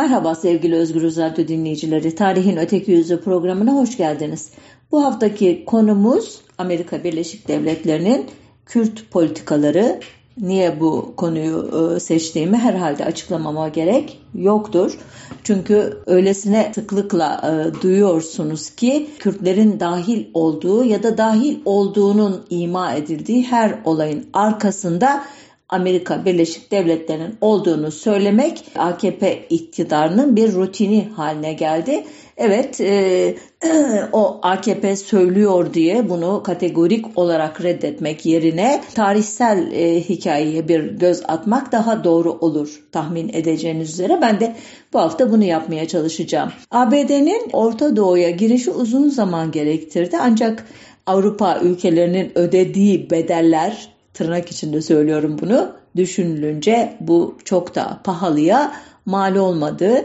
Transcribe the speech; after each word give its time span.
Merhaba 0.00 0.34
sevgili 0.34 0.76
Özgür 0.76 1.16
Radyo 1.16 1.48
dinleyicileri. 1.48 2.14
Tarihin 2.14 2.56
Öteki 2.56 2.90
Yüzü 2.92 3.20
programına 3.20 3.72
hoş 3.72 3.96
geldiniz. 3.96 4.50
Bu 4.92 5.04
haftaki 5.04 5.64
konumuz 5.64 6.40
Amerika 6.58 7.04
Birleşik 7.04 7.48
Devletleri'nin 7.48 8.26
Kürt 8.66 9.10
politikaları. 9.10 10.00
Niye 10.38 10.80
bu 10.80 11.14
konuyu 11.16 11.70
e, 11.96 12.00
seçtiğimi 12.00 12.56
herhalde 12.56 13.04
açıklamama 13.04 13.68
gerek 13.68 14.20
yoktur. 14.34 14.98
Çünkü 15.44 15.98
öylesine 16.06 16.72
sıklıkla 16.74 17.40
e, 17.44 17.82
duyuyorsunuz 17.82 18.70
ki 18.70 19.10
Kürtlerin 19.18 19.80
dahil 19.80 20.26
olduğu 20.34 20.84
ya 20.84 21.02
da 21.02 21.18
dahil 21.18 21.58
olduğunun 21.64 22.44
ima 22.50 22.94
edildiği 22.94 23.46
her 23.46 23.78
olayın 23.84 24.26
arkasında 24.32 25.24
Amerika 25.70 26.24
Birleşik 26.24 26.70
Devletleri'nin 26.70 27.34
olduğunu 27.40 27.90
söylemek 27.90 28.64
AKP 28.76 29.46
iktidarının 29.50 30.36
bir 30.36 30.52
rutini 30.52 31.08
haline 31.16 31.52
geldi. 31.52 32.04
Evet 32.36 32.80
e, 32.80 33.34
o 34.12 34.38
AKP 34.42 34.96
söylüyor 34.96 35.74
diye 35.74 36.08
bunu 36.08 36.42
kategorik 36.42 37.18
olarak 37.18 37.62
reddetmek 37.62 38.26
yerine 38.26 38.82
tarihsel 38.94 39.72
e, 39.72 40.00
hikayeye 40.00 40.68
bir 40.68 40.84
göz 40.84 41.22
atmak 41.28 41.72
daha 41.72 42.04
doğru 42.04 42.32
olur 42.32 42.82
tahmin 42.92 43.28
edeceğiniz 43.28 43.90
üzere. 43.90 44.18
Ben 44.22 44.40
de 44.40 44.56
bu 44.92 44.98
hafta 44.98 45.32
bunu 45.32 45.44
yapmaya 45.44 45.88
çalışacağım. 45.88 46.52
ABD'nin 46.70 47.50
Orta 47.52 47.96
Doğu'ya 47.96 48.30
girişi 48.30 48.70
uzun 48.70 49.08
zaman 49.08 49.50
gerektirdi 49.50 50.16
ancak 50.20 50.66
Avrupa 51.06 51.60
ülkelerinin 51.62 52.32
ödediği 52.34 53.10
bedeller 53.10 53.89
tırnak 54.14 54.50
içinde 54.50 54.82
söylüyorum 54.82 55.36
bunu 55.42 55.72
düşünülünce 55.96 56.96
bu 57.00 57.38
çok 57.44 57.74
da 57.74 58.00
pahalıya 58.04 58.72
mal 59.06 59.36
olmadı. 59.36 60.04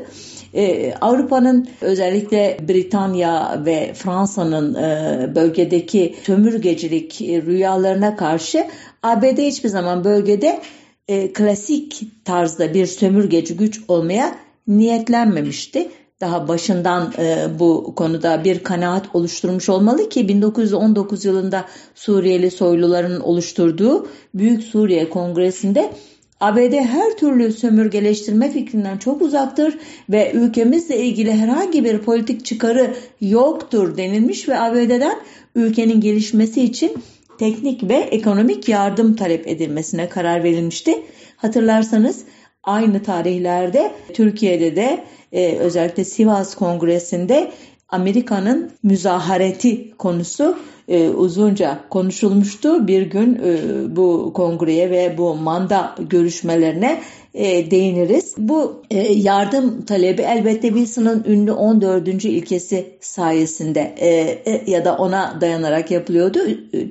Ee, 0.54 0.94
Avrupa'nın 1.02 1.68
özellikle 1.82 2.58
Britanya 2.68 3.62
ve 3.66 3.94
Fransa'nın 3.94 4.74
e, 4.74 5.36
bölgedeki 5.36 6.16
sömürgecilik 6.24 7.22
rüyalarına 7.22 8.16
karşı 8.16 8.68
ABD 9.04 9.38
hiçbir 9.38 9.70
zaman 9.70 10.04
bölgede 10.04 10.62
e, 11.08 11.34
klasik 11.34 12.26
tarzda 12.26 12.74
bir 12.74 12.86
sömürgeci 12.86 13.58
güç 13.58 13.82
olmaya 13.88 14.36
niyetlenmemişti 14.68 15.88
daha 16.22 16.48
başından 16.48 17.14
e, 17.18 17.48
bu 17.60 17.94
konuda 17.96 18.44
bir 18.44 18.64
kanaat 18.64 19.16
oluşturmuş 19.16 19.70
olmalı 19.70 20.10
ki 20.10 20.28
1919 20.28 21.26
yılında 21.26 21.66
Suriyeli 21.96 22.52
soyluların 22.52 23.20
oluşturduğu 23.20 24.08
Büyük 24.34 24.64
Suriye 24.64 25.10
Kongresi'nde 25.10 25.92
ABD 26.40 26.74
her 26.74 27.18
türlü 27.18 27.52
sömürgeleştirme 27.52 28.52
fikrinden 28.52 28.98
çok 28.98 29.22
uzaktır 29.22 29.78
ve 30.10 30.32
ülkemizle 30.34 30.98
ilgili 30.98 31.32
herhangi 31.34 31.84
bir 31.84 32.00
politik 32.00 32.46
çıkarı 32.46 32.96
yoktur 33.22 33.98
denilmiş 33.98 34.50
ve 34.50 34.60
ABD'den 34.60 35.20
ülkenin 35.56 36.02
gelişmesi 36.02 36.62
için 36.62 36.98
teknik 37.40 37.90
ve 37.90 37.96
ekonomik 37.96 38.70
yardım 38.70 39.16
talep 39.16 39.48
edilmesine 39.48 40.10
karar 40.10 40.44
verilmişti. 40.44 41.04
Hatırlarsanız 41.38 42.24
aynı 42.66 43.04
tarihlerde 43.04 43.92
Türkiye'de 44.14 44.76
de 44.76 45.04
e, 45.32 45.58
özellikle 45.58 46.04
Sivas 46.04 46.56
Kongresi'nde 46.56 47.52
Amerika'nın 47.90 48.72
müzahareti 48.84 49.98
konusu 49.98 50.58
e, 50.88 51.10
uzunca 51.10 51.80
konuşulmuştu. 51.90 52.88
Bir 52.88 53.02
gün 53.02 53.36
e, 53.36 53.58
bu 53.96 54.34
kongreye 54.34 54.90
ve 54.90 55.18
bu 55.18 55.36
manda 55.36 55.96
görüşmelerine 56.10 57.02
e, 57.34 57.72
değiniriz. 57.72 58.36
Bu 58.38 58.84
e, 58.92 59.14
yardım 59.14 59.86
talebi 59.86 60.22
elbette 60.22 60.68
Wilson'ın 60.68 61.24
ünlü 61.28 61.52
14. 61.52 62.08
ilkesi 62.26 62.98
sayesinde 63.02 63.96
e, 63.98 64.08
e, 64.52 64.72
ya 64.72 64.86
da 64.86 64.98
ona 64.98 65.38
dayanarak 65.42 65.92
yapılıyordu. 65.92 66.40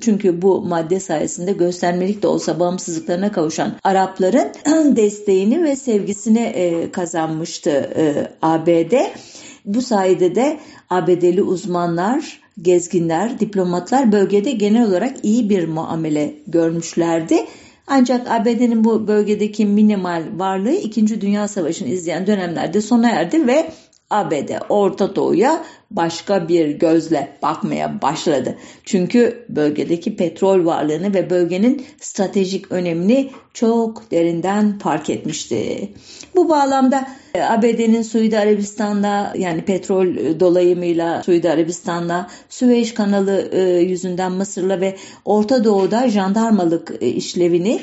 Çünkü 0.01 0.43
bu 0.43 0.61
madde 0.61 1.01
sayesinde 1.01 1.53
göstermelik 1.53 2.23
de 2.23 2.27
olsa 2.27 2.61
bağımsızlıklarına 2.61 3.33
kavuşan 3.33 3.73
Arapların 3.85 4.49
desteğini 4.97 5.65
ve 5.65 5.77
sevgisini 5.77 6.43
e, 6.43 6.91
kazanmıştı 6.91 7.71
e, 7.71 8.29
ABD. 8.43 8.95
Bu 9.65 9.83
sayede 9.83 10.35
de 10.35 10.59
ABD'li 10.95 11.43
uzmanlar, 11.43 12.41
gezginler, 12.63 13.41
diplomatlar 13.41 14.13
bölgede 14.13 14.53
genel 14.53 14.89
olarak 14.89 15.17
iyi 15.23 15.51
bir 15.51 15.69
muamele 15.69 16.35
görmüşlerdi. 16.47 17.47
Ancak 17.87 18.31
ABD'nin 18.31 18.85
bu 18.85 19.09
bölgedeki 19.09 19.67
minimal 19.67 20.23
varlığı 20.37 20.73
2. 20.75 21.21
Dünya 21.21 21.49
Savaşı'nı 21.49 21.89
izleyen 21.89 22.27
dönemlerde 22.27 22.81
sona 22.81 23.11
erdi 23.11 23.47
ve 23.47 23.71
ABD 24.11 24.51
Orta 24.69 25.17
Doğu'ya 25.17 25.65
başka 25.97 26.49
bir 26.49 26.69
gözle 26.71 27.29
bakmaya 27.43 28.03
başladı. 28.03 28.59
Çünkü 28.85 29.47
bölgedeki 29.49 30.17
petrol 30.17 30.67
varlığını 30.67 31.15
ve 31.15 31.31
bölgenin 31.31 31.87
stratejik 32.01 32.73
önemini 32.73 33.31
çok 33.55 34.11
derinden 34.11 34.79
fark 34.79 35.11
etmişti. 35.11 35.89
Bu 36.37 36.49
bağlamda 36.49 37.09
e, 37.35 37.43
ABD'nin 37.43 38.03
Suudi 38.03 38.39
Arabistan'da 38.39 39.33
yani 39.39 39.65
petrol 39.65 40.41
dolayımıyla 40.41 41.23
Suudi 41.23 41.51
Arabistan'da 41.51 42.27
Süveyş 42.49 42.95
kanalı 42.95 43.49
e, 43.53 43.61
yüzünden 43.63 44.33
Mısır'la 44.33 44.81
ve 44.81 44.97
Orta 45.25 45.65
Doğu'da 45.65 46.09
jandarmalık 46.09 46.93
e, 47.01 47.09
işlevini 47.09 47.81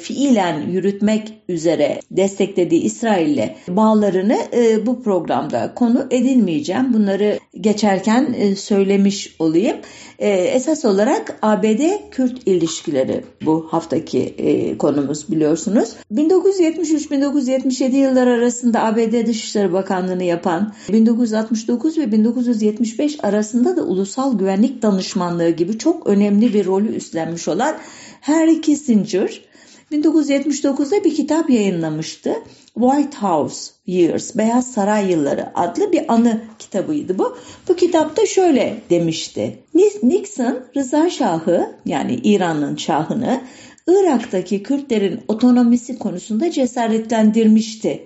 fiilen 0.00 0.70
yürütmek 0.70 1.32
üzere 1.48 2.00
desteklediği 2.10 2.82
İsrail'le 2.82 3.54
bağlarını 3.68 4.38
bu 4.86 5.02
programda 5.02 5.74
konu 5.74 6.06
edilmeyeceğim. 6.10 6.94
Bunları 6.94 7.39
geçerken 7.60 8.34
e, 8.38 8.56
söylemiş 8.56 9.36
olayım. 9.38 9.76
E, 10.18 10.28
esas 10.30 10.84
olarak 10.84 11.38
ABD-Kürt 11.42 12.46
ilişkileri 12.46 13.24
bu 13.44 13.68
haftaki 13.70 14.18
e, 14.18 14.78
konumuz 14.78 15.30
biliyorsunuz. 15.30 15.96
1973-1977 16.12 17.96
yıllar 17.96 18.26
arasında 18.26 18.84
ABD 18.84 19.26
Dışişleri 19.26 19.72
Bakanlığı'nı 19.72 20.24
yapan 20.24 20.74
1969 20.92 21.98
ve 21.98 22.12
1975 22.12 23.24
arasında 23.24 23.76
da 23.76 23.82
ulusal 23.82 24.38
güvenlik 24.38 24.82
danışmanlığı 24.82 25.50
gibi 25.50 25.78
çok 25.78 26.06
önemli 26.06 26.54
bir 26.54 26.66
rolü 26.66 26.96
üstlenmiş 26.96 27.48
olan 27.48 27.76
Henry 28.20 28.60
Kissinger 28.60 29.49
1979'da 29.92 31.04
bir 31.04 31.14
kitap 31.14 31.50
yayınlamıştı. 31.50 32.34
White 32.74 33.16
House 33.16 33.72
Years, 33.86 34.36
Beyaz 34.36 34.72
Saray 34.72 35.10
Yılları 35.10 35.58
adlı 35.58 35.92
bir 35.92 36.12
anı 36.12 36.40
kitabıydı 36.58 37.18
bu. 37.18 37.36
Bu 37.68 37.76
kitapta 37.76 38.26
şöyle 38.26 38.76
demişti. 38.90 39.58
Nixon 40.02 40.58
Rıza 40.76 41.10
Şahı 41.10 41.70
yani 41.86 42.14
İran'ın 42.24 42.76
şahını 42.76 43.40
Irak'taki 43.86 44.62
Kürtlerin 44.62 45.20
otonomisi 45.28 45.98
konusunda 45.98 46.50
cesaretlendirmişti. 46.50 48.04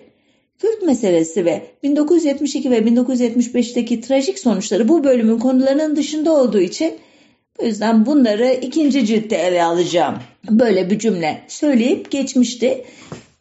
Kürt 0.59 0.83
meselesi 0.83 1.45
ve 1.45 1.67
1972 1.83 2.71
ve 2.71 2.79
1975'teki 2.79 4.01
trajik 4.01 4.39
sonuçları 4.39 4.89
bu 4.89 5.05
bölümün 5.05 5.39
konularının 5.39 5.97
dışında 5.97 6.33
olduğu 6.33 6.61
için 6.61 6.95
o 7.59 7.65
yüzden 7.65 8.07
bunları 8.07 8.53
ikinci 8.63 9.07
ciltte 9.07 9.37
ele 9.37 9.65
alacağım. 9.65 10.15
Böyle 10.51 10.91
bir 10.91 10.99
cümle 10.99 11.43
söyleyip 11.49 12.11
geçmişti. 12.11 12.85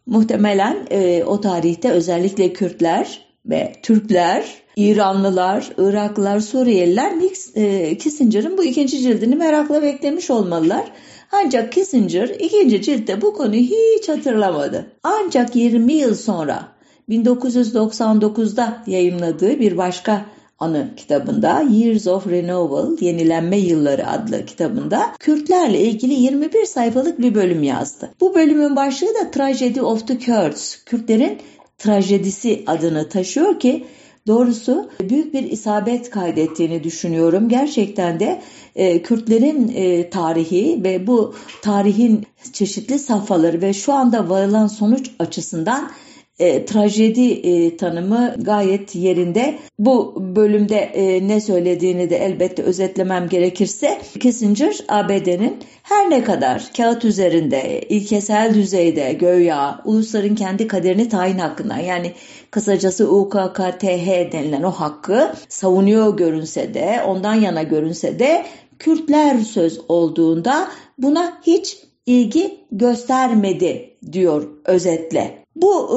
Muhtemelen 0.06 0.88
e, 0.92 1.24
o 1.24 1.42
tarihte 1.42 1.92
özellikle 1.92 2.54
Kürtler 2.54 3.26
ve 3.46 3.74
Türkler, 3.84 4.46
İranlılar, 4.76 5.72
Iraklılar, 5.78 6.40
Suriyeliler 6.40 7.14
e, 7.56 7.98
Kissinger'ın 7.98 8.58
bu 8.58 8.64
ikinci 8.64 9.00
cildini 9.00 9.36
merakla 9.36 9.82
beklemiş 9.82 10.30
olmalılar. 10.30 10.92
Ancak 11.32 11.72
Kissinger 11.72 12.30
ikinci 12.30 12.82
ciltte 12.82 13.22
bu 13.22 13.34
konuyu 13.34 13.62
hiç 13.62 14.10
hatırlamadı. 14.10 14.92
Ancak 15.04 15.56
20 15.56 15.94
yıl 15.94 16.16
sonra 16.16 16.68
1999'da 17.10 18.84
yayınladığı 18.88 19.60
bir 19.60 19.78
başka 19.78 20.26
anı 20.60 20.90
kitabında 20.98 21.62
Years 21.62 22.08
of 22.08 22.28
Renewal, 22.28 22.98
Yenilenme 23.02 23.58
Yılları 23.58 24.08
adlı 24.08 24.46
kitabında 24.46 25.12
Kürtlerle 25.20 25.80
ilgili 25.80 26.14
21 26.14 26.66
sayfalık 26.66 27.20
bir 27.20 27.36
bölüm 27.36 27.64
yazdı. 27.64 28.10
Bu 28.22 28.36
bölümün 28.36 28.76
başlığı 28.76 29.14
da 29.22 29.32
Tragedy 29.32 29.82
of 29.82 30.08
the 30.08 30.20
Kurds, 30.20 30.76
Kürtlerin 30.86 31.38
trajedisi 31.78 32.64
adını 32.68 33.10
taşıyor 33.10 33.60
ki 33.60 33.86
Doğrusu 34.28 34.90
büyük 35.10 35.34
bir 35.34 35.44
isabet 35.44 36.10
kaydettiğini 36.10 36.84
düşünüyorum. 36.84 37.50
Gerçekten 37.50 38.20
de 38.20 38.42
e, 38.76 39.02
Kürtlerin 39.02 39.72
e, 39.76 40.10
tarihi 40.10 40.84
ve 40.84 41.08
bu 41.08 41.34
tarihin 41.62 42.26
çeşitli 42.54 43.00
safhaları 43.00 43.62
ve 43.62 43.74
şu 43.74 43.94
anda 43.94 44.30
varılan 44.30 44.68
sonuç 44.68 45.12
açısından 45.20 45.92
e, 46.40 46.66
trajedi 46.66 47.32
e, 47.32 47.78
tanımı 47.78 48.36
gayet 48.38 48.96
yerinde. 48.96 49.60
Bu 49.80 50.16
bölümde 50.36 50.76
e, 50.76 51.28
ne 51.28 51.42
söylediğini 51.42 52.10
de 52.10 52.18
elbette 52.18 52.64
özetlemem 52.64 53.30
gerekirse 53.30 54.02
Kissinger 54.20 54.80
ABD'nin 54.88 55.58
her 55.84 56.10
ne 56.10 56.24
kadar 56.24 56.72
kağıt 56.78 57.06
üzerinde 57.06 57.82
ilkesel 57.82 58.54
düzeyde 58.54 59.14
göya 59.14 59.82
ulusların 59.86 60.36
kendi 60.36 60.68
kaderini 60.68 61.10
tayin 61.10 61.38
hakkına 61.38 61.80
yani 61.80 62.12
kısacası 62.52 63.12
UKKTH 63.12 64.32
denilen 64.32 64.64
o 64.64 64.72
hakkı 64.72 65.34
savunuyor 65.50 66.18
görünse 66.18 66.74
de 66.74 67.02
ondan 67.08 67.34
yana 67.34 67.64
görünse 67.64 68.20
de 68.20 68.46
Kürtler 68.80 69.38
söz 69.38 69.80
olduğunda 69.90 70.68
buna 70.98 71.42
hiç 71.42 71.78
ilgi 72.06 72.60
göstermedi 72.72 73.98
diyor 74.12 74.48
özetle. 74.66 75.43
Bu 75.56 75.90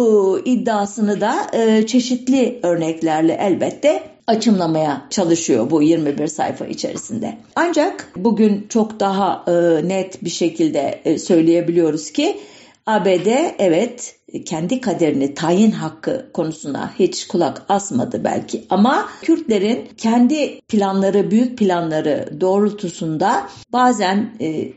e, 0.47 0.51
iddiasını 0.51 1.21
da 1.21 1.47
e, 1.53 1.87
çeşitli 1.87 2.61
örneklerle 2.63 3.33
elbette 3.33 4.03
açımlamaya 4.27 5.07
çalışıyor 5.11 5.71
bu 5.71 5.83
21 5.83 6.27
sayfa 6.27 6.67
içerisinde. 6.67 7.39
Ancak 7.57 8.09
bugün 8.17 8.67
çok 8.69 9.01
daha 9.01 9.45
e, 9.49 9.53
net 9.89 10.25
bir 10.25 10.31
şekilde 10.31 11.01
e, 11.05 11.19
söyleyebiliyoruz 11.19 12.11
ki 12.13 12.41
ABD 12.87 13.55
evet 13.59 14.17
kendi 14.45 14.81
kaderini 14.81 15.35
tayin 15.35 15.71
hakkı 15.71 16.31
konusuna 16.33 16.95
hiç 16.99 17.27
kulak 17.27 17.63
asmadı 17.69 18.25
belki 18.25 18.65
ama 18.71 19.09
Kürtlerin 19.23 19.89
kendi 19.97 20.61
planları, 20.61 21.31
büyük 21.31 21.59
planları 21.59 22.29
doğrultusunda 22.41 23.49
bazen 23.73 24.31
e, 24.41 24.73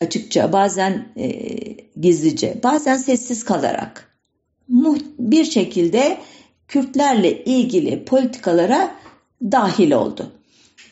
açıkça, 0.00 0.52
bazen 0.52 1.08
e, 1.16 1.30
gizlice, 2.00 2.60
bazen 2.62 2.96
sessiz 2.96 3.44
kalarak 3.44 4.11
bir 5.18 5.44
şekilde 5.44 6.18
Kürtlerle 6.68 7.44
ilgili 7.44 8.04
politikalara 8.04 8.94
dahil 9.42 9.92
oldu. 9.92 10.32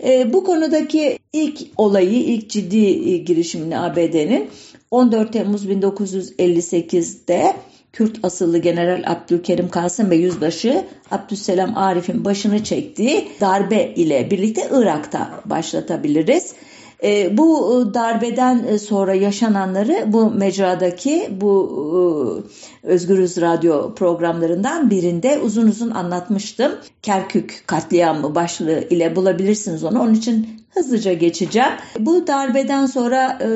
E, 0.05 0.33
bu 0.33 0.45
konudaki 0.45 1.19
ilk 1.33 1.61
olayı, 1.77 2.25
ilk 2.25 2.51
ciddi 2.51 2.87
e, 2.87 3.17
girişimini 3.17 3.79
ABD'nin 3.79 4.49
14 4.91 5.33
Temmuz 5.33 5.67
1958'de 5.67 7.57
Kürt 7.93 8.19
asıllı 8.23 8.59
General 8.59 9.03
Abdülkerim 9.07 9.69
Kasım 9.69 10.11
ve 10.11 10.17
Yüzbaşı 10.17 10.85
Abdüsselam 11.11 11.79
Arif'in 11.79 12.25
başını 12.25 12.65
çektiği 12.65 13.29
darbe 13.41 13.95
ile 13.97 14.31
birlikte 14.31 14.69
Irak'ta 14.73 15.41
başlatabiliriz. 15.45 16.55
E, 17.03 17.37
bu 17.39 17.81
e, 17.91 17.95
darbeden 17.95 18.65
e, 18.69 18.79
sonra 18.79 19.15
yaşananları 19.15 20.05
bu 20.07 20.31
mecradaki 20.31 21.29
bu 21.41 22.45
e, 22.85 22.87
Özgürüz 22.87 23.41
Radyo 23.41 23.95
programlarından 23.95 24.91
birinde 24.91 25.39
uzun 25.39 25.67
uzun 25.67 25.91
anlatmıştım. 25.91 26.73
Kerkük 27.03 27.63
katliamı 27.67 28.35
başlığı 28.35 28.89
ile 28.91 29.17
bulabilirsiniz 29.17 29.85
onu. 29.85 30.03
Onun 30.03 30.15
için 30.15 30.49
hızlıca 30.71 31.13
geçeceğim. 31.13 31.73
Bu 31.99 32.27
darbeden 32.27 32.87
sonra 32.87 33.39
e, 33.43 33.49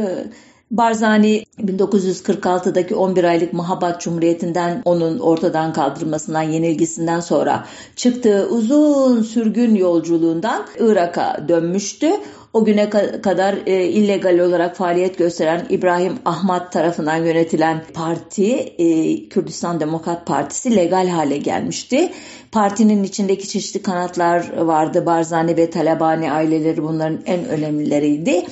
Barzani 0.76 1.44
1946'daki 1.58 2.94
11 2.94 3.24
aylık 3.24 3.52
Muhabbat 3.52 4.00
Cumhuriyeti'nden 4.00 4.82
onun 4.84 5.18
ortadan 5.18 5.72
kaldırılmasından 5.72 6.42
yenilgisinden 6.42 7.20
sonra 7.20 7.66
çıktığı 7.96 8.48
uzun 8.50 9.22
sürgün 9.22 9.74
yolculuğundan 9.74 10.66
Irak'a 10.78 11.48
dönmüştü. 11.48 12.10
O 12.52 12.64
güne 12.64 12.90
kadar 13.22 13.54
e, 13.66 13.84
illegal 13.84 14.38
olarak 14.38 14.76
faaliyet 14.76 15.18
gösteren 15.18 15.66
İbrahim 15.70 16.18
Ahmet 16.24 16.72
tarafından 16.72 17.16
yönetilen 17.16 17.82
parti, 17.94 18.52
e, 18.56 19.28
Kürdistan 19.28 19.80
Demokrat 19.80 20.26
Partisi 20.26 20.76
legal 20.76 21.08
hale 21.08 21.36
gelmişti. 21.36 22.12
Partinin 22.52 23.02
içindeki 23.02 23.48
çeşitli 23.48 23.82
kanatlar 23.82 24.56
vardı. 24.56 25.06
Barzani 25.06 25.56
ve 25.56 25.70
Talabani 25.70 26.32
aileleri 26.32 26.82
bunların 26.82 27.20
en 27.26 27.44
önemlileriydi 27.44 28.44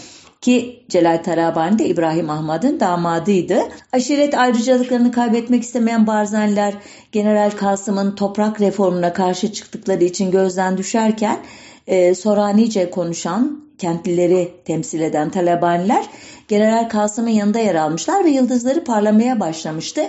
ki 0.42 0.84
Celal 0.88 1.22
Tarabani 1.22 1.78
de 1.78 1.86
İbrahim 1.86 2.30
Ahmad'ın 2.30 2.80
damadıydı. 2.80 3.58
Aşiret 3.92 4.34
ayrıcalıklarını 4.34 5.12
kaybetmek 5.12 5.62
istemeyen 5.62 6.06
Barzaniler 6.06 6.74
General 7.12 7.50
Kasım'ın 7.50 8.14
toprak 8.14 8.60
reformuna 8.60 9.12
karşı 9.12 9.52
çıktıkları 9.52 10.04
için 10.04 10.30
gözden 10.30 10.78
düşerken 10.78 11.38
e, 11.86 12.14
Soranice 12.14 12.90
konuşan 12.90 13.62
kentlileri 13.78 14.52
temsil 14.64 15.00
eden 15.00 15.30
Talabaniler 15.30 16.04
General 16.48 16.88
Kasım'ın 16.88 17.30
yanında 17.30 17.58
yer 17.58 17.74
almışlar 17.74 18.24
ve 18.24 18.30
yıldızları 18.30 18.84
parlamaya 18.84 19.40
başlamıştı. 19.40 20.02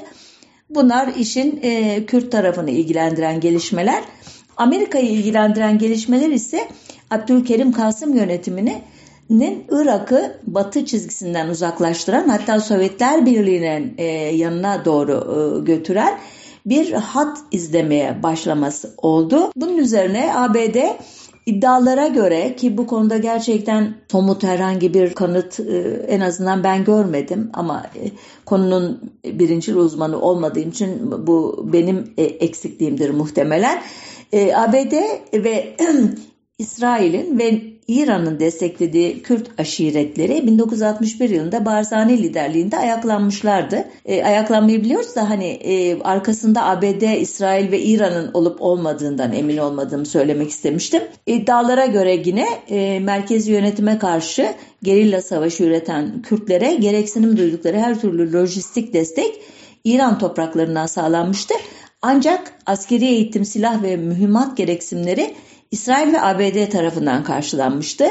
Bunlar 0.69 1.07
işin 1.07 1.59
e, 1.63 2.05
Kürt 2.05 2.31
tarafını 2.31 2.69
ilgilendiren 2.69 3.39
gelişmeler. 3.39 4.03
Amerika'yı 4.57 5.09
ilgilendiren 5.09 5.77
gelişmeler 5.77 6.29
ise 6.29 6.67
Abdülkerim 7.11 7.71
Kasım 7.71 8.17
yönetimini 8.17 8.81
nin 9.29 9.65
Irak'ı 9.71 10.39
batı 10.47 10.85
çizgisinden 10.85 11.49
uzaklaştıran 11.49 12.29
hatta 12.29 12.59
Sovyetler 12.59 13.25
Birliği'nin 13.25 13.93
e, 13.97 14.05
yanına 14.35 14.85
doğru 14.85 15.13
e, 15.13 15.65
götüren 15.65 16.19
bir 16.65 16.91
hat 16.91 17.37
izlemeye 17.51 18.23
başlaması 18.23 18.93
oldu. 18.97 19.51
Bunun 19.55 19.77
üzerine 19.77 20.35
ABD 20.35 20.77
iddialara 21.45 22.07
göre 22.07 22.55
ki 22.55 22.77
bu 22.77 22.87
konuda 22.87 23.17
gerçekten 23.17 23.95
somut 24.11 24.43
herhangi 24.43 24.93
bir 24.93 25.13
kanıt 25.13 25.59
e, 25.59 25.77
en 26.07 26.19
azından 26.19 26.63
ben 26.63 26.83
görmedim 26.83 27.49
ama 27.53 27.83
e, 27.95 28.11
konunun 28.45 29.13
birinci 29.25 29.75
uzmanı 29.75 30.21
olmadığım 30.21 30.69
için 30.69 31.11
bu 31.27 31.65
benim 31.73 32.13
e, 32.17 32.23
eksikliğimdir 32.23 33.09
muhtemelen. 33.09 33.81
ABD 34.55 34.93
ve 35.33 35.75
İsrail'in 36.57 37.39
ve 37.39 37.61
İran'ın 37.87 38.39
desteklediği 38.39 39.21
Kürt 39.23 39.59
aşiretleri 39.59 40.47
1961 40.47 41.29
yılında 41.29 41.65
Barzani 41.65 42.23
liderliğinde 42.23 42.77
ayaklanmışlardı. 42.77 43.85
E, 44.05 44.23
ayaklanmayı 44.23 44.83
biliyoruz 44.83 45.15
da 45.15 45.29
hani 45.29 45.45
e, 45.45 46.01
arkasında 46.01 46.65
ABD, 46.65 47.21
İsrail 47.21 47.71
ve 47.71 47.81
İran'ın 47.81 48.31
olup 48.33 48.61
olmadığından 48.61 49.33
emin 49.33 49.57
olmadığımı 49.57 50.05
söylemek 50.05 50.49
istemiştim. 50.49 51.03
İddialara 51.25 51.85
göre 51.85 52.21
yine 52.25 52.47
e, 52.69 52.99
merkezi 52.99 53.51
yönetime 53.51 53.99
karşı 53.99 54.53
gerilla 54.83 55.21
savaşı 55.21 55.63
üreten 55.63 56.21
Kürtlere 56.21 56.75
gereksinim 56.75 57.37
duydukları 57.37 57.77
her 57.77 58.01
türlü 58.01 58.33
lojistik 58.33 58.93
destek 58.93 59.41
İran 59.83 60.19
topraklarından 60.19 60.85
sağlanmıştı. 60.85 61.53
Ancak 62.01 62.53
askeri 62.65 63.05
eğitim, 63.05 63.45
silah 63.45 63.83
ve 63.83 63.97
mühimmat 63.97 64.57
gereksinimleri 64.57 65.33
İsrail 65.73 66.13
ve 66.13 66.21
ABD 66.21 66.71
tarafından 66.71 67.23
karşılanmıştı. 67.23 68.05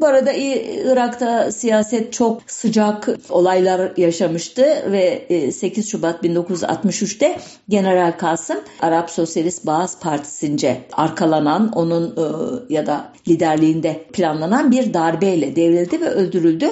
Bu 0.00 0.06
arada 0.06 0.32
Irak'ta 0.32 1.52
siyaset 1.52 2.12
çok 2.12 2.42
sıcak 2.46 3.08
olaylar 3.30 3.92
yaşamıştı 3.96 4.62
ve 4.92 5.26
8 5.52 5.84
e, 5.84 5.88
Şubat 5.88 6.24
1963'te 6.24 7.38
General 7.68 8.12
Kasım 8.18 8.56
Arap 8.80 9.10
Sosyalist 9.10 9.66
Bağız 9.66 9.98
Partisi'nce 10.00 10.80
arkalanan 10.92 11.72
onun 11.72 12.10
e, 12.10 12.24
ya 12.74 12.86
da 12.86 13.12
liderliğinde 13.28 14.04
planlanan 14.12 14.70
bir 14.70 14.94
darbeyle 14.94 15.56
devrildi 15.56 16.00
ve 16.00 16.08
öldürüldü. 16.08 16.66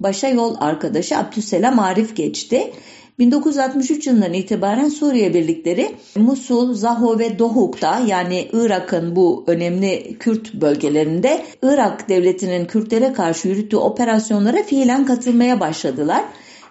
Başa 0.00 0.28
yol 0.28 0.56
arkadaşı 0.60 1.18
Abdüsselam 1.18 1.78
Arif 1.78 2.16
geçti. 2.16 2.72
1963 3.18 4.06
yılından 4.06 4.32
itibaren 4.32 4.88
Suriye 4.88 5.34
birlikleri 5.34 5.90
Musul, 6.16 6.74
Zaho 6.74 7.18
ve 7.18 7.38
Dohuk'ta 7.38 8.00
yani 8.06 8.48
Irak'ın 8.52 9.16
bu 9.16 9.44
önemli 9.46 10.16
Kürt 10.18 10.54
bölgelerinde 10.54 11.44
Irak 11.62 12.08
devletinin 12.08 12.66
Kürtlere 12.66 13.12
karşı 13.12 13.48
yürüttüğü 13.48 13.76
operasyonlara 13.76 14.62
fiilen 14.62 15.06
katılmaya 15.06 15.60
başladılar. 15.60 16.24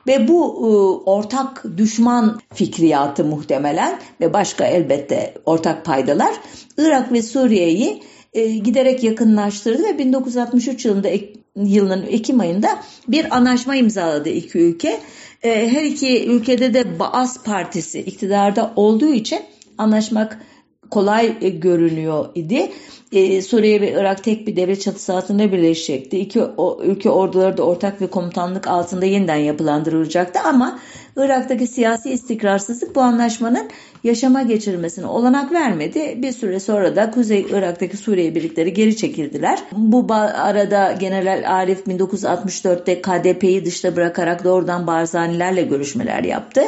Ve 0.07 0.27
bu 0.27 0.55
e, 0.55 0.69
ortak 1.09 1.63
düşman 1.77 2.39
fikriyatı 2.53 3.23
muhtemelen 3.23 3.99
ve 4.21 4.33
başka 4.33 4.65
elbette 4.65 5.33
ortak 5.45 5.85
paydalar 5.85 6.33
Irak 6.77 7.11
ve 7.11 7.21
Suriye'yi 7.21 8.03
e, 8.33 8.47
giderek 8.47 9.03
yakınlaştırdı 9.03 9.83
ve 9.83 9.97
1963 9.97 10.85
yılında 10.85 11.09
yılının 11.55 12.05
Ekim 12.09 12.39
ayında 12.39 12.69
bir 13.07 13.35
anlaşma 13.35 13.75
imzaladı 13.75 14.29
iki 14.29 14.57
ülke. 14.59 14.99
E, 15.43 15.69
her 15.71 15.83
iki 15.83 16.27
ülkede 16.27 16.73
de 16.73 16.99
Baas 16.99 17.43
Partisi 17.43 17.99
iktidarda 17.99 18.73
olduğu 18.75 19.13
için 19.13 19.39
anlaşmak 19.77 20.41
kolay 20.89 21.37
e, 21.41 21.49
görünüyor 21.49 22.29
idi. 22.35 22.71
Ee, 23.11 23.41
Suriye 23.41 23.81
ve 23.81 23.91
Irak 23.91 24.23
tek 24.23 24.47
bir 24.47 24.55
devlet 24.55 24.81
çatısı 24.81 25.13
altında 25.13 25.51
birleşecekti. 25.51 26.19
İki 26.19 26.41
ülke 26.83 27.09
orduları 27.09 27.57
da 27.57 27.63
ortak 27.63 28.01
ve 28.01 28.07
komutanlık 28.07 28.67
altında 28.67 29.05
yeniden 29.05 29.35
yapılandırılacaktı 29.35 30.39
ama 30.39 30.79
Irak'taki 31.17 31.67
siyasi 31.67 32.11
istikrarsızlık 32.11 32.95
bu 32.95 33.01
anlaşmanın 33.01 33.69
yaşama 34.03 34.41
geçirilmesine 34.41 35.05
olanak 35.05 35.51
vermedi. 35.51 36.17
Bir 36.21 36.31
süre 36.31 36.59
sonra 36.59 36.95
da 36.95 37.11
Kuzey 37.11 37.45
Irak'taki 37.51 37.97
Suriye 37.97 38.35
birlikleri 38.35 38.73
geri 38.73 38.97
çekildiler. 38.97 39.59
Bu 39.71 40.13
arada 40.13 40.91
General 40.99 41.43
Arif 41.47 41.87
1964'te 41.87 43.01
KDP'yi 43.01 43.65
dışta 43.65 43.95
bırakarak 43.95 44.43
doğrudan 44.43 44.87
Barzanilerle 44.87 45.61
görüşmeler 45.61 46.23
yaptı. 46.23 46.61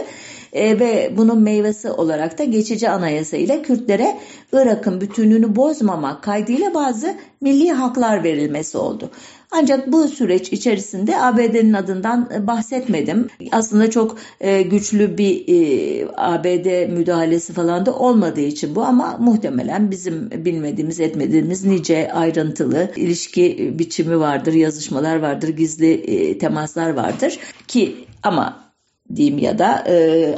E, 0.53 0.79
ve 0.79 1.13
bunun 1.17 1.41
meyvesi 1.41 1.91
olarak 1.91 2.39
da 2.39 2.43
geçici 2.43 2.89
anayasa 2.89 3.37
ile 3.37 3.61
Kürtlere 3.61 4.17
Irak'ın 4.53 5.01
bütünlüğünü 5.01 5.55
bozmamak 5.55 6.23
kaydıyla 6.23 6.73
bazı 6.73 7.15
milli 7.41 7.71
haklar 7.71 8.23
verilmesi 8.23 8.77
oldu. 8.77 9.09
Ancak 9.51 9.91
bu 9.91 10.07
süreç 10.07 10.53
içerisinde 10.53 11.21
ABD'nin 11.21 11.73
adından 11.73 12.29
e, 12.35 12.47
bahsetmedim. 12.47 13.27
Aslında 13.51 13.89
çok 13.89 14.17
e, 14.41 14.61
güçlü 14.61 15.17
bir 15.17 15.43
e, 15.47 16.07
ABD 16.17 16.91
müdahalesi 16.91 17.53
falan 17.53 17.85
da 17.85 17.95
olmadığı 17.95 18.41
için 18.41 18.75
bu 18.75 18.83
ama 18.83 19.17
muhtemelen 19.19 19.91
bizim 19.91 20.29
bilmediğimiz 20.31 20.99
etmediğimiz 20.99 21.65
nice 21.65 22.13
ayrıntılı 22.13 22.91
ilişki 22.95 23.73
biçimi 23.79 24.19
vardır, 24.19 24.53
yazışmalar 24.53 25.19
vardır, 25.19 25.49
gizli 25.49 26.37
temaslar 26.37 26.93
vardır 26.93 27.39
ki 27.67 27.95
ama 28.23 28.68
diyeyim 29.15 29.37
ya 29.37 29.59
da 29.59 29.85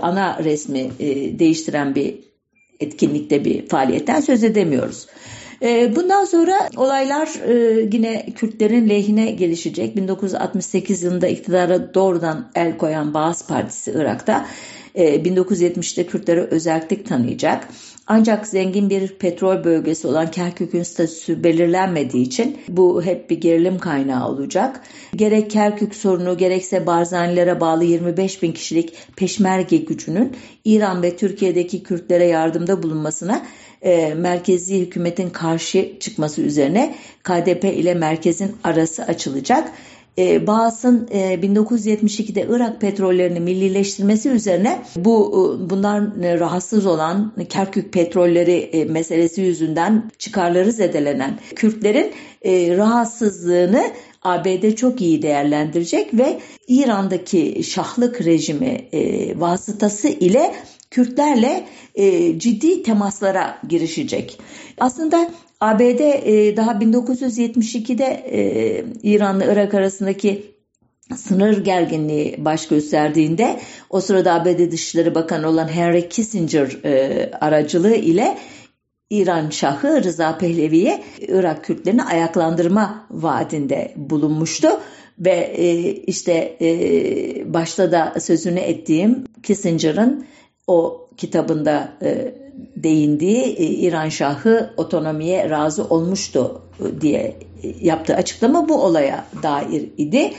ana 0.01 0.44
resmi 0.44 0.92
değiştiren 1.40 1.96
bir 1.96 2.16
etkinlikte 2.80 3.46
bir 3.46 3.68
faaliyetten 3.68 4.22
söz 4.22 4.44
edemiyoruz. 4.44 5.08
Ee, 5.63 5.96
bundan 5.96 6.25
sonra 6.25 6.70
olaylar 6.78 7.30
e, 7.48 7.88
yine 7.94 8.25
Kürtlerin 8.36 8.90
lehine 8.90 9.32
gelişecek. 9.32 9.96
1968 9.96 11.04
yılında 11.04 11.28
iktidara 11.28 11.94
doğrudan 11.94 12.51
el 12.56 12.78
koyan 12.78 13.13
Baas 13.13 13.48
Partisi 13.48 13.92
Irak'ta 13.92 14.46
1970'te 14.96 16.01
e, 16.01 16.08
Kürtlere 16.08 16.42
özellik 16.42 17.08
tanıyacak. 17.08 17.68
Ancak 18.13 18.48
zengin 18.48 18.89
bir 18.89 19.08
petrol 19.08 19.63
bölgesi 19.63 20.08
olan 20.08 20.32
Kerkük'ün 20.32 20.84
statüsü 20.84 21.44
belirlenmediği 21.44 22.25
için 22.25 22.62
bu 22.68 23.03
hep 23.03 23.30
bir 23.30 23.41
gerilim 23.41 23.80
kaynağı 23.80 24.30
olacak. 24.30 24.82
Gerek 25.15 25.51
Kerkük 25.51 25.96
sorunu 25.96 26.38
gerekse 26.38 26.88
Barzanilere 26.88 27.60
bağlı 27.60 27.84
25 27.84 28.44
bin 28.44 28.51
kişilik 28.51 28.94
peşmerge 29.15 29.77
gücünün 29.77 30.36
İran 30.65 31.03
ve 31.03 31.15
Türkiye'deki 31.15 31.84
Kürtlere 31.84 32.25
yardımda 32.25 32.84
bulunmasına 32.84 33.46
e, 33.82 34.13
merkezi 34.13 34.80
hükümetin 34.80 35.30
karşı 35.30 36.00
çıkması 36.00 36.41
üzerine 36.41 36.96
KDP 37.24 37.63
ile 37.63 37.94
merkezin 37.94 38.56
arası 38.63 39.03
açılacak. 39.03 39.72
E, 40.18 40.48
Bağız'ın 40.48 41.08
e, 41.12 41.34
1972'de 41.34 42.48
Irak 42.50 42.82
petrollerini 42.82 43.39
millileştirmesi 43.39 44.30
üzerine 44.30 44.82
bu 44.96 45.27
e, 45.30 45.70
bundan 45.70 46.24
e, 46.24 46.39
rahatsız 46.39 46.86
olan 46.86 47.34
Kerkük 47.50 47.94
petrolleri 47.94 48.51
e, 48.51 48.86
meselesi 48.86 49.41
yüzünden 49.41 50.12
çıkarları 50.18 50.72
zedelenen 50.72 51.39
Kürtlerin 51.56 52.12
e, 52.41 52.77
rahatsızlığını 52.77 53.84
ABD 54.24 54.72
çok 54.75 55.01
iyi 55.01 55.22
değerlendirecek 55.22 56.13
ve 56.13 56.39
İran'daki 56.68 57.63
şahlık 57.63 58.25
rejimi 58.25 58.88
e, 58.94 59.39
vasıtası 59.39 60.08
ile 60.08 60.56
Kürtlerle 60.91 61.65
e, 61.96 62.39
ciddi 62.39 62.84
temaslara 62.84 63.60
girişecek. 63.70 64.39
Aslında 64.80 65.30
ABD 65.62 66.00
e, 66.00 66.58
daha 66.58 66.72
1972'de 66.72 68.06
e, 68.06 68.86
İran'la 69.03 69.46
Irak 69.46 69.74
arasındaki 69.74 70.51
sınır 71.15 71.65
gerginliği 71.65 72.46
baş 72.46 72.68
gösterdiğinde 72.68 73.60
o 73.89 74.01
sırada 74.01 74.34
ABD 74.34 74.72
Dışişleri 74.72 75.15
Bakanı 75.15 75.48
olan 75.48 75.68
Henry 75.68 76.10
Kissinger 76.10 76.86
e, 76.86 77.32
aracılığı 77.41 77.96
ile 77.96 78.38
İran 79.10 79.50
Şahı 79.50 80.03
Rıza 80.03 80.38
Pehlevi'ye 80.38 81.03
Irak 81.27 81.63
Kürtlerini 81.63 82.03
ayaklandırma 82.03 83.08
vaadinde 83.12 83.94
bulunmuştu. 83.96 84.68
Ve 85.20 85.53
e, 85.58 85.91
işte 85.91 86.58
e, 86.62 87.53
başta 87.53 87.91
da 87.91 88.13
sözünü 88.20 88.60
ettiğim 88.60 89.24
Kissinger'ın 89.44 90.25
o 90.68 91.08
kitabında 91.18 91.94
e, 92.01 92.36
değindiği 92.75 93.44
e, 93.44 93.65
İran 93.65 94.10
Şahı 94.10 94.74
otonomiye 94.77 95.50
razı 95.50 95.84
olmuştu 95.84 96.62
e, 96.80 97.01
diye 97.01 97.36
e, 97.63 97.74
yaptığı 97.82 98.15
açıklama 98.15 98.70
bu 98.70 98.84
olaya 98.84 99.25
dair 99.44 99.89
idi. 99.98 100.34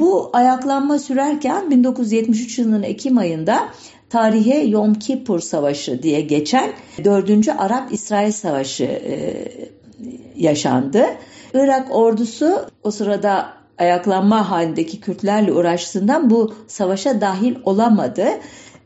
Bu 0.00 0.30
ayaklanma 0.32 0.98
sürerken 0.98 1.70
1973 1.70 2.58
yılının 2.58 2.82
Ekim 2.82 3.18
ayında 3.18 3.68
tarihe 4.10 4.58
Yom 4.58 4.94
Kippur 4.94 5.40
Savaşı 5.40 6.02
diye 6.02 6.20
geçen 6.20 6.72
4. 7.04 7.48
Arap-İsrail 7.48 8.32
Savaşı 8.32 9.02
yaşandı. 10.36 11.04
Irak 11.54 11.94
ordusu 11.94 12.66
o 12.82 12.90
sırada 12.90 13.46
ayaklanma 13.78 14.50
halindeki 14.50 15.00
Kürtlerle 15.00 15.52
uğraştığından 15.52 16.30
bu 16.30 16.54
savaşa 16.66 17.20
dahil 17.20 17.54
olamadı. 17.64 18.26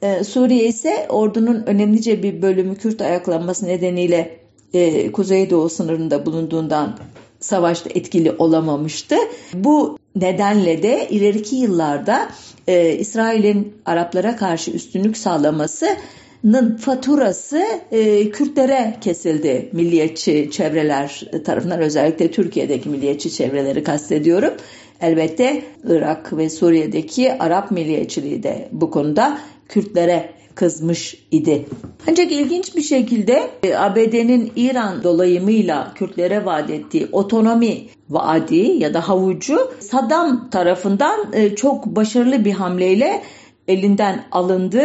Ee, 0.03 0.25
Suriye 0.25 0.67
ise 0.67 1.07
ordunun 1.09 1.63
önemlice 1.67 2.23
bir 2.23 2.43
bölümü 2.43 2.77
Kürt 2.77 3.03
ayaklanması 3.03 3.67
nedeniyle 3.67 4.39
e, 4.75 5.13
Kuzeydoğu 5.13 5.69
sınırında 5.69 6.27
bulunduğundan 6.27 6.99
savaşta 7.41 7.91
etkili 7.91 8.33
olamamıştı. 8.33 9.17
Bu 9.55 9.99
nedenle 10.17 10.83
de 10.83 11.09
ileriki 11.11 11.57
yıllarda 11.57 12.29
e, 12.69 12.93
İsrail'in 12.93 13.75
Araplara 13.87 14.37
karşı 14.37 14.71
üstünlük 14.71 15.17
sağlamasının 15.17 16.77
faturası 16.81 17.65
e, 17.91 18.31
Kürtlere 18.31 18.97
kesildi 19.01 19.69
milliyetçi 19.73 20.49
çevreler 20.51 21.31
tarafından 21.45 21.81
özellikle 21.81 22.31
Türkiye'deki 22.31 22.89
milliyetçi 22.89 23.33
çevreleri 23.33 23.83
kastediyorum. 23.83 24.55
Elbette 25.01 25.63
Irak 25.85 26.37
ve 26.37 26.51
Suriye'deki 26.51 27.33
Arap 27.33 27.71
milliyetçiliği 27.71 28.43
de 28.43 28.69
bu 28.73 28.91
konuda 28.91 29.39
Kürtlere 29.69 30.39
kızmış 30.55 31.27
idi. 31.31 31.67
Ancak 32.09 32.33
ilginç 32.33 32.77
bir 32.77 32.83
şekilde 32.83 33.51
e, 33.63 33.77
ABD'nin 33.77 34.53
İran 34.57 35.03
dolayımıyla 35.05 35.95
Kürtlere 35.95 36.45
vaat 36.45 36.71
ettiği 36.71 37.09
otonomi 37.13 37.77
vaadi 38.11 38.57
ya 38.57 38.95
da 38.95 39.09
havucu 39.09 39.59
Saddam 39.81 40.51
tarafından 40.51 41.33
e, 41.33 41.57
çok 41.57 41.87
başarılı 41.87 42.45
bir 42.45 42.53
hamleyle 42.53 43.23
elinden 43.69 44.25
alındı 44.33 44.83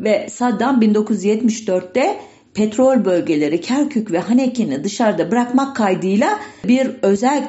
ve 0.00 0.28
Saddam 0.30 0.82
1974'te 0.82 2.20
petrol 2.54 3.04
bölgeleri 3.04 3.60
Kerkük 3.60 4.12
ve 4.12 4.18
Haneke'ni 4.18 4.84
dışarıda 4.84 5.30
bırakmak 5.30 5.76
kaydıyla 5.76 6.38
bir 6.64 6.90
özel 7.02 7.48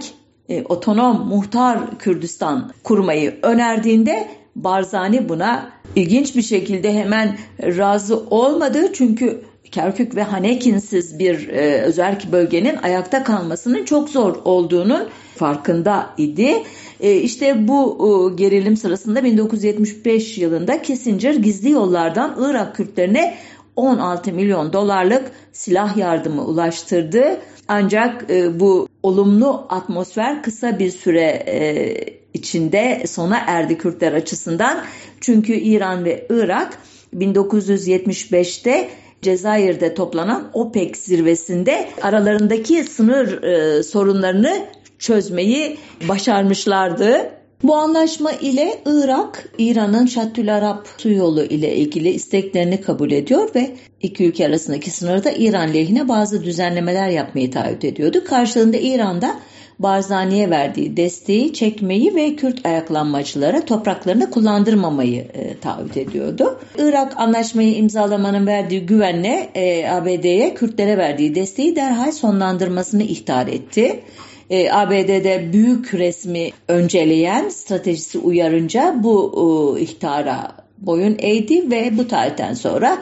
e, 0.49 0.63
otonom 0.63 1.27
muhtar 1.27 1.97
Kürdistan 1.99 2.71
kurmayı 2.83 3.39
önerdiğinde 3.41 4.27
Barzani 4.55 5.29
buna 5.29 5.69
ilginç 5.95 6.35
bir 6.35 6.41
şekilde 6.41 6.93
hemen 6.93 7.37
razı 7.61 8.17
olmadı 8.17 8.93
çünkü 8.93 9.41
Kerkük 9.71 10.15
ve 10.15 10.23
Hanekinsiz 10.23 11.19
bir 11.19 11.49
e, 11.49 11.81
özerk 11.81 12.31
bölgenin 12.31 12.75
ayakta 12.75 13.23
kalmasının 13.23 13.85
çok 13.85 14.09
zor 14.09 14.35
olduğunun 14.45 15.09
farkında 15.35 16.09
idi. 16.17 16.63
E, 16.99 17.15
işte 17.15 17.67
bu 17.67 17.97
e, 17.99 18.35
gerilim 18.35 18.77
sırasında 18.77 19.23
1975 19.23 20.37
yılında 20.37 20.81
Kissinger 20.81 21.33
gizli 21.33 21.69
yollardan 21.69 22.35
Irak 22.39 22.75
Kürtlerine 22.75 23.37
16 23.75 24.33
milyon 24.33 24.73
dolarlık 24.73 25.31
silah 25.53 25.97
yardımı 25.97 26.45
ulaştırdı. 26.45 27.37
Ancak 27.67 28.25
e, 28.29 28.59
bu 28.59 28.87
olumlu 29.03 29.65
atmosfer 29.69 30.43
kısa 30.43 30.79
bir 30.79 30.91
süre 30.91 31.43
e, 31.47 32.24
içinde 32.35 33.03
sona 33.07 33.37
erdi 33.47 33.77
Kürtler 33.77 34.13
açısından. 34.13 34.83
Çünkü 35.21 35.53
İran 35.53 36.05
ve 36.05 36.27
Irak 36.29 36.77
1975'te 37.13 38.89
Cezayir'de 39.21 39.93
toplanan 39.93 40.49
OPEC 40.53 40.97
zirvesinde 40.97 41.89
aralarındaki 42.01 42.83
sınır 42.83 43.43
e, 43.43 43.83
sorunlarını 43.83 44.65
çözmeyi 44.99 45.77
başarmışlardı. 46.09 47.31
Bu 47.63 47.75
anlaşma 47.75 48.31
ile 48.31 48.81
Irak, 48.85 49.49
İran'ın 49.57 50.05
Şattül 50.05 50.55
Arap 50.55 50.87
su 50.97 51.09
yolu 51.09 51.43
ile 51.43 51.75
ilgili 51.75 52.09
isteklerini 52.09 52.81
kabul 52.81 53.11
ediyor 53.11 53.49
ve 53.55 53.75
iki 54.01 54.25
ülke 54.25 54.45
arasındaki 54.45 54.91
sınırda 54.91 55.31
İran 55.31 55.73
lehine 55.73 56.07
bazı 56.07 56.43
düzenlemeler 56.43 57.09
yapmayı 57.09 57.51
taahhüt 57.51 57.85
ediyordu. 57.85 58.23
Karşılığında 58.27 58.77
İran'da 58.77 59.39
Barzani'ye 59.79 60.49
verdiği 60.49 60.97
desteği 60.97 61.53
çekmeyi 61.53 62.15
ve 62.15 62.35
Kürt 62.35 62.65
ayaklanmacılara 62.65 63.65
topraklarını 63.65 64.31
kullandırmamayı 64.31 65.21
e, 65.33 65.57
taahhüt 65.59 65.97
ediyordu. 65.97 66.59
Irak 66.77 67.19
anlaşmayı 67.19 67.75
imzalamanın 67.75 68.47
verdiği 68.47 68.85
güvenle 68.85 69.49
e, 69.55 69.89
ABD'ye 69.89 70.53
Kürtlere 70.53 70.97
verdiği 70.97 71.35
desteği 71.35 71.75
derhal 71.75 72.11
sonlandırmasını 72.11 73.03
ihtar 73.03 73.47
etti. 73.47 74.03
E, 74.49 74.71
ABD'de 74.71 75.53
büyük 75.53 75.93
resmi 75.93 76.51
önceleyen 76.67 77.49
stratejisi 77.49 78.19
uyarınca 78.19 78.95
bu 79.03 79.75
e, 79.77 79.81
ihtara 79.81 80.51
boyun 80.77 81.15
eğdi 81.19 81.71
ve 81.71 81.97
bu 81.97 82.07
tarihten 82.07 82.53
sonra 82.53 82.97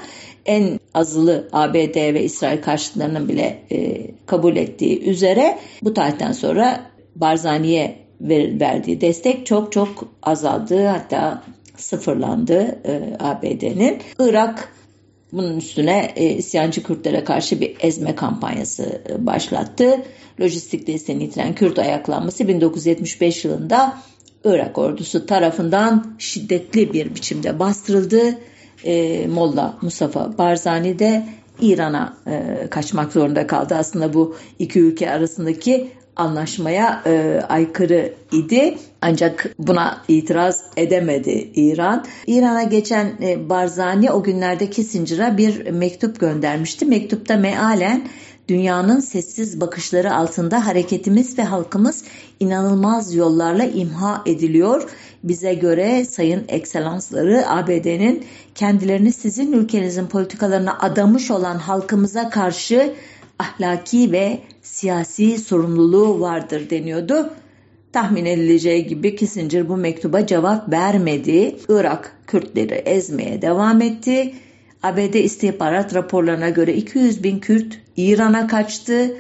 en 0.46 0.80
azılı 0.94 1.50
ABD 1.52 2.14
ve 2.14 2.24
İsrail 2.24 2.62
karşıtlarının 2.62 3.30
bile 3.30 3.60
e, 3.72 4.08
kabul 4.26 4.56
ettiği 4.56 5.04
üzere 5.04 5.60
bu 5.84 5.94
tarihten 5.94 6.32
sonra 6.32 6.92
Barzani'ye 7.16 7.96
ver, 8.22 8.60
verdiği 8.60 9.02
destek 9.02 9.46
çok 9.46 9.72
çok 9.72 10.06
azaldı. 10.24 10.86
Hatta 10.86 11.44
sıfırlandı 11.78 12.80
e, 12.86 13.18
ABD'nin. 13.20 13.98
Irak 14.20 14.74
bunun 15.34 15.58
üstüne 15.58 16.12
e, 16.16 16.26
isyancı 16.26 16.84
Kürtlere 16.84 17.24
karşı 17.24 17.62
bir 17.62 17.76
ezme 17.80 18.16
kampanyası 18.16 19.02
e, 19.10 19.26
başlattı. 19.26 20.02
Lojistik 20.42 20.88
desteğini 20.88 21.24
yitiren 21.24 21.56
Kürt 21.56 21.80
ayaklanması 21.80 22.48
1975 22.48 23.46
yılında 23.46 23.98
Irak 24.44 24.78
ordusu 24.78 25.26
tarafından 25.26 26.16
şiddetli 26.20 26.94
bir 26.94 27.16
biçimde 27.16 27.60
bastırıldı. 27.60 28.38
E, 28.84 29.28
Molla 29.28 29.78
Mustafa 29.82 30.38
Barzani 30.38 31.00
de 31.00 31.26
İran'a 31.62 32.18
e, 32.28 32.68
kaçmak 32.70 33.12
zorunda 33.12 33.48
kaldı. 33.48 33.76
Aslında 33.76 34.14
bu 34.14 34.36
iki 34.60 34.80
ülke 34.80 35.12
arasındaki 35.12 35.92
anlaşmaya 36.16 37.02
e, 37.06 37.42
aykırı 37.50 38.14
idi. 38.32 38.78
Ancak 39.02 39.56
buna 39.60 40.02
itiraz 40.08 40.64
edemedi 40.78 41.52
İran. 41.56 42.06
İran'a 42.28 42.64
geçen 42.64 43.14
e, 43.22 43.50
Barzani 43.50 44.12
o 44.12 44.24
günlerde 44.24 44.70
Kissinger'a 44.70 45.38
bir 45.38 45.72
mektup 45.72 46.20
göndermişti. 46.20 46.86
Mektupta 46.86 47.38
mealen 47.38 48.08
dünyanın 48.48 49.00
sessiz 49.00 49.62
bakışları 49.62 50.16
altında 50.16 50.66
hareketimiz 50.66 51.38
ve 51.38 51.44
halkımız 51.44 52.04
inanılmaz 52.40 53.16
yollarla 53.16 53.64
imha 53.64 54.22
ediliyor. 54.26 54.90
Bize 55.24 55.54
göre 55.54 56.06
sayın 56.06 56.44
ekselansları 56.48 57.50
ABD'nin 57.50 58.26
kendilerini 58.56 59.12
sizin 59.12 59.52
ülkenizin 59.52 60.08
politikalarına 60.08 60.78
adamış 60.80 61.32
olan 61.32 61.58
halkımıza 61.58 62.30
karşı 62.30 62.94
ahlaki 63.40 64.12
ve 64.12 64.40
siyasi 64.62 65.38
sorumluluğu 65.38 66.20
vardır 66.20 66.70
deniyordu. 66.70 67.30
Tahmin 67.94 68.26
edileceği 68.26 68.88
gibi 68.88 69.16
Kissinger 69.16 69.70
bu 69.70 69.78
mektuba 69.78 70.26
cevap 70.26 70.72
vermedi. 70.72 71.56
Irak 71.70 72.16
Kürtleri 72.28 72.74
ezmeye 72.74 73.42
devam 73.42 73.82
etti. 73.82 74.34
ABD 74.84 75.14
istihbarat 75.14 75.96
raporlarına 75.96 76.50
göre 76.50 76.74
200 76.74 77.24
bin 77.24 77.40
Kürt 77.40 77.80
İran'a 77.98 78.48
kaçtı. 78.48 79.14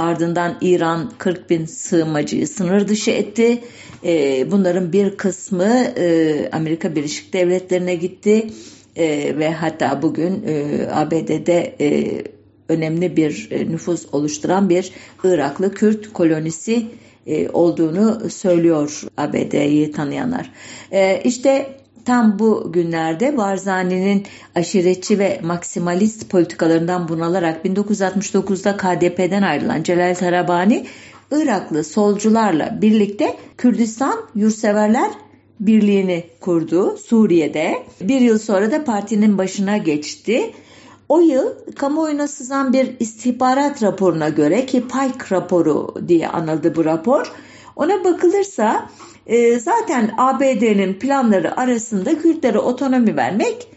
Ardından 0.00 0.56
İran 0.60 1.12
40 1.18 1.50
bin 1.50 1.64
sığınmacıyı 1.66 2.48
sınır 2.48 2.88
dışı 2.88 3.10
etti. 3.10 3.64
Ee, 4.04 4.50
bunların 4.50 4.92
bir 4.92 5.16
kısmı 5.16 5.64
e, 5.96 6.48
Amerika 6.52 6.96
Birleşik 6.96 7.32
Devletleri'ne 7.32 7.94
gitti. 7.94 8.46
E, 8.96 9.38
ve 9.38 9.52
hatta 9.52 10.02
bugün 10.02 10.42
e, 10.46 10.86
ABD'de 10.92 11.74
önemli 12.68 13.16
bir 13.16 13.50
nüfus 13.70 14.06
oluşturan 14.12 14.68
bir 14.68 14.92
Iraklı 15.24 15.74
Kürt 15.74 16.12
kolonisi 16.12 16.86
olduğunu 17.52 18.30
söylüyor 18.30 19.02
ABD'yi 19.16 19.92
tanıyanlar. 19.92 20.52
İşte 21.24 21.79
Tam 22.04 22.38
bu 22.38 22.72
günlerde 22.72 23.36
Barzani'nin 23.36 24.26
aşiretçi 24.54 25.18
ve 25.18 25.40
maksimalist 25.42 26.30
politikalarından 26.30 27.08
bunalarak 27.08 27.66
1969'da 27.66 28.76
KDP'den 28.76 29.42
ayrılan 29.42 29.82
Celal 29.82 30.14
Tarabani, 30.14 30.86
Iraklı 31.30 31.84
solcularla 31.84 32.78
birlikte 32.82 33.36
Kürdistan 33.56 34.14
Yurtseverler 34.34 35.10
Birliği'ni 35.60 36.24
kurdu 36.40 36.96
Suriye'de. 36.96 37.74
Bir 38.00 38.20
yıl 38.20 38.38
sonra 38.38 38.72
da 38.72 38.84
partinin 38.84 39.38
başına 39.38 39.76
geçti. 39.76 40.52
O 41.08 41.20
yıl 41.20 41.46
kamuoyuna 41.76 42.28
sızan 42.28 42.72
bir 42.72 42.96
istihbarat 43.00 43.82
raporuna 43.82 44.28
göre 44.28 44.66
ki 44.66 44.82
Pike 44.82 45.34
raporu 45.36 45.94
diye 46.08 46.28
anıldı 46.28 46.76
bu 46.76 46.84
rapor. 46.84 47.32
Ona 47.80 48.04
bakılırsa 48.04 48.88
e, 49.26 49.58
zaten 49.58 50.10
ABD'nin 50.18 50.94
planları 50.94 51.60
arasında 51.60 52.18
Kürtlere 52.18 52.58
otonomi 52.58 53.16
vermek 53.16 53.68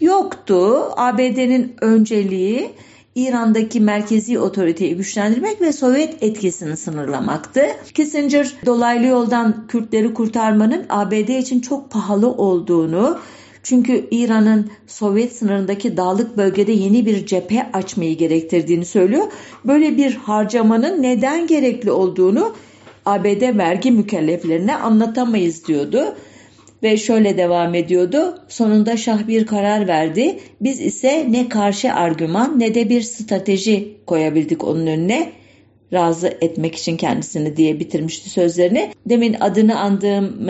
yoktu. 0.00 0.88
ABD'nin 0.96 1.76
önceliği 1.80 2.70
İran'daki 3.14 3.80
merkezi 3.80 4.38
otoriteyi 4.38 4.96
güçlendirmek 4.96 5.60
ve 5.60 5.72
Sovyet 5.72 6.22
etkisini 6.22 6.76
sınırlamaktı. 6.76 7.62
Kissinger 7.94 8.54
dolaylı 8.66 9.06
yoldan 9.06 9.66
Kürtleri 9.66 10.14
kurtarmanın 10.14 10.86
ABD 10.88 11.28
için 11.28 11.60
çok 11.60 11.90
pahalı 11.90 12.30
olduğunu, 12.30 13.18
çünkü 13.62 14.06
İran'ın 14.10 14.70
Sovyet 14.86 15.32
sınırındaki 15.36 15.96
dağlık 15.96 16.36
bölgede 16.36 16.72
yeni 16.72 17.06
bir 17.06 17.26
cephe 17.26 17.70
açmayı 17.72 18.16
gerektirdiğini 18.16 18.84
söylüyor. 18.84 19.24
Böyle 19.64 19.96
bir 19.96 20.14
harcamanın 20.14 21.02
neden 21.02 21.46
gerekli 21.46 21.90
olduğunu 21.90 22.52
ABD 23.06 23.58
vergi 23.58 23.90
mükelleflerine 23.90 24.76
anlatamayız 24.76 25.66
diyordu. 25.66 26.14
Ve 26.82 26.96
şöyle 26.96 27.38
devam 27.38 27.74
ediyordu. 27.74 28.38
Sonunda 28.48 28.96
Şah 28.96 29.28
bir 29.28 29.46
karar 29.46 29.88
verdi. 29.88 30.38
Biz 30.60 30.80
ise 30.80 31.26
ne 31.30 31.48
karşı 31.48 31.94
argüman 31.94 32.60
ne 32.60 32.74
de 32.74 32.88
bir 32.88 33.02
strateji 33.02 33.96
koyabildik 34.06 34.64
onun 34.64 34.86
önüne 34.86 35.32
razı 35.92 36.38
etmek 36.40 36.74
için 36.74 36.96
kendisini 36.96 37.56
diye 37.56 37.80
bitirmişti 37.80 38.30
sözlerini. 38.30 38.90
Demin 39.06 39.36
adını 39.40 39.80
andığım 39.80 40.48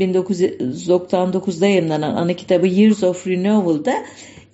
1999'da 0.00 1.66
e, 1.66 1.70
yayınlanan 1.70 2.14
ana 2.14 2.32
kitabı 2.32 2.66
Years 2.66 3.02
of 3.02 3.26
Renewal'da 3.26 3.94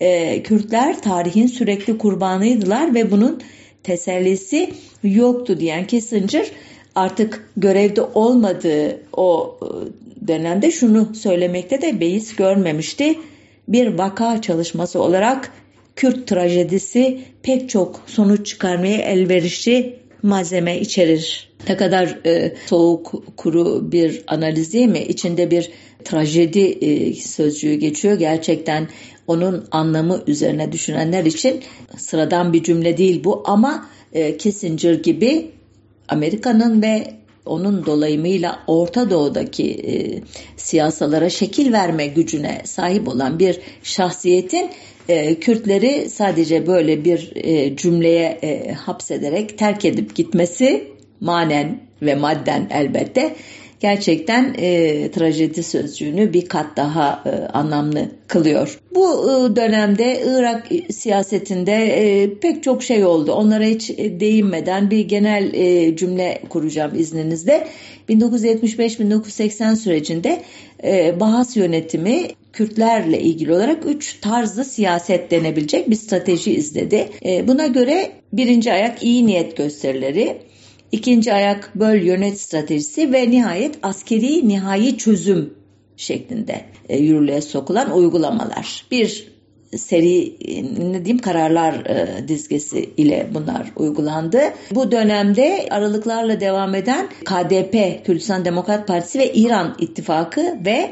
e, 0.00 0.42
Kürtler 0.42 1.02
tarihin 1.02 1.46
sürekli 1.46 1.98
kurbanıydılar 1.98 2.94
ve 2.94 3.10
bunun 3.10 3.40
tesellisi 3.82 4.70
yoktu 5.02 5.60
diyen 5.60 5.86
Kissinger 5.86 6.46
artık 6.94 7.48
görevde 7.56 8.02
olmadığı 8.02 9.00
o 9.12 9.58
e, 9.62 10.28
dönemde 10.28 10.70
şunu 10.70 11.14
söylemekte 11.14 11.82
de 11.82 12.00
beis 12.00 12.36
görmemişti. 12.36 13.14
Bir 13.68 13.86
vaka 13.86 14.42
çalışması 14.42 15.02
olarak 15.02 15.52
Kürt 15.96 16.26
trajedisi 16.26 17.20
pek 17.42 17.70
çok 17.70 18.00
sonuç 18.06 18.46
çıkarmaya 18.46 18.98
elverişli 18.98 19.98
malzeme 20.22 20.80
içerir. 20.80 21.52
Ne 21.68 21.76
kadar 21.76 22.18
e, 22.26 22.54
soğuk, 22.66 23.36
kuru 23.36 23.92
bir 23.92 24.22
analiz 24.26 24.72
değil 24.72 24.88
mi? 24.88 25.02
İçinde 25.02 25.50
bir 25.50 25.70
trajedi 26.04 26.60
e, 26.60 27.14
sözcüğü 27.14 27.74
geçiyor. 27.74 28.18
Gerçekten 28.18 28.88
onun 29.26 29.64
anlamı 29.70 30.22
üzerine 30.26 30.72
düşünenler 30.72 31.24
için 31.24 31.60
sıradan 31.96 32.52
bir 32.52 32.62
cümle 32.62 32.96
değil 32.96 33.24
bu 33.24 33.42
ama 33.46 33.86
e, 34.12 34.36
Kissinger 34.36 34.94
gibi 34.94 35.50
Amerika'nın 36.12 36.82
ve 36.82 37.14
onun 37.46 37.86
dolayımıyla 37.86 38.58
Orta 38.66 39.10
Doğu'daki 39.10 39.70
e, 39.72 39.92
siyasalara 40.56 41.30
şekil 41.30 41.72
verme 41.72 42.06
gücüne 42.06 42.62
sahip 42.64 43.08
olan 43.08 43.38
bir 43.38 43.60
şahsiyetin 43.82 44.70
e, 45.08 45.34
Kürtleri 45.34 46.10
sadece 46.10 46.66
böyle 46.66 47.04
bir 47.04 47.32
e, 47.34 47.76
cümleye 47.76 48.38
e, 48.42 48.72
hapsederek 48.72 49.58
terk 49.58 49.84
edip 49.84 50.14
gitmesi 50.14 50.84
manen 51.20 51.80
ve 52.02 52.14
madden 52.14 52.68
elbette 52.70 53.36
gerçekten 53.82 54.54
e, 54.58 55.10
trajedi 55.10 55.62
sözcüğünü 55.62 56.32
bir 56.32 56.46
kat 56.48 56.76
daha 56.76 57.22
e, 57.26 57.30
anlamlı 57.52 58.08
kılıyor. 58.28 58.78
Bu 58.94 59.30
e, 59.30 59.56
dönemde 59.56 60.22
Irak 60.26 60.68
siyasetinde 60.90 61.72
e, 61.72 62.34
pek 62.34 62.62
çok 62.62 62.82
şey 62.82 63.04
oldu. 63.04 63.32
Onlara 63.32 63.64
hiç 63.64 63.90
e, 63.90 64.20
değinmeden 64.20 64.90
bir 64.90 65.08
genel 65.08 65.54
e, 65.54 65.96
cümle 65.96 66.42
kuracağım 66.48 66.94
izninizle. 66.94 67.68
1975-1980 68.08 69.76
sürecinde 69.76 70.42
e, 70.84 71.20
Bahas 71.20 71.56
yönetimi 71.56 72.28
Kürtlerle 72.52 73.20
ilgili 73.20 73.52
olarak 73.52 73.86
üç 73.86 74.20
tarzlı 74.20 74.64
siyaset 74.64 75.30
denebilecek 75.30 75.90
bir 75.90 75.96
strateji 75.96 76.54
izledi. 76.54 77.08
E, 77.24 77.48
buna 77.48 77.66
göre 77.66 78.10
birinci 78.32 78.72
ayak 78.72 79.02
iyi 79.02 79.26
niyet 79.26 79.56
gösterileri, 79.56 80.38
ikinci 80.92 81.32
ayak 81.32 81.70
böl 81.74 82.02
yönet 82.02 82.40
stratejisi 82.40 83.12
ve 83.12 83.30
nihayet 83.30 83.78
askeri 83.82 84.48
nihai 84.48 84.96
çözüm 84.96 85.54
şeklinde 85.96 86.64
e, 86.88 86.98
yürürlüğe 86.98 87.40
sokulan 87.40 87.96
uygulamalar. 87.96 88.86
Bir 88.90 89.32
seri 89.76 90.36
ne 90.92 91.04
diyeyim 91.04 91.18
kararlar 91.18 91.74
e, 91.74 92.28
dizgesi 92.28 92.90
ile 92.96 93.28
bunlar 93.34 93.72
uygulandı. 93.76 94.40
Bu 94.70 94.92
dönemde 94.92 95.68
aralıklarla 95.70 96.40
devam 96.40 96.74
eden 96.74 97.08
KDP 97.24 98.06
Kürdistan 98.06 98.44
Demokrat 98.44 98.88
Partisi 98.88 99.18
ve 99.18 99.32
İran 99.32 99.76
İttifakı 99.78 100.58
ve 100.64 100.90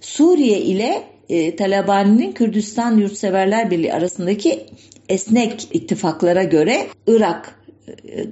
Suriye 0.00 0.60
ile 0.60 1.02
e, 1.28 1.56
Talabani'nin 1.56 2.32
Kürdistan 2.32 2.96
Yurtseverler 2.96 3.70
Birliği 3.70 3.92
arasındaki 3.92 4.66
esnek 5.08 5.68
ittifaklara 5.72 6.42
göre 6.42 6.86
Irak 7.06 7.61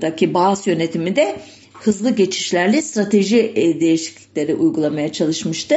daki 0.01 0.35
bazı 0.35 0.71
yönetimi 0.71 1.17
de 1.17 1.37
hızlı 1.73 2.11
geçişlerle 2.11 2.83
strateji 2.83 3.53
e, 3.57 3.81
değişiklikleri 3.81 4.55
uygulamaya 4.55 5.13
çalışmıştı. 5.13 5.77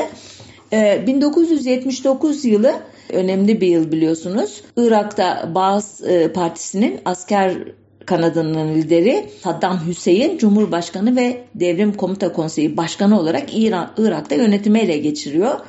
1979 0.71 2.45
e, 2.45 2.49
yılı 2.49 2.73
önemli 3.09 3.62
bir 3.62 3.67
yıl 3.67 3.91
biliyorsunuz. 3.91 4.62
Irak'ta 4.77 5.51
Baas 5.55 6.01
e, 6.01 6.33
Partisi'nin 6.33 6.99
asker 7.05 7.57
kanadının 8.05 8.75
lideri 8.75 9.29
Saddam 9.43 9.88
Hüseyin 9.88 10.38
Cumhurbaşkanı 10.38 11.15
ve 11.15 11.43
Devrim 11.55 11.93
Komuta 11.93 12.33
Konseyi 12.33 12.77
Başkanı 12.77 13.19
olarak 13.19 13.43
İran, 13.53 13.91
Irak'ta 13.97 14.36
yönetimi 14.36 14.79
ele 14.79 14.97
geçiriyor. 14.97 15.59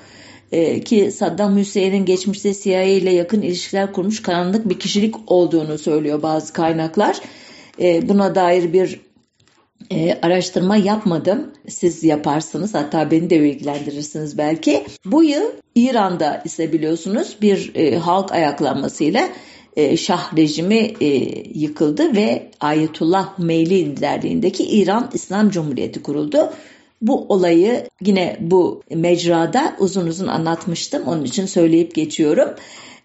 ki 0.84 1.12
Saddam 1.12 1.56
Hüseyin'in 1.56 2.04
geçmişte 2.04 2.54
CIA 2.54 2.82
ile 2.82 3.10
yakın 3.10 3.42
ilişkiler 3.42 3.92
kurmuş 3.92 4.22
karanlık 4.22 4.68
bir 4.68 4.78
kişilik 4.78 5.14
olduğunu 5.26 5.78
söylüyor 5.78 6.22
bazı 6.22 6.52
kaynaklar. 6.52 7.20
E, 7.80 8.08
buna 8.08 8.34
dair 8.34 8.72
bir 8.72 9.00
e, 9.90 10.18
araştırma 10.22 10.76
yapmadım. 10.76 11.52
Siz 11.68 12.04
yaparsınız 12.04 12.74
hatta 12.74 13.10
beni 13.10 13.30
de 13.30 13.36
ilgilendirirsiniz 13.36 14.38
belki. 14.38 14.84
Bu 15.04 15.24
yıl 15.24 15.44
İran'da 15.74 16.42
ise 16.44 16.72
biliyorsunuz 16.72 17.36
bir 17.42 17.74
e, 17.74 17.96
halk 17.96 18.32
ayaklanmasıyla 18.32 19.28
Şah 19.96 20.36
rejimi 20.36 20.94
yıkıldı 21.54 22.16
ve 22.16 22.50
Ayetullah 22.60 23.38
Hümeyli 23.38 23.84
liderliğindeki 23.84 24.64
İran 24.64 25.10
İslam 25.14 25.50
Cumhuriyeti 25.50 26.02
kuruldu. 26.02 26.50
Bu 27.02 27.26
olayı 27.28 27.88
yine 28.00 28.36
bu 28.40 28.82
mecrada 28.90 29.76
uzun 29.78 30.06
uzun 30.06 30.26
anlatmıştım. 30.26 31.02
Onun 31.06 31.24
için 31.24 31.46
söyleyip 31.46 31.94
geçiyorum. 31.94 32.48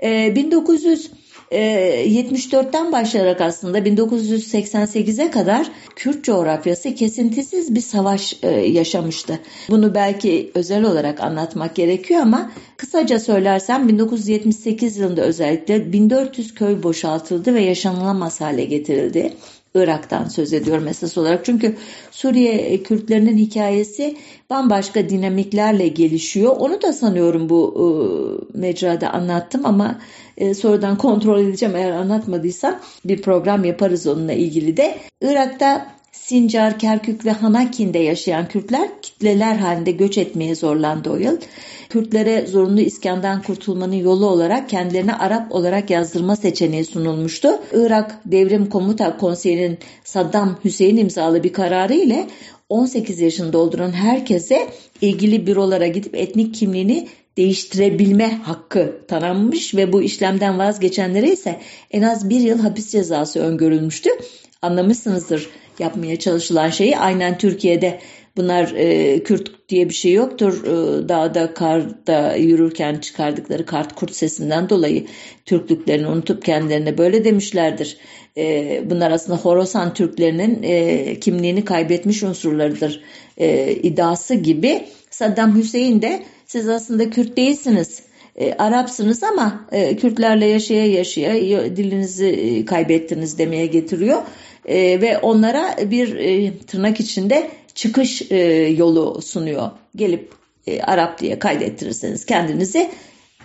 E, 0.03 0.35
1900 0.35 1.11
74'ten 1.51 2.89
ee, 2.89 2.91
başlayarak 2.91 3.41
aslında 3.41 3.79
1988'e 3.79 5.31
kadar 5.31 5.71
Kürt 5.95 6.23
coğrafyası 6.23 6.95
kesintisiz 6.95 7.75
bir 7.75 7.81
savaş 7.81 8.39
e, 8.43 8.49
yaşamıştı. 8.49 9.39
Bunu 9.69 9.95
belki 9.95 10.51
özel 10.53 10.83
olarak 10.83 11.21
anlatmak 11.21 11.75
gerekiyor 11.75 12.21
ama 12.21 12.51
kısaca 12.77 13.19
söylersem 13.19 13.87
1978 13.87 14.97
yılında 14.97 15.21
özellikle 15.21 15.93
1400 15.93 16.55
köy 16.55 16.83
boşaltıldı 16.83 17.53
ve 17.53 17.61
yaşanılamaz 17.61 18.41
hale 18.41 18.65
getirildi. 18.65 19.33
Irak'tan 19.75 20.27
söz 20.27 20.53
ediyorum 20.53 20.87
esas 20.87 21.17
olarak. 21.17 21.45
Çünkü 21.45 21.75
Suriye 22.11 22.83
Kürtlerinin 22.83 23.37
hikayesi 23.37 24.17
bambaşka 24.49 25.09
dinamiklerle 25.09 25.87
gelişiyor. 25.87 26.55
Onu 26.59 26.81
da 26.81 26.93
sanıyorum 26.93 27.49
bu 27.49 27.75
e, 27.75 28.57
mecrada 28.57 29.09
anlattım 29.09 29.65
ama 29.65 29.99
e, 30.37 30.53
sonradan 30.53 30.97
kontrol 30.97 31.39
edeceğim 31.39 31.75
eğer 31.75 31.91
anlatmadıysam 31.91 32.79
bir 33.05 33.21
program 33.21 33.65
yaparız 33.65 34.07
onunla 34.07 34.33
ilgili 34.33 34.77
de. 34.77 34.97
Irak'ta 35.21 35.99
Sincar, 36.11 36.79
Kerkük 36.79 37.25
ve 37.25 37.31
Hanakin'de 37.31 37.99
yaşayan 37.99 38.47
Kürtler 38.47 38.89
kitleler 39.01 39.55
halinde 39.55 39.91
göç 39.91 40.17
etmeye 40.17 40.55
zorlandı 40.55 41.09
o 41.09 41.15
yıl. 41.15 41.37
Kürtlere 41.89 42.47
zorunlu 42.47 42.81
iskandan 42.81 43.41
kurtulmanın 43.41 43.95
yolu 43.95 44.25
olarak 44.25 44.69
kendilerine 44.69 45.13
Arap 45.13 45.51
olarak 45.51 45.89
yazdırma 45.89 46.35
seçeneği 46.35 46.85
sunulmuştu. 46.85 47.49
Irak 47.73 48.19
Devrim 48.25 48.69
Komuta 48.69 49.17
Konseyi'nin 49.17 49.77
Saddam 50.03 50.59
Hüseyin 50.65 50.97
imzalı 50.97 51.43
bir 51.43 51.53
kararı 51.53 51.93
ile 51.93 52.27
18 52.69 53.19
yaşını 53.19 53.53
dolduran 53.53 53.91
herkese 53.91 54.67
ilgili 55.01 55.47
bürolara 55.47 55.87
gidip 55.87 56.15
etnik 56.15 56.55
kimliğini 56.55 57.07
değiştirebilme 57.37 58.39
hakkı 58.43 59.01
tanınmış 59.07 59.75
ve 59.75 59.93
bu 59.93 60.01
işlemden 60.01 60.59
vazgeçenlere 60.59 61.31
ise 61.31 61.59
en 61.91 62.01
az 62.01 62.29
bir 62.29 62.39
yıl 62.39 62.59
hapis 62.59 62.91
cezası 62.91 63.39
öngörülmüştü. 63.39 64.09
Anlamışsınızdır 64.61 65.49
yapmaya 65.79 66.19
çalışılan 66.19 66.69
şeyi. 66.69 66.97
Aynen 66.97 67.37
Türkiye'de 67.37 67.99
bunlar 68.39 68.73
e, 68.75 69.23
Kürt 69.23 69.69
diye 69.69 69.89
bir 69.89 69.93
şey 69.93 70.13
yoktur. 70.13 70.63
E, 70.63 71.09
dağda, 71.09 71.53
karda 71.53 72.35
yürürken 72.35 72.97
çıkardıkları 72.97 73.65
kart 73.65 73.95
kurt 73.95 74.15
sesinden 74.15 74.69
dolayı 74.69 75.05
Türklüklerini 75.45 76.07
unutup 76.07 76.45
kendilerine 76.45 76.97
böyle 76.97 77.25
demişlerdir. 77.25 77.97
E, 78.37 78.83
bunlar 78.89 79.11
aslında 79.11 79.37
Horasan 79.37 79.93
Türklerinin 79.93 80.59
e, 80.63 81.19
kimliğini 81.19 81.65
kaybetmiş 81.65 82.23
unsurlarıdır 82.23 83.03
e, 83.37 83.71
iddiası 83.71 84.35
gibi. 84.35 84.85
Saddam 85.09 85.57
Hüseyin 85.57 86.01
de 86.01 86.23
siz 86.45 86.69
aslında 86.69 87.09
Kürt 87.09 87.37
değilsiniz. 87.37 88.03
E, 88.35 88.53
Arapsınız 88.53 89.23
ama 89.23 89.65
e, 89.71 89.97
Kürtlerle 89.97 90.45
yaşaya 90.45 90.85
yaşaya 90.85 91.35
dilinizi 91.77 92.27
e, 92.27 92.65
kaybettiniz 92.65 93.37
demeye 93.37 93.65
getiriyor. 93.65 94.21
E, 94.65 95.01
ve 95.01 95.17
onlara 95.17 95.75
bir 95.91 96.15
e, 96.15 96.57
tırnak 96.57 96.99
içinde 96.99 97.51
çıkış 97.73 98.31
e, 98.31 98.37
yolu 98.77 99.21
sunuyor. 99.21 99.71
Gelip 99.95 100.31
e, 100.67 100.81
Arap 100.81 101.19
diye 101.19 101.39
kaydettirirseniz 101.39 102.25
kendinizi 102.25 102.89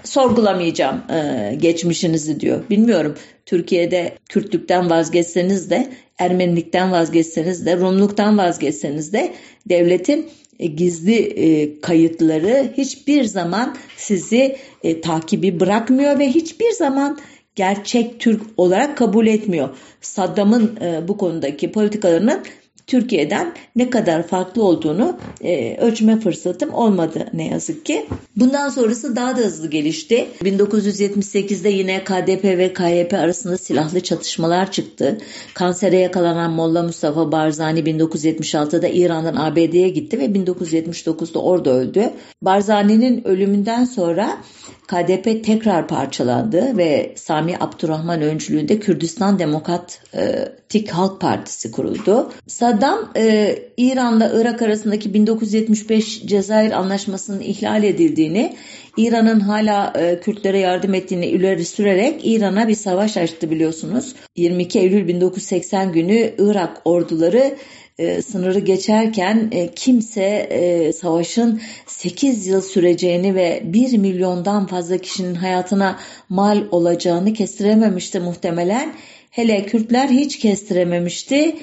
sorgulamayacağım 0.04 1.02
e, 1.10 1.54
geçmişinizi 1.60 2.40
diyor. 2.40 2.70
Bilmiyorum 2.70 3.14
Türkiye'de 3.46 4.18
Kürtlükten 4.28 4.90
vazgeçseniz 4.90 5.70
de 5.70 5.92
Ermenilikten 6.18 6.92
vazgeçseniz 6.92 7.66
de 7.66 7.76
Rumluktan 7.76 8.38
vazgeçseniz 8.38 9.12
de 9.12 9.34
devletin 9.68 10.30
e, 10.58 10.66
gizli 10.66 11.16
e, 11.16 11.80
kayıtları 11.80 12.72
hiçbir 12.76 13.24
zaman 13.24 13.76
sizi 13.96 14.56
e, 14.82 15.00
takibi 15.00 15.60
bırakmıyor 15.60 16.18
ve 16.18 16.28
hiçbir 16.28 16.70
zaman 16.70 17.18
gerçek 17.54 18.20
Türk 18.20 18.42
olarak 18.56 18.98
kabul 18.98 19.26
etmiyor. 19.26 19.68
Saddam'ın 20.00 20.78
bu 21.08 21.16
konudaki 21.16 21.72
politikalarının 21.72 22.42
Türkiye'den 22.86 23.54
ne 23.76 23.90
kadar 23.90 24.26
farklı 24.26 24.62
olduğunu 24.64 25.18
e, 25.44 25.76
ölçme 25.76 26.20
fırsatım 26.20 26.74
olmadı 26.74 27.26
ne 27.32 27.48
yazık 27.48 27.86
ki. 27.86 28.06
Bundan 28.36 28.68
sonrası 28.68 29.16
daha 29.16 29.36
da 29.36 29.40
hızlı 29.40 29.70
gelişti. 29.70 30.26
1978'de 30.42 31.68
yine 31.68 32.04
KDP 32.04 32.44
ve 32.44 32.72
KYP 32.72 33.14
arasında 33.14 33.58
silahlı 33.58 34.00
çatışmalar 34.00 34.72
çıktı. 34.72 35.18
Kansere 35.54 35.98
yakalanan 35.98 36.50
Molla 36.52 36.82
Mustafa 36.82 37.32
Barzani 37.32 37.80
1976'da 37.80 38.88
İran'dan 38.88 39.36
ABD'ye 39.36 39.88
gitti 39.88 40.18
ve 40.18 40.24
1979'da 40.24 41.38
orada 41.38 41.70
öldü. 41.70 42.10
Barzani'nin 42.42 43.28
ölümünden 43.28 43.84
sonra 43.84 44.38
KDP 44.86 45.44
tekrar 45.44 45.88
parçalandı 45.88 46.76
ve 46.76 47.14
Sami 47.16 47.56
Abdurrahman 47.60 48.22
öncülüğünde 48.22 48.80
Kürdistan 48.80 49.38
Demokratik 50.74 50.94
Halk 50.94 51.20
Partisi 51.20 51.70
kuruldu. 51.70 52.32
Saddam 52.46 53.12
e, 53.16 53.58
İran'la 53.76 54.32
Irak 54.34 54.62
arasındaki 54.62 55.14
1975 55.14 56.22
Cezayir 56.26 56.72
Anlaşması'nın 56.72 57.40
ihlal 57.40 57.84
edildiğini, 57.84 58.56
İran'ın 58.96 59.40
hala 59.40 59.92
e, 59.96 60.20
Kürtlere 60.20 60.58
yardım 60.58 60.94
ettiğini 60.94 61.26
ileri 61.26 61.64
sürerek 61.64 62.20
İran'a 62.24 62.68
bir 62.68 62.74
savaş 62.74 63.16
açtı 63.16 63.50
biliyorsunuz. 63.50 64.14
22 64.36 64.78
Eylül 64.78 65.08
1980 65.08 65.92
günü 65.92 66.34
Irak 66.38 66.82
orduları 66.84 67.54
e, 67.98 68.22
sınırı 68.22 68.58
geçerken 68.58 69.48
e, 69.52 69.74
kimse 69.74 70.24
e, 70.50 70.92
savaşın 70.92 71.60
8 71.86 72.46
yıl 72.46 72.60
süreceğini 72.60 73.34
ve 73.34 73.62
1 73.64 73.98
milyondan 73.98 74.66
fazla 74.66 74.98
kişinin 74.98 75.34
hayatına 75.34 75.98
mal 76.28 76.64
olacağını 76.70 77.32
kestirememişti 77.32 78.20
muhtemelen. 78.20 78.94
Hele 79.34 79.66
Kürtler 79.66 80.08
hiç 80.08 80.38
kestirememişti. 80.38 81.56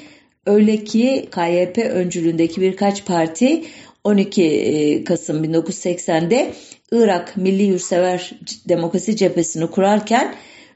Öyle 0.46 0.84
ki 0.84 1.30
KYP 1.32 1.78
öncülüğündeki 1.78 2.62
birkaç 2.62 3.06
parti 3.06 3.64
12 4.04 4.44
e, 4.44 5.04
Kasım 5.04 5.44
1980'de 5.44 6.54
Irak 6.92 7.38
Milli 7.38 7.64
Yurtsever 7.64 8.32
Demokrasi 8.70 9.16
Cephesini 9.16 9.68
kurarken 9.68 10.36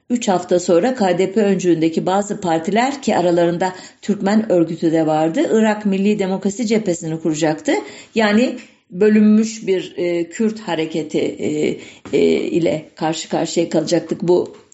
3 0.09 0.27
hafta 0.27 0.59
sonra 0.59 0.95
KDP 0.95 1.37
öncülüğündeki 1.37 2.05
bazı 2.05 2.41
partiler 2.41 3.01
ki 3.01 3.17
aralarında 3.17 3.75
Türkmen 4.01 4.51
örgütü 4.51 4.91
de 4.91 5.07
vardı. 5.07 5.49
Irak 5.51 5.85
Milli 5.85 6.19
Demokrasi 6.19 6.67
Cephesini 6.67 7.19
kuracaktı. 7.19 7.73
Yani 8.15 8.55
bölünmüş 8.91 9.67
bir 9.67 9.93
e, 9.97 10.29
Kürt 10.29 10.59
hareketi 10.59 11.19
e, 11.19 11.77
e, 12.17 12.21
ile 12.37 12.85
karşı 12.95 13.29
karşıya 13.29 13.69
kalacaktık 13.69 14.21
bu 14.21 14.64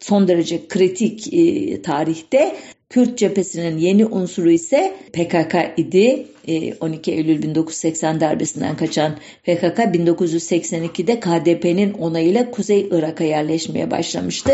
son 0.00 0.28
derece 0.28 0.68
kritik 0.68 1.34
e, 1.34 1.82
tarihte. 1.82 2.56
Kürt 2.90 3.18
cephesinin 3.18 3.78
yeni 3.78 4.06
unsuru 4.06 4.50
ise 4.50 4.94
PKK 5.12 5.54
idi. 5.76 6.26
12 6.80 7.10
e, 7.10 7.14
Eylül 7.14 7.42
1980 7.42 8.20
darbesinden 8.20 8.76
kaçan 8.76 9.16
PKK 9.42 9.78
1982'de 9.78 11.20
KDP'nin 11.20 11.92
onayıyla 11.92 12.50
Kuzey 12.50 12.88
Irak'a 12.90 13.24
yerleşmeye 13.24 13.90
başlamıştı. 13.90 14.52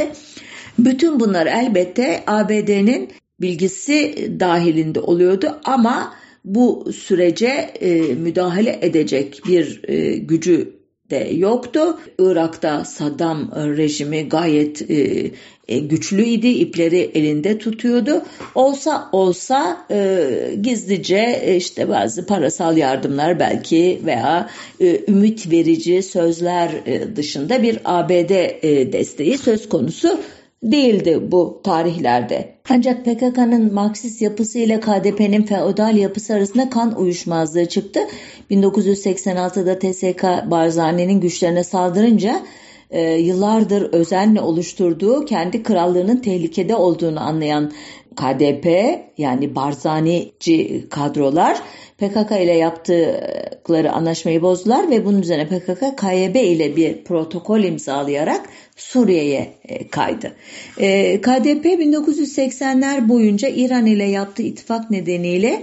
Bütün 0.79 1.21
bunlar 1.21 1.47
elbette 1.47 2.25
ABD'nin 2.27 3.09
bilgisi 3.41 4.15
dahilinde 4.41 5.01
oluyordu 5.01 5.61
ama 5.65 6.15
bu 6.45 6.93
sürece 6.93 7.47
e, 7.81 8.01
müdahale 8.15 8.79
edecek 8.83 9.41
bir 9.49 9.81
e, 9.89 10.17
gücü 10.17 10.84
de 11.11 11.31
yoktu. 11.35 11.99
Irak'ta 12.19 12.85
Saddam 12.85 13.51
rejimi 13.55 14.29
gayet 14.29 14.91
e, 14.91 15.31
e, 15.69 15.79
güçlüydü, 15.79 16.47
ipleri 16.47 17.11
elinde 17.15 17.59
tutuyordu. 17.59 18.23
Olsa 18.55 19.09
olsa 19.13 19.87
e, 19.91 20.29
gizlice 20.63 21.41
e, 21.43 21.57
işte 21.57 21.89
bazı 21.89 22.27
parasal 22.27 22.77
yardımlar 22.77 23.41
belki 23.41 24.01
veya 24.05 24.51
e, 24.81 25.01
ümit 25.09 25.51
verici 25.51 26.03
sözler 26.03 26.71
e, 26.87 27.17
dışında 27.17 27.63
bir 27.63 27.79
ABD 27.85 28.31
e, 28.63 28.93
desteği 28.93 29.39
söz 29.39 29.69
konusu 29.69 30.19
değildi 30.63 31.19
bu 31.23 31.61
tarihlerde. 31.65 32.55
Ancak 32.71 33.05
PKK'nın 33.05 33.75
Marksist 33.75 34.23
yapısı 34.23 34.59
ile 34.59 34.81
KDP'nin 34.81 35.43
feodal 35.43 35.97
yapısı 35.97 36.35
arasında 36.35 36.71
kan 36.71 36.99
uyuşmazlığı 36.99 37.67
çıktı. 37.69 38.01
1986'da 38.51 39.79
TSK 39.79 40.51
Barzani'nin 40.51 41.21
güçlerine 41.21 41.65
saldırınca 41.65 42.43
e, 42.91 43.01
yıllardır 43.03 43.93
özenle 43.93 44.41
oluşturduğu 44.41 45.25
kendi 45.25 45.63
krallığının 45.63 46.17
tehlikede 46.17 46.75
olduğunu 46.75 47.21
anlayan 47.21 47.73
KDP 48.17 48.67
yani 49.19 49.55
Barzanici 49.55 50.89
kadrolar 50.91 51.63
PKK 51.99 52.31
ile 52.31 52.53
yaptıkları 52.53 53.93
anlaşmayı 53.93 54.43
bozdular 54.43 54.91
ve 54.91 55.05
bunun 55.05 55.23
üzerine 55.23 55.47
PKK 55.47 55.99
KYB 55.99 56.37
ile 56.37 56.77
bir 56.77 57.05
protokol 57.05 57.61
imzalayarak 57.61 58.49
Suriye'ye 58.77 59.53
e, 59.65 59.89
kaydı. 59.89 60.33
E, 60.79 61.21
KDP 61.21 61.65
1980'ler 61.65 63.09
boyunca 63.09 63.49
İran 63.49 63.87
ile 63.87 64.05
yaptığı 64.05 64.43
ittifak 64.43 64.91
nedeniyle 64.91 65.63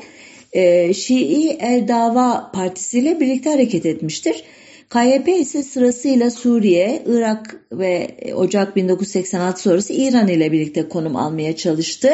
e, 0.53 0.93
Şii 0.93 1.49
El 1.49 1.87
Dava 1.87 2.51
Partisi 2.53 2.99
ile 2.99 3.19
birlikte 3.19 3.49
hareket 3.49 3.85
etmiştir. 3.85 4.43
KYP 4.89 5.27
ise 5.27 5.63
sırasıyla 5.63 6.29
Suriye, 6.29 7.03
Irak 7.07 7.55
ve 7.71 8.07
Ocak 8.35 8.75
1986 8.75 9.61
sonrası 9.61 9.93
İran 9.93 10.27
ile 10.27 10.51
birlikte 10.51 10.89
konum 10.89 11.15
almaya 11.15 11.55
çalıştı. 11.55 12.09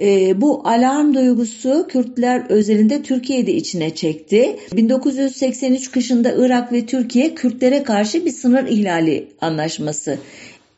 E, 0.00 0.40
bu 0.40 0.68
alarm 0.68 1.14
duygusu 1.14 1.86
Kürtler 1.88 2.44
özelinde 2.48 3.02
Türkiye'de 3.02 3.52
içine 3.52 3.94
çekti. 3.94 4.56
1983 4.72 5.90
kışında 5.90 6.32
Irak 6.36 6.72
ve 6.72 6.86
Türkiye 6.86 7.34
Kürtlere 7.34 7.82
karşı 7.82 8.24
bir 8.24 8.32
sınır 8.32 8.66
ihlali 8.66 9.28
anlaşması 9.40 10.18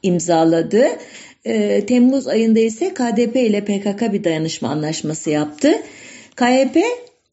imzaladı. 0.03 0.87
E, 1.45 1.87
Temmuz 1.87 2.27
ayında 2.27 2.61
ise 2.61 2.95
KDP 2.95 3.37
ile 3.37 3.65
PKK 3.65 4.13
bir 4.13 4.25
dayanışma 4.25 4.69
anlaşması 4.69 5.31
yaptı. 5.31 5.73
KYP 6.39 6.77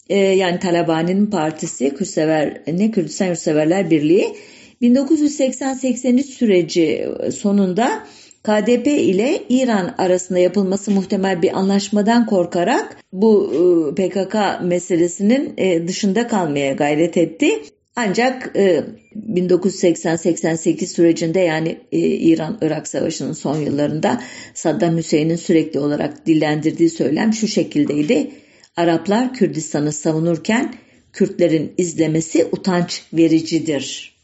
e, 0.09 0.17
yani 0.17 0.59
Talabani'nin 0.59 1.25
partisi 1.25 1.95
Kürtsever, 1.95 2.61
ne 2.67 2.91
Kürdistan 2.91 3.27
Yurtseverler 3.27 3.91
Birliği 3.91 4.35
1980-83 4.81 6.23
süreci 6.23 7.07
sonunda 7.35 8.03
KDP 8.43 8.87
ile 8.87 9.43
İran 9.49 9.95
arasında 9.97 10.39
yapılması 10.39 10.91
muhtemel 10.91 11.41
bir 11.41 11.57
anlaşmadan 11.57 12.25
korkarak 12.25 12.97
bu 13.13 13.53
e, 13.53 13.57
PKK 13.95 14.35
meselesinin 14.63 15.53
e, 15.57 15.87
dışında 15.87 16.27
kalmaya 16.27 16.73
gayret 16.73 17.17
etti. 17.17 17.49
Ancak 17.95 18.55
1980-88 18.55 20.83
e, 20.83 20.87
sürecinde 20.87 21.39
yani 21.39 21.77
İran-Irak 21.91 22.87
Savaşı'nın 22.87 23.33
son 23.33 23.57
yıllarında 23.57 24.21
Saddam 24.53 24.97
Hüseyin'in 24.97 25.35
sürekli 25.35 25.79
olarak 25.79 26.25
dillendirdiği 26.25 26.89
söylem 26.89 27.33
şu 27.33 27.47
şekildeydi. 27.47 28.31
Araplar 28.77 29.33
Kürdistan'ı 29.33 29.91
savunurken 29.91 30.75
Kürtlerin 31.13 31.73
izlemesi 31.77 32.45
utanç 32.51 33.03
vericidir. 33.13 34.15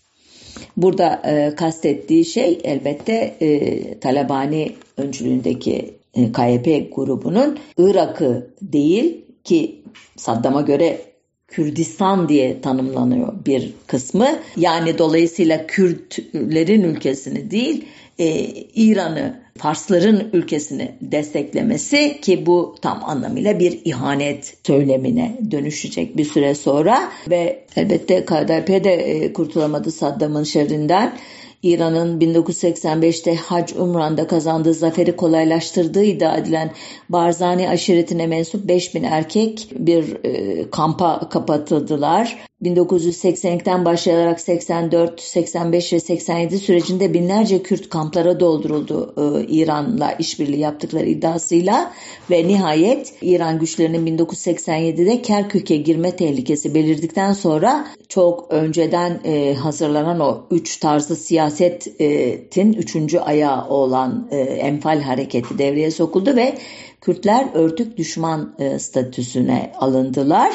Burada 0.78 1.22
e, 1.26 1.56
kastettiği 1.56 2.26
şey 2.26 2.60
elbette 2.64 3.36
e, 3.42 4.00
Talabani 4.00 4.76
öncülüğündeki 4.98 5.94
e, 6.14 6.32
KYP 6.32 6.96
grubunun 6.96 7.60
Irak'ı 7.78 8.48
değil 8.62 9.26
ki 9.44 9.82
Saddam'a 10.18 10.62
göre 10.62 11.11
Kürdistan 11.52 12.30
diye 12.30 12.62
tanımlanıyor 12.62 13.34
bir 13.46 13.74
kısmı. 13.88 14.28
Yani 14.58 14.98
dolayısıyla 14.98 15.68
Kürtlerin 15.68 16.84
ülkesini 16.84 17.52
değil 17.52 17.86
e, 18.20 18.46
İran'ı 18.76 19.42
Farsların 19.58 20.30
ülkesini 20.34 20.92
desteklemesi 21.02 22.22
ki 22.22 22.46
bu 22.46 22.76
tam 22.82 23.04
anlamıyla 23.06 23.60
bir 23.60 23.80
ihanet 23.86 24.58
söylemine 24.68 25.38
dönüşecek 25.52 26.18
bir 26.18 26.26
süre 26.26 26.56
sonra 26.56 27.12
ve 27.30 27.64
elbette 27.76 28.26
KDP 28.26 28.84
de 28.84 28.94
e, 28.94 29.34
kurtulamadı 29.34 29.92
Saddam'ın 29.92 30.44
şerrinden. 30.44 31.18
İran'ın 31.64 32.20
1985'te 32.20 33.36
Hac 33.36 33.74
Umran'da 33.74 34.28
kazandığı 34.28 34.74
zaferi 34.74 35.16
kolaylaştırdığı 35.16 36.04
iddia 36.04 36.38
edilen 36.38 36.72
Barzani 37.10 37.70
aşiretine 37.70 38.28
mensup 38.28 38.68
5000 38.68 39.04
erkek 39.04 39.68
bir 39.72 40.26
e, 40.26 40.70
kampa 40.70 41.30
kapatıldılar. 41.30 42.51
1982'den 42.64 43.86
başlayarak 43.86 44.42
84, 44.42 45.22
85 45.22 45.94
ve 45.94 46.00
87 46.00 46.60
sürecinde 46.60 47.14
binlerce 47.14 47.64
Kürt 47.64 47.90
kamplara 47.90 48.40
dolduruldu 48.40 49.14
e, 49.18 49.46
İran'la 49.48 50.12
işbirliği 50.12 50.60
yaptıkları 50.60 51.06
iddiasıyla 51.06 51.92
ve 52.32 52.48
nihayet 52.48 53.14
İran 53.22 53.60
güçlerinin 53.60 54.18
1987'de 54.18 55.22
Kerkük'e 55.22 55.76
girme 55.76 56.16
tehlikesi 56.16 56.76
belirdikten 56.76 57.34
sonra 57.34 57.88
çok 58.10 58.52
önceden 58.52 59.20
e, 59.24 59.54
hazırlanan 59.54 60.20
o 60.20 60.42
üç 60.52 60.78
tarzı 60.78 61.16
siyasetin 61.16 62.74
üçüncü 62.74 63.20
ayağı 63.20 63.70
olan 63.70 64.28
e, 64.32 64.38
Enfal 64.38 65.02
hareketi 65.02 65.58
devreye 65.58 65.92
sokuldu 65.92 66.36
ve 66.36 66.58
Kürtler 67.02 67.48
örtük 67.54 67.98
düşman 67.98 68.56
e, 68.60 68.80
statüsüne 68.80 69.72
alındılar 69.80 70.52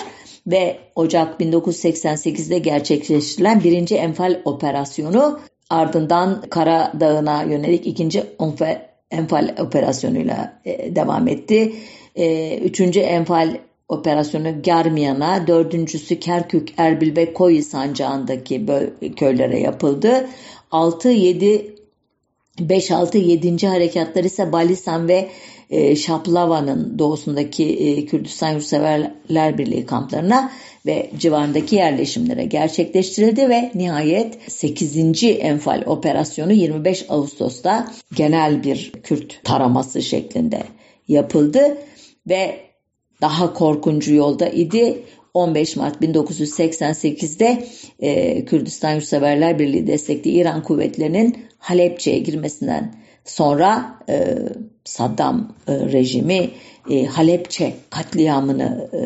ve 0.47 0.79
Ocak 0.95 1.41
1988'de 1.41 2.59
gerçekleştirilen 2.59 3.65
birinci 3.65 3.97
Enfal 3.97 4.41
operasyonu 4.45 5.41
ardından 5.71 6.43
Karadağ'ına 6.51 7.43
yönelik 7.43 7.87
ikinci 7.87 8.25
Enfal 9.11 9.55
operasyonuyla 9.59 10.61
e, 10.65 10.97
devam 10.97 11.29
etti. 11.29 11.73
E, 12.17 12.59
üçüncü 12.59 13.01
Enfal 13.01 13.57
operasyonu 13.89 14.63
Germiyan'a, 14.63 15.47
dördüncüsü 15.47 16.21
Kerkük, 16.21 16.69
Erbil 16.77 17.17
ve 17.17 17.33
Koyu 17.33 17.63
sancağındaki 17.63 18.67
köylere 19.17 19.61
yapıldı. 19.61 20.27
6-7 20.71 21.77
5-6-7. 22.59 23.67
harekatlar 23.67 24.25
ise 24.25 24.53
Balisan 24.53 25.09
ve 25.09 25.29
e, 25.71 25.97
Şaplava'nın 25.97 26.99
doğusundaki 26.99 27.65
e, 27.65 28.07
Kürdistan 28.07 28.53
Yurtseverler 28.53 29.59
Birliği 29.59 29.87
kamplarına 29.87 30.53
ve 30.87 31.11
civarındaki 31.19 31.77
yerleşimlere 31.77 32.45
gerçekleştirildi 32.45 33.49
ve 33.49 33.71
nihayet 33.75 34.53
8. 34.53 35.25
Enfal 35.25 35.83
operasyonu 35.87 36.53
25 36.53 37.07
Ağustos'ta 37.09 37.93
genel 38.15 38.65
bir 38.65 38.93
Kürt 39.03 39.45
taraması 39.45 40.03
şeklinde 40.03 40.63
yapıldı 41.09 41.79
ve 42.29 42.61
daha 43.21 43.53
korkuncu 43.53 44.15
yolda 44.15 44.49
idi. 44.49 45.03
15 45.35 45.77
Mart 45.77 46.03
1988'de 46.03 47.67
e, 48.01 48.45
Kürdistan 48.45 48.95
Yurtseverler 48.95 49.59
Birliği 49.59 49.87
destekli 49.87 50.31
İran 50.31 50.63
kuvvetlerinin 50.63 51.45
Halepçe'ye 51.59 52.19
girmesinden 52.19 52.95
sonra 53.25 53.99
e, 54.09 54.37
Saddam 54.87 55.53
e, 55.69 55.73
rejimi 55.73 56.51
e, 56.91 57.07
Halepçe 57.07 57.75
katliamını 57.91 58.91
e, 58.93 59.03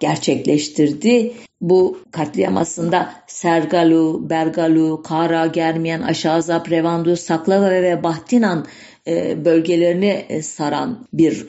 gerçekleştirdi. 0.00 1.32
Bu 1.60 1.98
katliam 2.10 2.56
aslında 2.56 3.12
Sergalu, 3.26 4.30
Bergalu, 4.30 5.02
Kara, 5.02 5.46
Germiyan, 5.46 6.02
Aşağızap, 6.02 6.70
Revandu, 6.70 7.16
Saklava 7.16 7.70
ve 7.70 8.02
Bahtinan 8.02 8.66
bölgelerini 9.44 10.42
saran 10.42 11.06
bir 11.12 11.46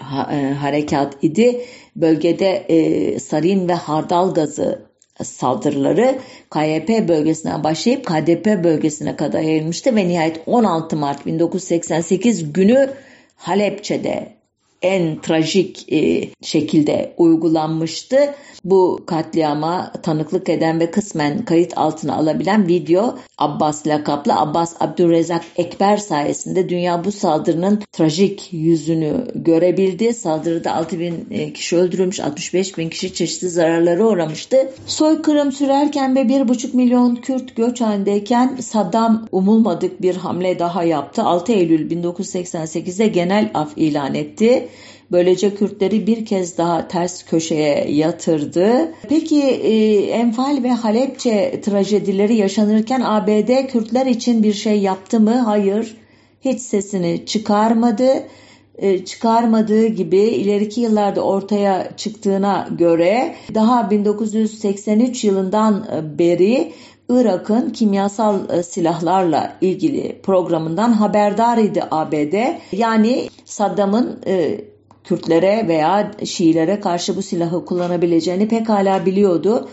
harekat 0.59 1.17
idi. 1.21 1.61
Bölgede 1.95 2.65
sarin 3.19 3.67
ve 3.67 3.73
hardal 3.73 4.33
gazı 4.33 4.81
saldırıları 5.23 6.19
KYP 6.49 7.07
bölgesinden 7.07 7.63
başlayıp 7.63 8.05
KDP 8.05 8.63
bölgesine 8.63 9.15
kadar 9.15 9.41
yayılmıştı 9.41 9.95
ve 9.95 10.07
nihayet 10.07 10.41
16 10.45 10.95
Mart 10.97 11.25
1988 11.25 12.53
günü 12.53 12.89
حلبچه 13.45 13.97
ده 13.97 14.17
en 14.81 15.21
trajik 15.21 15.93
e, 15.93 16.29
şekilde 16.41 17.13
uygulanmıştı. 17.17 18.17
Bu 18.63 18.99
katliama 19.05 19.91
tanıklık 20.03 20.49
eden 20.49 20.79
ve 20.79 20.91
kısmen 20.91 21.45
kayıt 21.45 21.77
altına 21.77 22.15
alabilen 22.15 22.67
video 22.67 23.17
Abbas 23.37 23.87
lakaplı 23.87 24.35
Abbas 24.35 24.75
Abdurrezak 24.79 25.43
Ekber 25.55 25.97
sayesinde 25.97 26.69
dünya 26.69 27.03
bu 27.03 27.11
saldırının 27.11 27.81
trajik 27.91 28.49
yüzünü 28.51 29.27
görebildi. 29.35 30.13
Saldırıda 30.13 30.75
6 30.75 30.99
bin 30.99 31.27
e, 31.31 31.53
kişi 31.53 31.77
öldürülmüş, 31.77 32.19
65 32.19 32.77
bin 32.77 32.89
kişi 32.89 33.13
çeşitli 33.13 33.49
zararlara 33.49 34.03
uğramıştı. 34.03 34.71
Soykırım 34.85 35.51
sürerken 35.51 36.15
ve 36.15 36.21
1,5 36.21 36.75
milyon 36.75 37.15
Kürt 37.15 37.55
göç 37.55 37.81
halindeyken 37.81 38.57
Saddam 38.61 39.27
umulmadık 39.31 40.01
bir 40.01 40.15
hamle 40.15 40.59
daha 40.59 40.83
yaptı. 40.83 41.23
6 41.23 41.51
Eylül 41.51 41.91
1988'de 41.91 43.07
genel 43.07 43.51
af 43.53 43.73
ilan 43.75 44.15
etti. 44.15 44.67
Böylece 45.11 45.55
Kürtleri 45.55 46.07
bir 46.07 46.25
kez 46.25 46.57
daha 46.57 46.87
ters 46.87 47.23
köşeye 47.23 47.91
yatırdı. 47.91 48.91
Peki 49.09 49.41
e, 49.43 49.95
Enfal 50.07 50.63
ve 50.63 50.71
Halepçe 50.71 51.61
trajedileri 51.61 52.35
yaşanırken 52.35 53.01
ABD 53.01 53.67
Kürtler 53.67 54.05
için 54.05 54.43
bir 54.43 54.53
şey 54.53 54.79
yaptı 54.79 55.19
mı? 55.19 55.35
Hayır. 55.35 55.97
hiç 56.41 56.61
sesini 56.61 57.25
çıkarmadı. 57.25 58.07
E, 58.77 59.05
çıkarmadığı 59.05 59.87
gibi 59.87 60.17
ileriki 60.17 60.81
yıllarda 60.81 61.21
ortaya 61.21 61.97
çıktığına 61.97 62.67
göre 62.77 63.35
daha 63.53 63.89
1983 63.89 65.23
yılından 65.23 65.85
beri 66.19 66.71
Irak'ın 67.09 67.69
kimyasal 67.69 68.49
e, 68.49 68.63
silahlarla 68.63 69.57
ilgili 69.61 70.21
programından 70.23 70.93
haberdar 70.93 71.57
idi 71.57 71.83
ABD. 71.91 72.33
Yani 72.71 73.29
Saddam'ın 73.45 74.19
e, 74.27 74.61
Kürtlere 75.03 75.67
veya 75.67 76.11
Şiilere 76.25 76.79
karşı 76.79 77.15
bu 77.15 77.21
silahı 77.21 77.65
kullanabileceğini 77.65 78.47
pekala 78.47 79.05
biliyordu. 79.05 79.69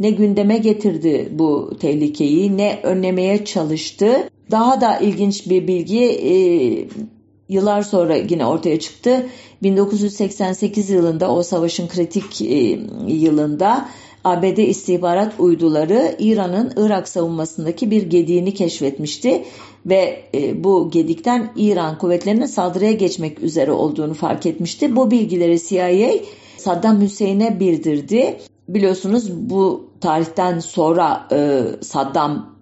Ne 0.00 0.10
gündeme 0.10 0.58
getirdi 0.58 1.28
bu 1.32 1.72
tehlikeyi 1.80 2.56
ne 2.56 2.80
önlemeye 2.82 3.44
çalıştı. 3.44 4.30
Daha 4.50 4.80
da 4.80 4.98
ilginç 4.98 5.50
bir 5.50 5.66
bilgi 5.66 6.04
e, 6.04 6.34
yıllar 7.48 7.82
sonra 7.82 8.16
yine 8.16 8.46
ortaya 8.46 8.80
çıktı. 8.80 9.26
1988 9.62 10.90
yılında 10.90 11.34
o 11.34 11.42
savaşın 11.42 11.88
kritik 11.88 12.42
e, 12.42 12.78
yılında 13.06 13.88
ABD 14.24 14.58
istihbarat 14.58 15.32
uyduları 15.38 16.16
İran'ın 16.18 16.72
Irak 16.76 17.08
savunmasındaki 17.08 17.90
bir 17.90 18.02
gediğini 18.02 18.54
keşfetmişti 18.54 19.44
ve 19.86 20.22
e, 20.34 20.64
bu 20.64 20.90
gedikten 20.90 21.52
İran 21.56 21.98
kuvvetlerinin 21.98 22.46
saldırıya 22.46 22.92
geçmek 22.92 23.42
üzere 23.42 23.72
olduğunu 23.72 24.14
fark 24.14 24.46
etmişti. 24.46 24.96
Bu 24.96 25.10
bilgileri 25.10 25.60
CIA 25.60 26.10
Saddam 26.56 27.00
Hüseyin'e 27.00 27.60
bildirdi. 27.60 28.38
Biliyorsunuz 28.68 29.32
bu 29.32 29.90
tarihten 30.00 30.58
sonra 30.58 31.28
e, 31.32 31.62
Saddam 31.80 32.56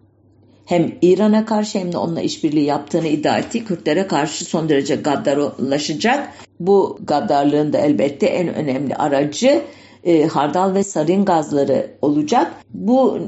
hem 0.65 0.93
İran'a 1.03 1.45
karşı 1.47 1.79
hem 1.79 1.93
de 1.93 1.99
onunla 1.99 2.21
işbirliği 2.21 2.65
yaptığını 2.65 3.07
iddia 3.07 3.39
etti. 3.39 3.65
Kürtlere 3.65 4.07
karşı 4.07 4.45
son 4.45 4.69
derece 4.69 4.97
gaddarlaşacak. 4.97 6.33
Bu 6.61 6.99
gaddarlığın 7.03 7.73
da 7.73 7.79
elbette 7.79 8.27
en 8.27 8.55
önemli 8.55 8.95
aracı 8.95 9.63
e, 10.09 10.27
hardal 10.27 10.75
ve 10.75 10.83
sarin 10.83 11.25
gazları 11.25 11.91
olacak. 12.03 12.53
Bu 12.75 13.19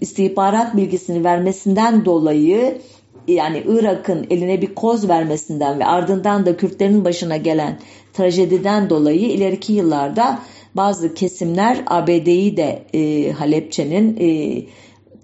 istihbarat 0.00 0.76
bilgisini 0.76 1.24
vermesinden 1.24 2.04
dolayı 2.04 2.78
yani 3.28 3.62
Irak'ın 3.68 4.26
eline 4.30 4.62
bir 4.62 4.74
koz 4.74 5.08
vermesinden 5.08 5.78
ve 5.78 5.86
ardından 5.86 6.46
da 6.46 6.56
Kürtlerin 6.56 7.04
başına 7.04 7.36
gelen 7.36 7.78
trajediden 8.12 8.90
dolayı 8.90 9.20
ileriki 9.20 9.72
yıllarda 9.72 10.38
bazı 10.74 11.14
kesimler 11.14 11.78
ABD'yi 11.86 12.56
de 12.56 12.82
e, 12.94 13.32
Halepçe'nin 13.32 14.16
e, 14.20 14.62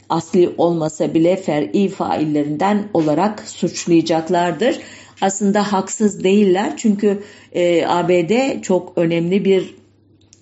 asli 0.09 0.51
olmasa 0.59 1.15
bile 1.15 1.37
fer'i 1.37 1.89
faillerinden 1.89 2.85
olarak 2.95 3.41
suçlayacaklardır. 3.41 4.79
Aslında 5.21 5.73
haksız 5.73 6.25
değiller 6.25 6.73
çünkü 6.77 7.23
e, 7.53 7.87
ABD 7.87 8.63
çok 8.63 8.93
önemli 8.97 9.45
bir 9.45 9.82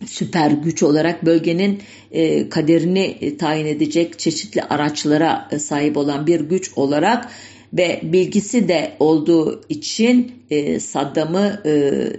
süper 0.06 0.50
güç 0.50 0.82
olarak 0.82 1.26
bölgenin 1.26 1.82
e, 2.10 2.48
kaderini 2.48 3.04
e, 3.20 3.36
tayin 3.36 3.66
edecek 3.66 4.18
çeşitli 4.18 4.62
araçlara 4.62 5.48
e, 5.50 5.58
sahip 5.58 5.96
olan 5.96 6.26
bir 6.26 6.40
güç 6.40 6.70
olarak 6.76 7.28
ve 7.72 8.00
bilgisi 8.02 8.68
de 8.68 8.92
olduğu 8.98 9.60
için 9.68 10.32
Saddam'ı 10.80 11.62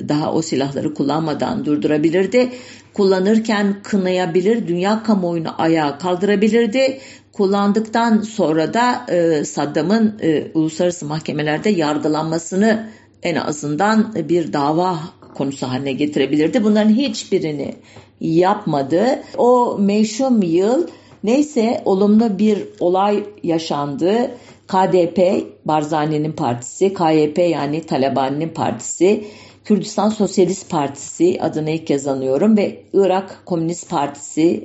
daha 0.10 0.34
o 0.34 0.41
silahları 0.41 0.94
kullanmadan 0.94 1.65
durdurabilirdi. 1.65 2.50
Kullanırken 2.94 3.76
kınayabilir, 3.84 4.67
dünya 4.67 5.04
kamuoyunu 5.04 5.62
ayağa 5.62 5.98
kaldırabilirdi. 5.98 7.00
Kullandıktan 7.32 8.22
sonra 8.22 8.74
da 8.74 9.06
Saddam'ın 9.46 10.20
uluslararası 10.54 11.06
mahkemelerde 11.06 11.70
yargılanmasını 11.70 12.89
en 13.24 13.36
azından 13.36 14.15
bir 14.30 14.54
dava 14.54 15.00
konusu 15.36 15.67
haline 15.67 15.94
getirebilirdi. 15.94 16.63
Bunların 16.63 16.94
hiçbirini 16.94 17.76
yapmadı. 18.22 19.04
O 19.38 19.78
meşhum 19.80 20.44
yıl 20.44 20.88
neyse 21.24 21.82
olumlu 21.86 22.39
bir 22.39 22.67
olay 22.80 23.24
yaşandı. 23.44 24.32
KDP 24.67 25.48
Barzani'nin 25.65 26.32
partisi, 26.32 26.94
KYP 26.94 27.38
yani 27.38 27.84
Talabani'nin 27.84 28.50
partisi, 28.50 29.24
Kürdistan 29.65 30.10
Sosyalist 30.10 30.70
Partisi 30.70 31.38
adını 31.41 31.70
ilk 31.70 31.88
kez 31.88 32.08
anıyorum 32.08 32.58
ve 32.58 32.84
Irak 32.94 33.41
Komünist 33.46 33.89
Partisi 33.89 34.63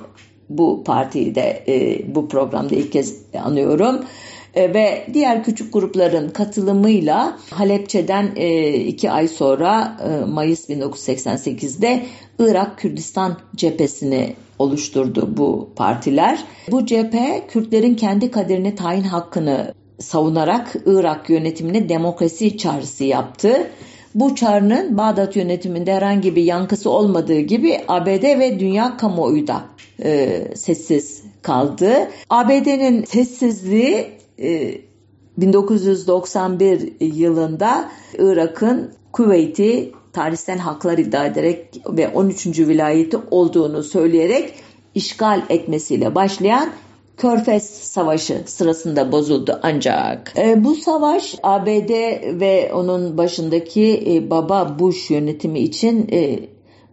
bu 0.49 0.85
partiyi 0.85 1.35
de 1.35 1.65
e, 1.69 2.01
bu 2.15 2.29
programda 2.29 2.75
ilk 2.75 2.93
kez 2.93 3.17
anıyorum. 3.45 4.05
E, 4.57 4.75
ve 4.75 5.07
diğer 5.13 5.45
küçük 5.45 5.73
grupların 5.73 6.31
katılımıyla 6.31 7.39
Halepçe'den 7.51 8.31
e, 8.37 8.73
iki 8.75 9.11
ay 9.11 9.29
sonra 9.29 9.97
e, 10.09 10.25
Mayıs 10.25 10.71
1988'de 10.71 12.03
Irak 12.39 12.79
Kürdistan 12.79 13.39
cephesini 13.57 14.35
oluşturdu 14.59 15.37
bu 15.37 15.71
partiler. 15.77 16.45
Bu 16.71 16.87
cephe 16.87 17.43
Kürtlerin 17.49 17.95
kendi 17.95 18.31
kaderini 18.31 18.75
tayin 18.75 19.03
hakkını 19.03 19.75
savunarak 19.99 20.77
Irak 20.87 21.31
yönetimine 21.31 21.89
demokrasi 21.89 22.59
çağrısı 22.59 23.05
yaptı. 23.05 23.71
Bu 24.15 24.35
çağrının 24.35 24.99
Bağdat 24.99 25.37
yönetiminde 25.37 25.95
herhangi 25.95 26.37
bir 26.37 26.43
yankısı 26.43 26.91
olmadığı 26.91 27.41
gibi 27.41 27.81
ABD 27.89 28.39
ve 28.39 28.61
dünya 28.61 28.97
kamuoyu 28.97 29.47
da 29.47 29.65
e, 30.03 30.43
sessiz 30.55 31.23
kaldı. 31.43 32.11
ABD'nin 32.31 33.05
sessizliği 33.05 34.16
1991 34.39 36.93
e, 37.01 37.05
yılında 37.05 37.89
Irak'ın 38.19 38.93
Kuveyt'i 39.13 39.93
tarihsel 40.13 40.59
haklar 40.59 40.99
iddia 40.99 41.27
ederek 41.27 41.83
ve 41.91 42.09
13. 42.09 42.47
vilayeti 42.47 43.17
olduğunu 43.31 43.83
söyleyerek 43.83 44.55
işgal 44.95 45.43
etmesiyle 45.49 46.15
başlayan 46.15 46.73
Körfez 47.17 47.71
Savaşı 47.71 48.43
sırasında 48.47 49.13
bozuldu 49.13 49.61
ancak. 49.63 50.33
E, 50.39 50.65
bu 50.65 50.75
savaş 50.75 51.35
ABD 51.43 51.91
ve 52.41 52.71
onun 52.75 53.19
başındaki 53.19 54.05
e, 54.07 54.31
Baba 54.31 54.79
Bush 54.79 55.11
yönetimi 55.11 55.61
için 55.61 56.09
e, 56.13 56.39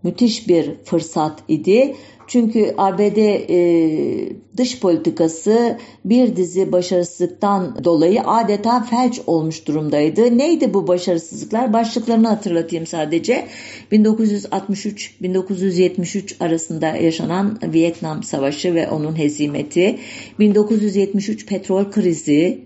müthiş 0.03 0.47
bir 0.47 0.75
fırsat 0.83 1.39
idi. 1.47 1.95
Çünkü 2.27 2.73
ABD 2.77 3.17
e, 3.17 4.29
dış 4.57 4.79
politikası 4.79 5.77
bir 6.05 6.35
dizi 6.35 6.71
başarısızlıktan 6.71 7.83
dolayı 7.83 8.21
adeta 8.21 8.83
felç 8.83 9.21
olmuş 9.27 9.67
durumdaydı. 9.67 10.37
Neydi 10.37 10.73
bu 10.73 10.87
başarısızlıklar? 10.87 11.73
Başlıklarını 11.73 12.27
hatırlatayım 12.27 12.85
sadece. 12.85 13.47
1963-1973 13.91 16.43
arasında 16.43 16.87
yaşanan 16.87 17.59
Vietnam 17.73 18.23
Savaşı 18.23 18.75
ve 18.75 18.89
onun 18.89 19.17
hezimeti, 19.17 19.99
1973 20.39 21.45
petrol 21.45 21.91
krizi, 21.91 22.63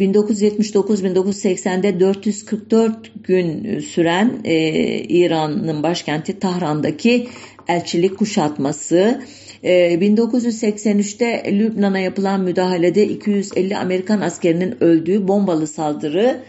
1979-1980'de 0.00 2.00
444 2.00 3.12
gün 3.24 3.80
süren 3.80 4.40
e, 4.44 4.54
İran'ın 4.98 5.82
başkenti 5.82 6.38
Tahran'daki 6.38 7.28
elçilik 7.70 8.18
kuşatması, 8.18 9.22
1983'te 9.64 11.26
e, 11.26 11.58
Lübnan'a 11.58 11.98
yapılan 11.98 12.40
müdahalede 12.40 13.06
250 13.06 13.76
Amerikan 13.76 14.20
askerinin 14.20 14.84
öldüğü 14.84 15.28
bombalı 15.28 15.66
saldırı 15.66 16.40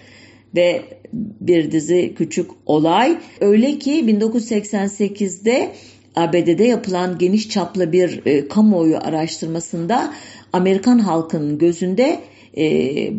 ve 0.55 0.81
bir 1.13 1.71
dizi 1.71 2.13
küçük 2.17 2.51
olay. 2.65 3.17
Öyle 3.41 3.79
ki 3.79 3.91
1988'de 3.91 5.71
ABD'de 6.15 6.63
yapılan 6.63 7.17
geniş 7.17 7.49
çaplı 7.49 7.91
bir 7.91 8.21
e, 8.25 8.47
kamuoyu 8.47 8.97
araştırmasında 8.97 10.13
Amerikan 10.53 10.99
halkının 10.99 11.57
gözünde 11.57 12.19
e, 12.57 12.65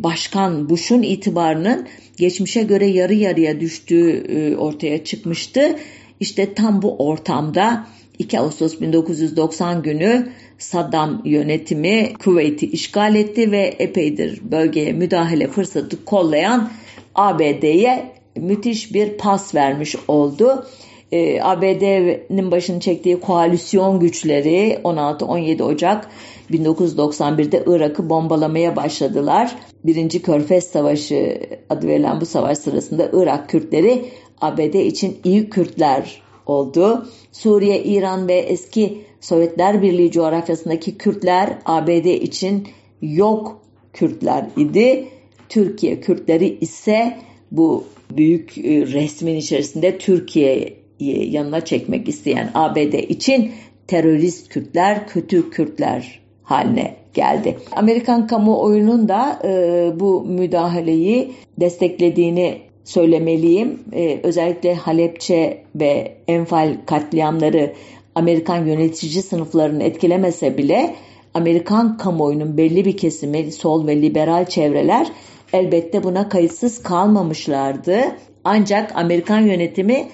Başkan 0.02 0.68
Bush'un 0.68 1.02
itibarının 1.02 1.86
geçmişe 2.16 2.62
göre 2.62 2.86
yarı 2.86 3.14
yarıya 3.14 3.60
düştüğü 3.60 4.10
e, 4.10 4.56
ortaya 4.56 5.04
çıkmıştı. 5.04 5.76
İşte 6.22 6.54
tam 6.54 6.82
bu 6.82 6.96
ortamda 6.98 7.86
2 8.18 8.40
Ağustos 8.40 8.80
1990 8.80 9.82
günü 9.82 10.28
Saddam 10.58 11.22
yönetimi 11.24 12.12
Kuveyt'i 12.24 12.66
işgal 12.66 13.14
etti 13.14 13.52
ve 13.52 13.74
epeydir 13.78 14.40
bölgeye 14.42 14.92
müdahale 14.92 15.48
fırsatı 15.48 16.04
kollayan 16.04 16.70
ABD'ye 17.14 18.12
müthiş 18.36 18.94
bir 18.94 19.08
pas 19.18 19.54
vermiş 19.54 19.96
oldu. 20.08 20.66
Ee, 21.12 21.40
ABD'nin 21.42 22.50
başını 22.50 22.80
çektiği 22.80 23.20
koalisyon 23.20 24.00
güçleri 24.00 24.78
16-17 24.84 25.62
Ocak 25.62 26.08
1991'de 26.50 27.64
Irak'ı 27.66 28.10
bombalamaya 28.10 28.76
başladılar. 28.76 29.54
Birinci 29.84 30.22
Körfez 30.22 30.64
Savaşı 30.64 31.40
adı 31.70 31.86
verilen 31.86 32.20
bu 32.20 32.26
savaş 32.26 32.58
sırasında 32.58 33.10
Irak 33.12 33.48
Kürtleri 33.48 34.04
ABD 34.42 34.74
için 34.74 35.18
iyi 35.24 35.50
Kürtler 35.50 36.22
oldu. 36.46 37.06
Suriye, 37.32 37.82
İran 37.82 38.28
ve 38.28 38.34
eski 38.34 39.02
Sovyetler 39.20 39.82
Birliği 39.82 40.10
coğrafyasındaki 40.10 40.98
Kürtler 40.98 41.58
ABD 41.64 42.04
için 42.04 42.68
yok 43.02 43.62
Kürtler 43.92 44.46
idi. 44.56 45.08
Türkiye 45.48 46.00
Kürtleri 46.00 46.58
ise 46.60 47.18
bu 47.52 47.84
büyük 48.16 48.58
e, 48.58 48.86
resmin 48.86 49.36
içerisinde 49.36 49.98
Türkiye'yi 49.98 51.32
yanına 51.32 51.64
çekmek 51.64 52.08
isteyen 52.08 52.50
ABD 52.54 52.92
için 52.92 53.52
terörist 53.86 54.48
Kürtler, 54.48 55.08
kötü 55.08 55.50
Kürtler 55.50 56.20
haline 56.42 56.96
geldi. 57.14 57.58
Amerikan 57.72 58.26
kamuoyunun 58.26 59.08
da 59.08 59.38
e, 59.44 60.00
bu 60.00 60.24
müdahaleyi 60.24 61.32
desteklediğini 61.60 62.58
söylemeliyim. 62.84 63.80
E, 63.92 64.20
özellikle 64.22 64.74
Halepçe 64.74 65.64
ve 65.74 66.14
Enfal 66.28 66.76
katliamları 66.86 67.72
Amerikan 68.14 68.66
yönetici 68.66 69.22
sınıflarını 69.22 69.82
etkilemese 69.82 70.58
bile 70.58 70.94
Amerikan 71.34 71.96
kamuoyunun 71.96 72.56
belli 72.56 72.84
bir 72.84 72.96
kesimi 72.96 73.52
sol 73.52 73.86
ve 73.86 74.02
liberal 74.02 74.44
çevreler 74.46 75.06
elbette 75.52 76.02
buna 76.02 76.28
kayıtsız 76.28 76.82
kalmamışlardı. 76.82 78.00
Ancak 78.44 78.96
Amerikan 78.96 79.40
yönetimi 79.40 80.08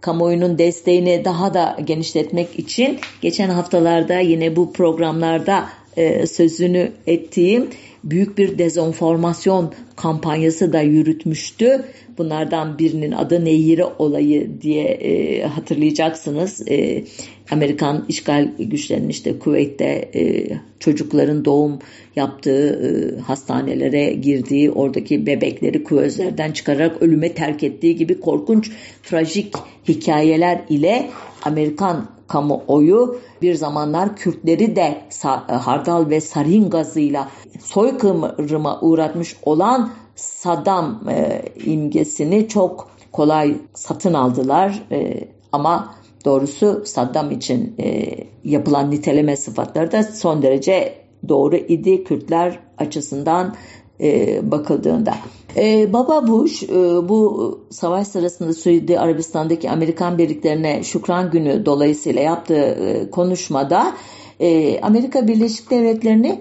kamuoyunun 0.00 0.58
desteğini 0.58 1.24
daha 1.24 1.54
da 1.54 1.76
genişletmek 1.84 2.58
için 2.58 2.98
geçen 3.20 3.48
haftalarda 3.48 4.18
yine 4.18 4.56
bu 4.56 4.72
programlarda 4.72 5.64
e, 5.96 6.26
sözünü 6.26 6.92
ettiğim 7.06 7.70
büyük 8.04 8.38
bir 8.38 8.58
dezenformasyon 8.58 9.74
kampanyası 9.96 10.72
da 10.72 10.80
yürütmüştü. 10.80 11.84
Bunlardan 12.18 12.78
birinin 12.78 13.12
adı 13.12 13.44
Neyire 13.44 13.84
olayı 13.84 14.60
diye 14.60 14.84
e, 14.84 15.42
hatırlayacaksınız. 15.42 16.68
E, 16.68 17.04
Amerikan 17.50 18.04
işgal 18.08 18.48
güçlerinin 18.58 19.08
işte 19.08 19.38
Kuveyt'te 19.38 20.10
e, 20.14 20.46
çocukların 20.80 21.44
doğum 21.44 21.78
yaptığı 22.16 22.68
e, 22.68 23.20
hastanelere 23.20 24.12
girdiği, 24.12 24.70
oradaki 24.70 25.26
bebekleri 25.26 25.84
kuvözlerden 25.84 26.52
çıkararak 26.52 27.02
ölüme 27.02 27.34
terk 27.34 27.62
ettiği 27.62 27.96
gibi 27.96 28.20
korkunç, 28.20 28.70
trajik 29.02 29.54
hikayeler 29.88 30.60
ile 30.68 31.10
Amerikan 31.42 32.08
kamuoyu 32.34 33.18
bir 33.42 33.54
zamanlar 33.54 34.16
Kürtleri 34.16 34.76
de 34.76 35.02
hardal 35.48 36.10
ve 36.10 36.20
sarin 36.20 36.70
gazıyla 36.70 37.28
soykırıma 37.60 38.80
uğratmış 38.80 39.36
olan 39.42 39.90
Saddam 40.16 41.00
e, 41.10 41.42
imgesini 41.64 42.48
çok 42.48 42.90
kolay 43.12 43.56
satın 43.74 44.14
aldılar. 44.14 44.82
E, 44.90 45.28
ama 45.52 45.94
doğrusu 46.24 46.82
Saddam 46.86 47.30
için 47.30 47.74
e, 47.78 48.06
yapılan 48.44 48.90
niteleme 48.90 49.36
sıfatları 49.36 49.92
da 49.92 50.02
son 50.02 50.42
derece 50.42 50.94
doğru 51.28 51.56
idi 51.56 52.04
Kürtler 52.04 52.58
açısından 52.78 53.54
e, 54.00 54.40
bakıldığında. 54.50 55.14
E, 55.56 55.92
Baba 55.92 56.28
Bush 56.28 56.62
e, 56.62 56.68
bu 57.08 57.60
savaş 57.70 58.08
sırasında 58.08 58.52
Suudi 58.52 58.98
Arabistan'daki 59.00 59.70
Amerikan 59.70 60.18
birliklerine 60.18 60.82
Şükran 60.82 61.30
Günü 61.30 61.66
dolayısıyla 61.66 62.22
yaptığı 62.22 62.54
e, 62.54 63.10
konuşmada 63.10 63.92
e, 64.40 64.80
Amerika 64.80 65.28
Birleşik 65.28 65.70
Devletleri'ni 65.70 66.40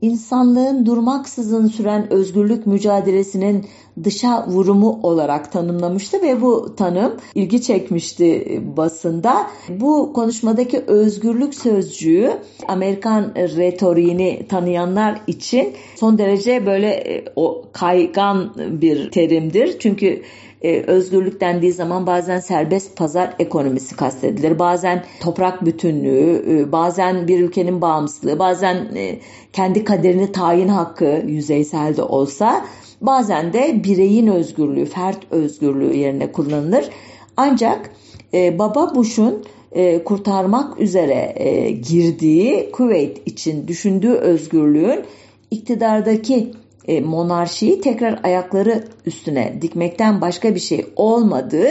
insanlığın 0.00 0.86
durmaksızın 0.86 1.66
süren 1.66 2.12
özgürlük 2.12 2.66
mücadelesinin 2.66 3.66
dışa 4.04 4.46
vurumu 4.46 5.00
olarak 5.02 5.52
tanımlamıştı 5.52 6.22
ve 6.22 6.40
bu 6.40 6.74
tanım 6.76 7.16
ilgi 7.34 7.62
çekmişti 7.62 8.62
basında. 8.76 9.46
Bu 9.68 10.12
konuşmadaki 10.12 10.78
özgürlük 10.78 11.54
sözcüğü 11.54 12.32
Amerikan 12.68 13.32
retoriğini 13.36 14.46
tanıyanlar 14.48 15.20
için 15.26 15.72
son 15.96 16.18
derece 16.18 16.66
böyle 16.66 16.88
e, 16.88 17.24
o 17.36 17.64
kaygan 17.72 18.54
bir 18.80 19.10
terimdir. 19.10 19.78
Çünkü 19.78 20.22
e, 20.64 20.82
özgürlük 20.86 21.40
dendiği 21.40 21.72
zaman 21.72 22.06
bazen 22.06 22.40
serbest 22.40 22.96
pazar 22.96 23.34
ekonomisi 23.38 23.96
kastedilir. 23.96 24.58
Bazen 24.58 25.04
toprak 25.20 25.64
bütünlüğü, 25.66 26.44
e, 26.48 26.72
bazen 26.72 27.28
bir 27.28 27.40
ülkenin 27.40 27.80
bağımsızlığı, 27.80 28.38
bazen 28.38 28.76
e, 28.96 29.18
kendi 29.52 29.84
kaderini 29.84 30.32
tayin 30.32 30.68
hakkı 30.68 31.22
yüzeysel 31.26 31.96
de 31.96 32.02
olsa 32.02 32.66
bazen 33.00 33.52
de 33.52 33.84
bireyin 33.84 34.26
özgürlüğü, 34.26 34.84
fert 34.84 35.18
özgürlüğü 35.30 35.96
yerine 35.96 36.32
kullanılır. 36.32 36.88
Ancak 37.36 37.90
e, 38.34 38.58
Baba 38.58 38.94
Bush'un 38.94 39.44
kurtarmak 40.04 40.80
üzere 40.80 41.34
girdiği 41.88 42.70
Kuveyt 42.72 43.26
için 43.26 43.68
düşündüğü 43.68 44.12
özgürlüğün 44.12 45.04
iktidardaki 45.50 46.52
e, 46.88 47.00
monarşiyi 47.00 47.80
tekrar 47.80 48.20
ayakları 48.22 48.84
üstüne 49.06 49.58
dikmekten 49.62 50.20
başka 50.20 50.54
bir 50.54 50.60
şey 50.60 50.86
olmadığı 50.96 51.68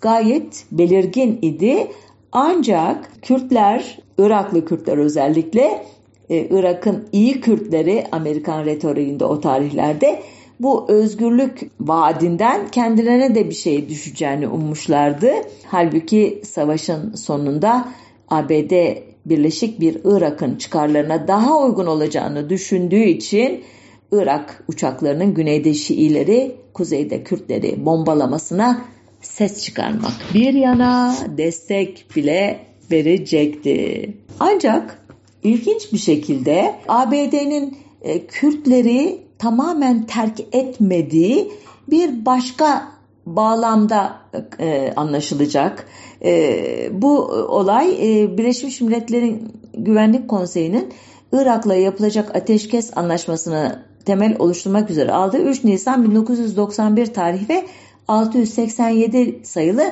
gayet 0.00 0.64
belirgin 0.72 1.38
idi. 1.42 1.86
Ancak 2.32 3.22
Kürtler, 3.22 3.98
Iraklı 4.18 4.64
Kürtler 4.64 4.98
özellikle 4.98 5.84
e, 6.30 6.46
Irak'ın 6.50 7.08
iyi 7.12 7.40
Kürtleri 7.40 8.04
Amerikan 8.12 8.64
retoriğinde 8.64 9.24
o 9.24 9.40
tarihlerde 9.40 10.22
bu 10.60 10.84
özgürlük 10.88 11.70
vaadinden 11.80 12.68
kendilerine 12.68 13.34
de 13.34 13.48
bir 13.50 13.54
şey 13.54 13.88
düşeceğini 13.88 14.48
ummuşlardı. 14.48 15.30
Halbuki 15.66 16.40
savaşın 16.44 17.14
sonunda 17.14 17.88
ABD 18.28 18.96
birleşik 19.26 19.80
bir 19.80 20.00
Irak'ın 20.04 20.56
çıkarlarına 20.56 21.28
daha 21.28 21.58
uygun 21.58 21.86
olacağını 21.86 22.50
düşündüğü 22.50 23.04
için 23.04 23.64
Irak 24.12 24.64
uçaklarının 24.68 25.34
güneyde 25.34 25.74
Şiileri, 25.74 26.56
kuzeyde 26.72 27.24
Kürtleri 27.24 27.86
bombalamasına 27.86 28.84
ses 29.20 29.64
çıkarmak 29.64 30.12
bir 30.34 30.54
yana 30.54 31.14
destek 31.38 32.06
bile 32.16 32.60
verecekti. 32.90 34.14
Ancak 34.40 35.06
ilginç 35.42 35.92
bir 35.92 35.98
şekilde 35.98 36.74
ABD'nin 36.88 37.78
e, 38.02 38.26
Kürtleri 38.26 39.20
tamamen 39.38 40.06
terk 40.06 40.40
etmediği 40.52 41.52
bir 41.90 42.26
başka 42.26 42.88
bağlamda 43.26 44.16
e, 44.58 44.92
anlaşılacak. 44.96 45.86
E, 46.24 47.02
bu 47.02 47.18
olay 47.28 47.90
e, 47.90 48.38
Birleşmiş 48.38 48.80
Milletler'in 48.80 49.52
Güvenlik 49.74 50.28
Konseyi'nin 50.28 50.92
Irak'la 51.32 51.74
yapılacak 51.74 52.36
ateşkes 52.36 52.96
anlaşmasını 52.96 53.82
temel 54.06 54.36
oluşturmak 54.38 54.90
üzere 54.90 55.12
aldığı 55.12 55.42
3 55.42 55.64
Nisan 55.64 56.04
1991 56.04 57.06
tarih 57.06 57.48
ve 57.48 57.64
687 58.08 59.40
sayılı 59.42 59.84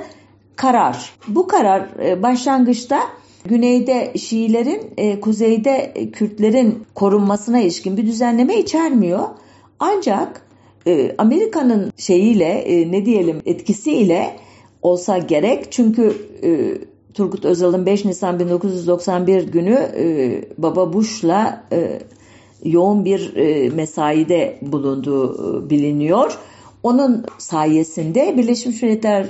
karar. 0.57 1.13
Bu 1.29 1.49
karar 1.49 1.89
e, 2.05 2.23
başlangıçta 2.23 3.01
güneyde 3.45 4.13
Şiilerin, 4.19 4.83
e, 4.97 5.21
kuzeyde 5.21 5.95
Kürtlerin 6.13 6.83
korunmasına 6.95 7.61
ilişkin 7.61 7.97
bir 7.97 8.07
düzenleme 8.07 8.59
içermiyor. 8.59 9.29
Ancak 9.81 10.43
e, 10.87 11.15
Amerika'nın 11.19 11.93
şeyiyle 11.97 12.85
ne 12.91 13.07
diyelim 13.07 13.43
etkisiyle 13.47 14.37
olsa 14.83 15.19
gerek 15.19 15.73
çünkü 15.73 16.17
Turgut 17.15 17.45
Özal'ın 17.45 17.87
5 17.87 18.05
Nisan 18.05 18.39
1991 18.39 19.43
günü 19.43 19.79
Baba 20.59 20.93
Bush'la 20.93 21.65
yoğun 22.65 23.05
bir 23.05 23.37
e, 23.37 23.69
mesaide 23.69 24.59
bulunduğu 24.63 25.35
e, 25.35 25.71
biliniyor. 25.71 26.39
Onun 26.83 27.25
sayesinde 27.39 28.37
Birleşmiş 28.37 28.83
Milletler 28.83 29.27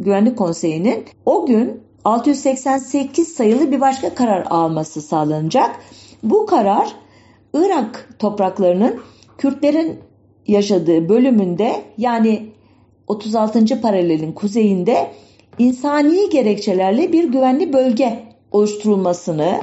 Güvenlik 0.00 0.38
Konseyi'nin 0.38 1.04
o 1.26 1.46
gün 1.46 1.80
688 2.04 3.28
sayılı 3.28 3.72
bir 3.72 3.80
başka 3.80 4.14
karar 4.14 4.46
alması 4.50 5.02
sağlanacak. 5.02 5.76
Bu 6.22 6.46
karar 6.46 6.96
Irak 7.54 8.08
topraklarının 8.18 9.00
Kürtlerin 9.38 9.98
yaşadığı 10.46 11.08
bölümünde 11.08 11.82
yani 11.98 12.52
36. 13.06 13.80
paralelin 13.80 14.32
kuzeyinde 14.32 15.10
insani 15.58 16.30
gerekçelerle 16.30 17.12
bir 17.12 17.24
güvenli 17.24 17.72
bölge 17.72 18.22
oluşturulmasını 18.50 19.60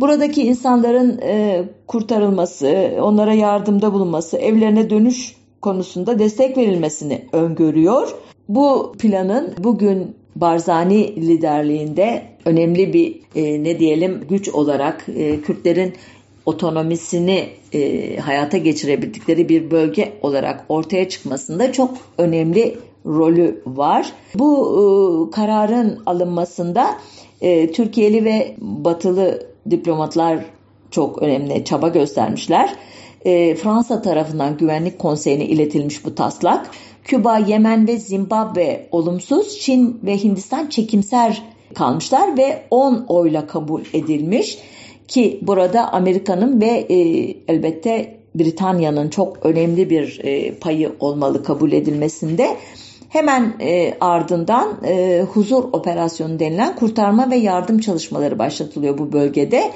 buradaki 0.00 0.42
insanların 0.42 1.18
e, 1.18 1.64
kurtarılması, 1.86 2.90
onlara 3.02 3.34
yardımda 3.34 3.92
bulunması, 3.92 4.36
evlerine 4.36 4.90
dönüş 4.90 5.36
konusunda 5.62 6.18
destek 6.18 6.56
verilmesini 6.56 7.24
öngörüyor. 7.32 8.14
Bu 8.48 8.92
planın 8.98 9.54
bugün 9.58 10.16
Barzani 10.36 11.16
liderliğinde 11.16 12.22
önemli 12.44 12.92
bir 12.92 13.20
e, 13.34 13.64
ne 13.64 13.78
diyelim 13.78 14.24
güç 14.28 14.48
olarak 14.48 15.06
e, 15.16 15.40
Kürtlerin 15.40 15.94
otonomisini 16.46 17.48
e, 17.72 18.16
hayata 18.16 18.58
geçirebildikleri 18.58 19.48
bir 19.48 19.70
bölge 19.70 20.12
olarak 20.22 20.64
ortaya 20.68 21.08
çıkmasında 21.08 21.72
çok 21.72 21.90
önemli 22.18 22.76
rolü 23.06 23.62
var. 23.66 24.12
Bu 24.34 24.50
e, 24.58 25.30
kararın 25.30 26.02
alınmasında 26.06 26.98
e, 27.40 27.72
Türkiye'li 27.72 28.24
ve 28.24 28.54
Batılı 28.58 29.49
diplomatlar 29.70 30.44
çok 30.90 31.22
önemli 31.22 31.64
çaba 31.64 31.88
göstermişler. 31.88 32.74
E, 33.24 33.54
Fransa 33.54 34.02
tarafından 34.02 34.56
Güvenlik 34.56 34.98
Konseyi'ne 34.98 35.44
iletilmiş 35.44 36.04
bu 36.04 36.14
taslak. 36.14 36.70
Küba, 37.04 37.38
Yemen 37.38 37.88
ve 37.88 37.96
Zimbabwe 37.96 38.88
olumsuz, 38.90 39.58
Çin 39.58 40.00
ve 40.02 40.16
Hindistan 40.16 40.66
çekimser 40.66 41.42
kalmışlar 41.74 42.38
ve 42.38 42.62
10 42.70 43.04
oyla 43.08 43.46
kabul 43.46 43.82
edilmiş 43.92 44.58
ki 45.08 45.38
burada 45.42 45.92
Amerika'nın 45.92 46.60
ve 46.60 46.86
e, 46.88 46.96
elbette 47.48 48.20
Britanya'nın 48.34 49.08
çok 49.08 49.46
önemli 49.46 49.90
bir 49.90 50.20
e, 50.24 50.54
payı 50.54 50.92
olmalı 51.00 51.44
kabul 51.44 51.72
edilmesinde. 51.72 52.56
Hemen 53.10 53.54
e, 53.60 53.94
ardından 54.00 54.76
e, 54.86 55.24
huzur 55.32 55.64
operasyonu 55.72 56.38
denilen 56.38 56.76
kurtarma 56.76 57.30
ve 57.30 57.36
yardım 57.36 57.78
çalışmaları 57.78 58.38
başlatılıyor 58.38 58.98
bu 58.98 59.12
bölgede. 59.12 59.72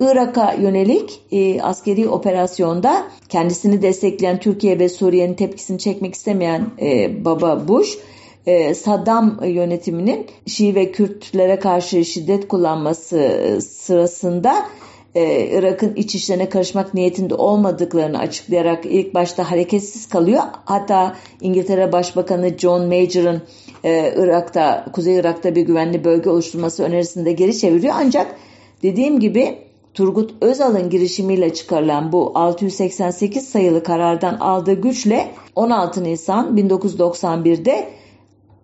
Irak'a 0.00 0.52
yönelik 0.52 1.20
e, 1.32 1.62
askeri 1.62 2.08
operasyonda 2.08 3.04
kendisini 3.28 3.82
destekleyen 3.82 4.38
Türkiye 4.40 4.78
ve 4.78 4.88
Suriye'nin 4.88 5.34
tepkisini 5.34 5.78
çekmek 5.78 6.14
istemeyen 6.14 6.66
e, 6.80 7.24
Baba 7.24 7.68
Bush, 7.68 7.98
e, 8.46 8.74
Saddam 8.74 9.40
yönetiminin 9.44 10.26
Şii 10.46 10.74
ve 10.74 10.92
Kürtlere 10.92 11.58
karşı 11.58 12.04
şiddet 12.04 12.48
kullanması 12.48 13.58
sırasında 13.68 14.66
e, 15.14 15.48
Irak'ın 15.58 15.94
iç 15.94 16.14
işlerine 16.14 16.48
karışmak 16.48 16.94
niyetinde 16.94 17.34
olmadıklarını 17.34 18.18
açıklayarak 18.18 18.86
ilk 18.86 19.14
başta 19.14 19.50
hareketsiz 19.50 20.08
kalıyor. 20.08 20.42
Hatta 20.64 21.16
İngiltere 21.40 21.92
Başbakanı 21.92 22.58
John 22.58 22.86
Major'ın 22.86 23.42
e, 23.84 24.14
Irak'ta, 24.16 24.86
Kuzey 24.92 25.16
Irak'ta 25.16 25.54
bir 25.54 25.62
güvenli 25.62 26.04
bölge 26.04 26.30
oluşturması 26.30 26.82
önerisini 26.82 27.24
de 27.24 27.32
geri 27.32 27.58
çeviriyor. 27.58 27.94
Ancak 27.96 28.36
dediğim 28.82 29.20
gibi 29.20 29.58
Turgut 29.94 30.34
Özal'ın 30.40 30.90
girişimiyle 30.90 31.54
çıkarılan 31.54 32.12
bu 32.12 32.32
688 32.34 33.48
sayılı 33.48 33.82
karardan 33.82 34.34
aldığı 34.34 34.80
güçle 34.80 35.30
16 35.56 36.04
Nisan 36.04 36.56
1991'de 36.56 37.88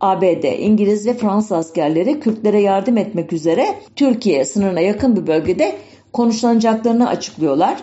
ABD, 0.01 0.59
İngiliz 0.59 1.07
ve 1.07 1.15
Fransız 1.15 1.53
askerleri 1.53 2.21
Kürtlere 2.21 2.61
yardım 2.61 2.97
etmek 2.97 3.33
üzere 3.33 3.67
Türkiye 3.97 4.45
sınırına 4.45 4.81
yakın 4.81 5.17
bir 5.17 5.27
bölgede 5.27 5.77
konuşlanacaklarını 6.13 7.09
açıklıyorlar. 7.09 7.77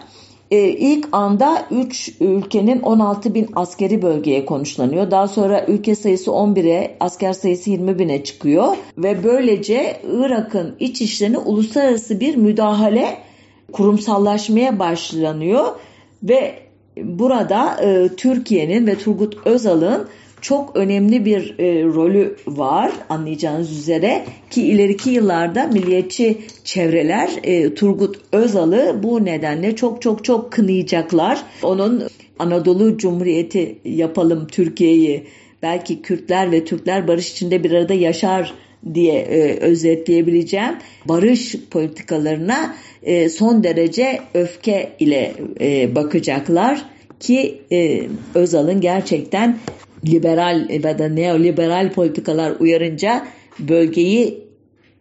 Ee, 0.52 0.70
ilk 0.70 1.08
anda 1.12 1.66
3 1.72 2.12
ülkenin 2.20 2.82
16 2.82 3.34
bin 3.34 3.50
askeri 3.56 4.02
bölgeye 4.02 4.46
konuşlanıyor. 4.46 5.12
Daha 5.12 5.28
sonra 5.28 5.66
ülke 5.68 5.96
sayısı 5.96 6.32
11'e, 6.32 6.98
asker 7.00 7.34
sayısı 7.34 7.70
20 7.70 8.00
bine 8.00 8.24
çıkıyor. 8.24 8.78
Ve 8.98 9.24
böylece 9.24 10.02
Irak'ın 10.14 10.76
iç 10.80 11.02
işlerine 11.02 11.38
uluslararası 11.38 12.20
bir 12.20 12.36
müdahale 12.36 13.18
kurumsallaşmaya 13.72 14.80
başlanıyor. 14.80 15.66
Ve 16.24 16.56
burada 17.04 17.82
e, 17.82 18.10
Türkiye'nin 18.16 18.88
ve 18.88 18.98
Turgut 18.98 19.38
Özal'ın 19.48 20.08
çok 20.42 20.76
önemli 20.76 21.26
bir 21.26 21.60
e, 21.60 21.84
rolü 21.84 22.36
var 22.48 22.92
anlayacağınız 23.10 23.72
üzere 23.72 24.26
ki 24.50 24.64
ileriki 24.64 25.10
yıllarda 25.10 25.68
milliyetçi 25.68 26.38
çevreler 26.64 27.30
e, 27.44 27.74
Turgut 27.74 28.16
Özal'ı 28.32 29.00
bu 29.04 29.26
nedenle 29.26 29.76
çok 29.76 30.02
çok 30.02 30.24
çok 30.24 30.52
kınayacaklar. 30.52 31.44
Onun 31.64 32.04
Anadolu 32.40 32.98
Cumhuriyeti 32.98 33.78
yapalım 33.86 34.48
Türkiye'yi 34.48 35.24
belki 35.62 36.02
Kürtler 36.02 36.52
ve 36.52 36.66
Türkler 36.66 37.08
barış 37.08 37.32
içinde 37.32 37.64
bir 37.64 37.72
arada 37.72 37.94
yaşar 37.94 38.54
diye 38.94 39.20
e, 39.20 39.60
özetleyebileceğim 39.60 40.76
barış 41.06 41.56
politikalarına 41.72 42.76
e, 43.04 43.30
son 43.30 43.64
derece 43.64 44.20
öfke 44.34 44.92
ile 45.00 45.34
e, 45.62 45.96
bakacaklar 45.96 46.86
ki 47.20 47.62
e, 47.72 48.08
Özal'ın 48.36 48.82
gerçekten 48.82 49.58
liberal 50.06 50.70
ya 50.70 51.00
da 51.00 51.08
neoliberal 51.08 51.94
politikalar 51.94 52.54
uyarınca 52.60 53.28
bölgeyi 53.60 54.48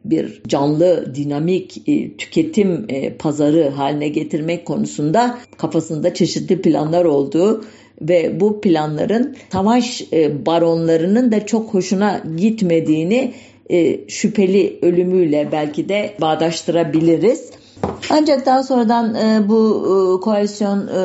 bir 0.05 0.43
canlı, 0.49 1.15
dinamik 1.15 1.89
e, 1.89 2.17
tüketim 2.17 2.87
e, 2.89 3.15
pazarı 3.15 3.69
haline 3.69 4.09
getirmek 4.09 4.67
konusunda 4.67 5.39
kafasında 5.57 6.15
çeşitli 6.15 6.63
planlar 6.63 7.05
olduğu 7.05 7.65
ve 8.01 8.41
bu 8.41 8.61
planların 8.61 9.37
savaş 9.53 10.03
e, 10.13 10.47
baronlarının 10.47 11.33
da 11.33 11.47
çok 11.47 11.75
hoşuna 11.75 12.23
gitmediğini 12.37 13.33
e, 13.71 14.09
şüpheli 14.09 14.79
ölümüyle 14.83 15.49
belki 15.53 15.89
de 15.89 16.15
bağdaştırabiliriz. 16.21 17.51
Ancak 18.11 18.47
daha 18.47 18.63
sonradan 18.63 19.15
e, 19.15 19.49
bu 19.49 19.83
e, 19.85 20.25
koalisyon 20.25 20.87
e, 20.87 21.01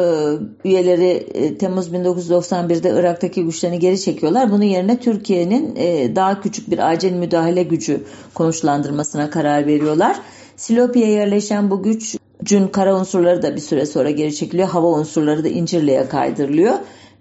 üyeleri 0.65 1.09
e, 1.33 1.57
Temmuz 1.57 1.93
1991'de 1.93 2.99
Irak'taki 2.99 3.43
güçlerini 3.43 3.79
geri 3.79 4.01
çekiyorlar. 4.01 4.51
Bunun 4.51 4.63
yerine 4.63 4.99
Türkiye'nin 4.99 5.75
e, 5.75 6.15
daha 6.15 6.41
küçük 6.41 6.71
bir 6.71 6.91
acil 6.91 7.13
müdahale 7.13 7.63
gücü 7.63 8.03
konuşlandırmasına 8.33 9.29
karar 9.29 9.67
veriyorlar. 9.67 10.19
Silopi'ye 10.57 11.09
yerleşen 11.09 11.71
bu 11.71 11.83
güç 11.83 12.17
Cün 12.43 12.67
kara 12.67 12.95
unsurları 12.95 13.41
da 13.41 13.55
bir 13.55 13.61
süre 13.61 13.85
sonra 13.85 14.09
geri 14.09 14.35
çekiliyor. 14.35 14.67
Hava 14.67 14.87
unsurları 14.87 15.43
da 15.43 15.47
İncirli'ye 15.47 16.09
kaydırılıyor. 16.09 16.73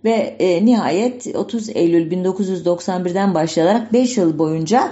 Ve 0.04 0.36
e, 0.38 0.64
nihayet 0.64 1.26
30 1.36 1.68
Eylül 1.68 2.12
1991'den 2.12 3.34
başlayarak 3.34 3.92
5 3.92 4.16
yıl 4.16 4.38
boyunca 4.38 4.90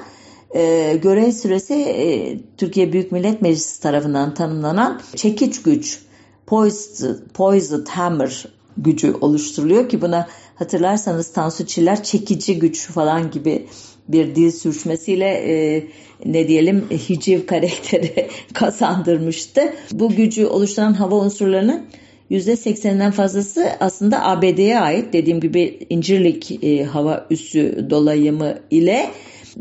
e, 0.54 0.96
görev 1.02 1.32
süresi 1.32 1.74
e, 1.74 2.38
Türkiye 2.56 2.92
Büyük 2.92 3.12
Millet 3.12 3.42
Meclisi 3.42 3.82
tarafından 3.82 4.34
tanımlanan 4.34 5.00
çekiç 5.16 5.62
güç, 5.62 5.98
poised, 6.46 7.16
poised 7.34 7.86
hammer 7.86 8.46
gücü 8.76 9.14
oluşturuluyor 9.20 9.88
ki 9.88 10.00
buna 10.00 10.28
hatırlarsanız 10.54 11.32
Tansu 11.32 11.66
Çiller 11.66 12.02
çekici 12.02 12.58
güç 12.58 12.86
falan 12.86 13.30
gibi 13.30 13.66
bir 14.08 14.34
dil 14.34 14.50
sürçmesiyle 14.50 15.26
e, 15.26 15.84
ne 16.24 16.48
diyelim 16.48 16.84
hiciv 16.90 17.46
karakteri 17.46 18.28
kazandırmıştı. 18.54 19.72
Bu 19.92 20.08
gücü 20.08 20.46
oluşturan 20.46 20.92
hava 20.92 21.14
unsurlarının 21.14 21.86
%80'den 22.30 23.10
fazlası 23.10 23.68
aslında 23.80 24.24
ABD'ye 24.24 24.80
ait. 24.80 25.12
Dediğim 25.12 25.40
gibi 25.40 25.86
İncirlik 25.90 26.64
e, 26.64 26.84
hava 26.84 27.26
üssü 27.30 27.86
dolayımı 27.90 28.58
ile 28.70 29.10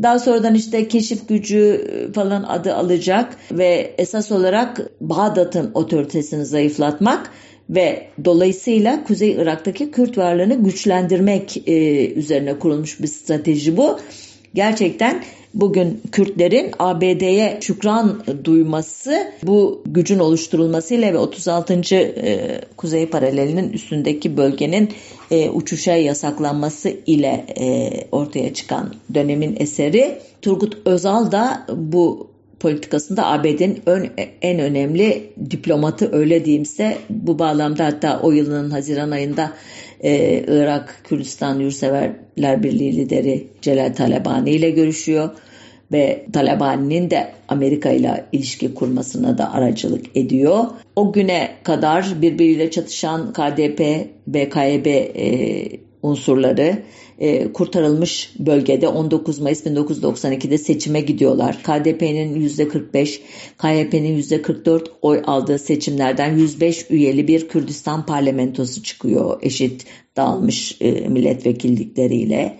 daha 0.04 0.20
sonradan 0.20 0.56
işte 0.56 0.88
keşif 0.88 1.30
gücü 1.30 1.88
e, 1.92 2.14
falan 2.14 2.44
adı 2.44 2.76
alacak 2.76 3.38
ve 3.52 3.96
esas 3.98 4.32
olarak 4.32 4.92
Bağdat'ın 5.02 5.72
otoritesini 5.74 6.46
zayıflatmak 6.46 7.32
ve 7.70 8.08
dolayısıyla 8.26 9.04
Kuzey 9.04 9.32
Irak'taki 9.32 9.92
Kürt 9.92 10.18
varlığını 10.18 10.64
güçlendirmek 10.64 11.68
e, 11.68 12.08
üzerine 12.14 12.60
kurulmuş 12.60 13.02
bir 13.02 13.08
strateji 13.08 13.78
bu. 13.78 14.00
Gerçekten 14.54 15.24
bugün 15.54 16.02
Kürtlerin 16.12 16.72
ABD'ye 16.80 17.60
şükran 17.62 18.24
duyması 18.44 19.32
bu 19.44 19.84
gücün 19.86 20.20
oluşturulmasıyla 20.20 21.14
ve 21.14 21.18
36. 21.18 21.96
E, 21.96 22.62
Kuzey 22.78 23.06
Paralelinin 23.06 23.74
üstündeki 23.74 24.38
bölgenin 24.38 24.90
e, 25.32 25.50
uçuşa 25.50 25.96
yasaklanması 25.96 26.90
ile 27.06 27.46
e, 27.60 27.90
ortaya 28.12 28.54
çıkan 28.54 28.94
dönemin 29.14 29.56
eseri. 29.60 30.18
Turgut 30.42 30.78
Özal 30.86 31.32
da 31.32 31.66
bu 31.76 32.28
politikasında 32.60 33.26
ABD'nin 33.26 33.82
ön, 33.86 34.10
en 34.42 34.60
önemli 34.60 35.34
diplomatı 35.52 36.12
öyle 36.12 36.46
diyeyimse 36.46 36.98
bu 37.10 37.40
bağlamda 37.40 37.86
hatta 37.86 38.20
o 38.24 38.32
yılın 38.32 38.72
Haziran 38.72 39.12
ayında 39.12 39.54
e, 40.04 40.44
Irak 40.48 41.02
Kürdistan 41.04 41.60
Yurtseverler 41.60 42.64
Birliği 42.64 42.98
lideri 42.98 43.48
Celal 43.62 43.94
Talabani 43.94 44.50
ile 44.50 44.70
görüşüyor 44.70 45.30
ve 45.92 46.26
Talabani'nin 46.34 47.10
de 47.10 47.32
Amerika 47.48 47.90
ile 47.90 48.26
ilişki 48.32 48.74
kurmasına 48.74 49.38
da 49.38 49.54
aracılık 49.54 50.18
ediyor. 50.18 50.66
O 50.96 51.14
güne 51.14 51.52
kadar 51.64 52.22
birbiriyle 52.22 52.72
çatışan 52.72 53.34
KDP, 53.34 54.08
BKYB 54.28 54.86
e, 54.86 55.68
unsurları 56.02 56.78
e, 57.20 57.54
kurtarılmış 57.54 58.32
bölgede 58.40 58.88
19 58.88 59.40
Mayıs 59.40 59.66
1992'de 59.66 60.58
seçime 60.58 61.02
gidiyorlar. 61.02 61.64
KDP'nin 61.64 62.48
%45, 62.50 63.20
KYP'nin 63.58 64.22
%44 64.22 64.86
oy 65.02 65.22
aldığı 65.26 65.60
seçimlerden 65.60 66.38
105 66.38 66.86
üyeli 66.90 67.28
bir 67.28 67.48
Kürdistan 67.48 68.06
parlamentosu 68.06 68.84
çıkıyor 68.84 69.40
eşit 69.42 69.86
dağılmış 70.18 70.78
e, 70.82 70.92
milletvekillikleriyle. 70.92 72.60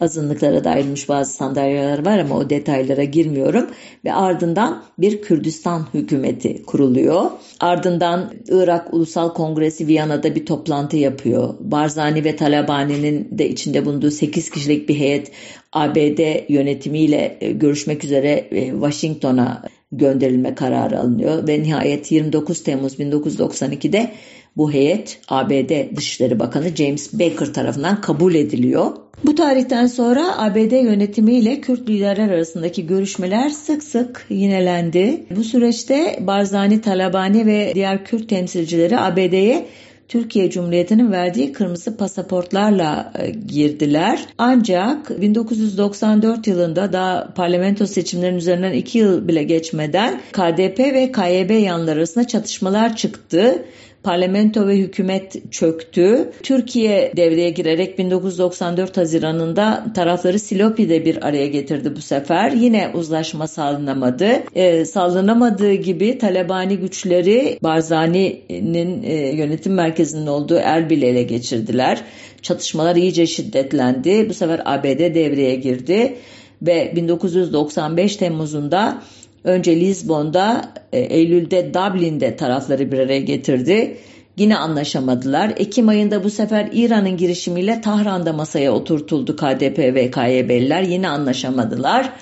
Azınlıklara 0.00 0.64
da 0.64 0.70
ayrılmış 0.70 1.08
bazı 1.08 1.32
sandalyeler 1.32 2.06
var 2.06 2.18
ama 2.18 2.36
o 2.36 2.50
detaylara 2.50 3.04
girmiyorum. 3.04 3.66
Ve 4.04 4.12
ardından 4.12 4.82
bir 4.98 5.22
Kürdistan 5.22 5.86
hükümeti 5.94 6.62
kuruluyor. 6.62 7.30
Ardından 7.60 8.32
Irak 8.48 8.94
Ulusal 8.94 9.34
Kongresi 9.34 9.86
Viyana'da 9.86 10.34
bir 10.34 10.46
toplantı 10.46 10.96
yapıyor. 10.96 11.54
Barzani 11.60 12.24
ve 12.24 12.36
Talabani'nin 12.36 13.38
de 13.38 13.48
içinde 13.48 13.84
bulunduğu 13.84 14.10
8 14.10 14.50
kişilik 14.50 14.88
bir 14.88 14.94
heyet 14.94 15.32
ABD 15.72 16.50
yönetimiyle 16.52 17.38
e, 17.40 17.52
görüşmek 17.52 18.04
üzere 18.04 18.48
e, 18.50 18.70
Washington'a 18.70 19.62
gönderilme 19.92 20.54
kararı 20.54 21.00
alınıyor 21.00 21.48
ve 21.48 21.62
nihayet 21.62 22.12
29 22.12 22.62
Temmuz 22.62 22.94
1992'de 22.98 24.10
bu 24.56 24.72
heyet 24.72 25.20
ABD 25.28 25.96
Dışişleri 25.96 26.38
Bakanı 26.38 26.76
James 26.76 27.12
Baker 27.12 27.52
tarafından 27.52 28.00
kabul 28.00 28.34
ediliyor. 28.34 28.90
Bu 29.24 29.34
tarihten 29.34 29.86
sonra 29.86 30.38
ABD 30.38 30.72
yönetimiyle 30.84 31.60
Kürt 31.60 31.88
liderler 31.88 32.28
arasındaki 32.28 32.86
görüşmeler 32.86 33.50
sık 33.50 33.82
sık 33.84 34.26
yinelendi. 34.30 35.24
Bu 35.36 35.44
süreçte 35.44 36.18
Barzani, 36.20 36.80
Talabani 36.80 37.46
ve 37.46 37.72
diğer 37.74 38.04
Kürt 38.04 38.28
temsilcileri 38.28 38.98
ABD'ye 38.98 39.66
Türkiye 40.10 40.50
Cumhuriyeti'nin 40.50 41.12
verdiği 41.12 41.52
kırmızı 41.52 41.96
pasaportlarla 41.96 43.12
e, 43.18 43.30
girdiler. 43.30 44.26
Ancak 44.38 45.20
1994 45.20 46.46
yılında 46.46 46.92
daha 46.92 47.34
parlamento 47.34 47.86
seçimlerinin 47.86 48.38
üzerinden 48.38 48.72
2 48.72 48.98
yıl 48.98 49.28
bile 49.28 49.42
geçmeden 49.42 50.20
KDP 50.32 50.78
ve 50.78 51.12
KYB 51.12 51.50
yanları 51.50 51.98
arasında 51.98 52.26
çatışmalar 52.26 52.96
çıktı 52.96 53.64
parlamento 54.02 54.68
ve 54.68 54.76
hükümet 54.76 55.52
çöktü. 55.52 56.30
Türkiye 56.42 57.12
devreye 57.16 57.50
girerek 57.50 57.98
1994 57.98 58.96
Haziran'ında 58.96 59.84
tarafları 59.94 60.38
Silopi'de 60.38 61.04
bir 61.04 61.26
araya 61.26 61.46
getirdi 61.46 61.96
bu 61.96 62.00
sefer. 62.00 62.50
Yine 62.52 62.90
uzlaşma 62.94 63.46
sağlanamadı. 63.46 64.28
E, 64.54 64.84
sağlanamadığı 64.84 65.74
gibi 65.74 66.18
Talabani 66.18 66.76
güçleri 66.76 67.58
Barzani'nin 67.62 69.02
e, 69.02 69.14
yönetim 69.14 69.74
merkezinin 69.74 70.26
olduğu 70.26 70.56
Erbil'i 70.56 71.06
ele 71.06 71.22
geçirdiler. 71.22 72.02
Çatışmalar 72.42 72.96
iyice 72.96 73.26
şiddetlendi. 73.26 74.28
Bu 74.28 74.34
sefer 74.34 74.62
ABD 74.64 75.14
devreye 75.14 75.54
girdi 75.54 76.16
ve 76.62 76.92
1995 76.96 78.16
Temmuz'unda 78.16 79.02
Önce 79.44 79.80
Lizbon'da, 79.80 80.72
e, 80.92 80.98
Eylül'de 80.98 81.74
Dublin'de 81.74 82.36
tarafları 82.36 82.92
bir 82.92 82.98
araya 82.98 83.20
getirdi. 83.20 83.96
Yine 84.36 84.56
anlaşamadılar. 84.56 85.52
Ekim 85.56 85.88
ayında 85.88 86.24
bu 86.24 86.30
sefer 86.30 86.68
İran'ın 86.72 87.16
girişimiyle 87.16 87.80
Tahran'da 87.80 88.32
masaya 88.32 88.72
oturtuldu 88.72 89.36
KDP 89.36 89.78
ve 89.78 90.10
KYB'liler. 90.10 90.82
Yine 90.82 91.08
anlaşamadılar. 91.08 92.12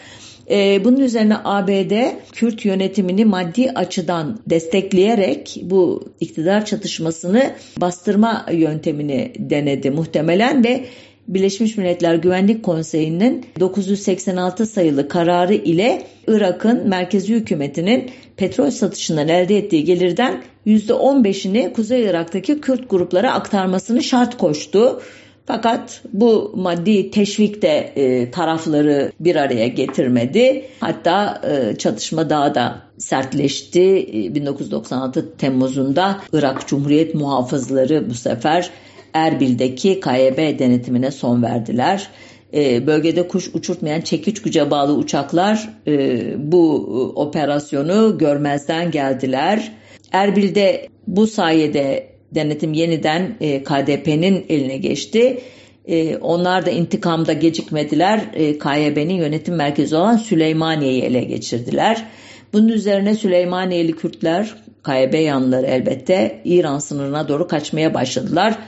E, 0.50 0.84
bunun 0.84 1.00
üzerine 1.00 1.36
ABD 1.44 1.92
Kürt 2.32 2.64
yönetimini 2.64 3.24
maddi 3.24 3.70
açıdan 3.70 4.40
destekleyerek 4.46 5.60
bu 5.62 6.08
iktidar 6.20 6.64
çatışmasını 6.64 7.52
bastırma 7.76 8.46
yöntemini 8.52 9.32
denedi 9.38 9.90
muhtemelen 9.90 10.64
ve 10.64 10.84
Birleşmiş 11.28 11.76
Milletler 11.76 12.14
Güvenlik 12.14 12.62
Konseyi'nin 12.62 13.46
986 13.60 14.66
sayılı 14.66 15.08
kararı 15.08 15.54
ile 15.54 16.02
Irak'ın 16.26 16.88
merkezi 16.88 17.34
hükümetinin 17.34 18.10
petrol 18.36 18.70
satışından 18.70 19.28
elde 19.28 19.58
ettiği 19.58 19.84
gelirden 19.84 20.42
%15'ini 20.66 21.72
Kuzey 21.72 22.04
Irak'taki 22.04 22.60
Kürt 22.60 22.90
gruplara 22.90 23.32
aktarmasını 23.32 24.02
şart 24.02 24.38
koştu. 24.38 25.00
Fakat 25.46 26.02
bu 26.12 26.52
maddi 26.56 27.10
teşvik 27.10 27.62
de 27.62 27.92
e, 27.96 28.30
tarafları 28.30 29.12
bir 29.20 29.36
araya 29.36 29.68
getirmedi. 29.68 30.64
Hatta 30.80 31.42
e, 31.50 31.76
çatışma 31.76 32.30
daha 32.30 32.54
da 32.54 32.82
sertleşti. 32.98 33.80
E, 33.80 34.34
1996 34.34 35.36
Temmuz'unda 35.36 36.20
Irak 36.32 36.68
Cumhuriyet 36.68 37.14
Muhafızları 37.14 38.10
bu 38.10 38.14
sefer 38.14 38.70
Erbil'deki 39.14 40.00
KYB 40.00 40.58
denetimine 40.58 41.10
son 41.10 41.42
verdiler. 41.42 42.10
E, 42.54 42.86
bölgede 42.86 43.28
kuş 43.28 43.50
uçurtmayan 43.54 44.00
çekiç 44.00 44.42
güce 44.42 44.70
bağlı 44.70 44.94
uçaklar 44.94 45.68
e, 45.86 46.20
bu 46.52 46.74
operasyonu 47.16 48.18
görmezden 48.18 48.90
geldiler. 48.90 49.72
Erbil'de 50.12 50.88
bu 51.06 51.26
sayede 51.26 52.06
denetim 52.34 52.72
yeniden 52.72 53.36
e, 53.40 53.62
KDP'nin 53.62 54.46
eline 54.48 54.76
geçti. 54.76 55.40
E, 55.88 56.16
onlar 56.16 56.66
da 56.66 56.70
intikamda 56.70 57.32
gecikmediler. 57.32 58.20
E, 58.34 58.58
KYB'nin 58.58 59.14
yönetim 59.14 59.54
merkezi 59.54 59.96
olan 59.96 60.16
Süleymaniye'yi 60.16 61.02
ele 61.02 61.20
geçirdiler. 61.20 62.04
Bunun 62.52 62.68
üzerine 62.68 63.14
Süleymaniyeli 63.14 63.92
Kürtler, 63.92 64.54
KYB 64.84 65.14
yanlıları 65.14 65.66
elbette 65.66 66.40
İran 66.44 66.78
sınırına 66.78 67.28
doğru 67.28 67.48
kaçmaya 67.48 67.94
başladılar. 67.94 68.58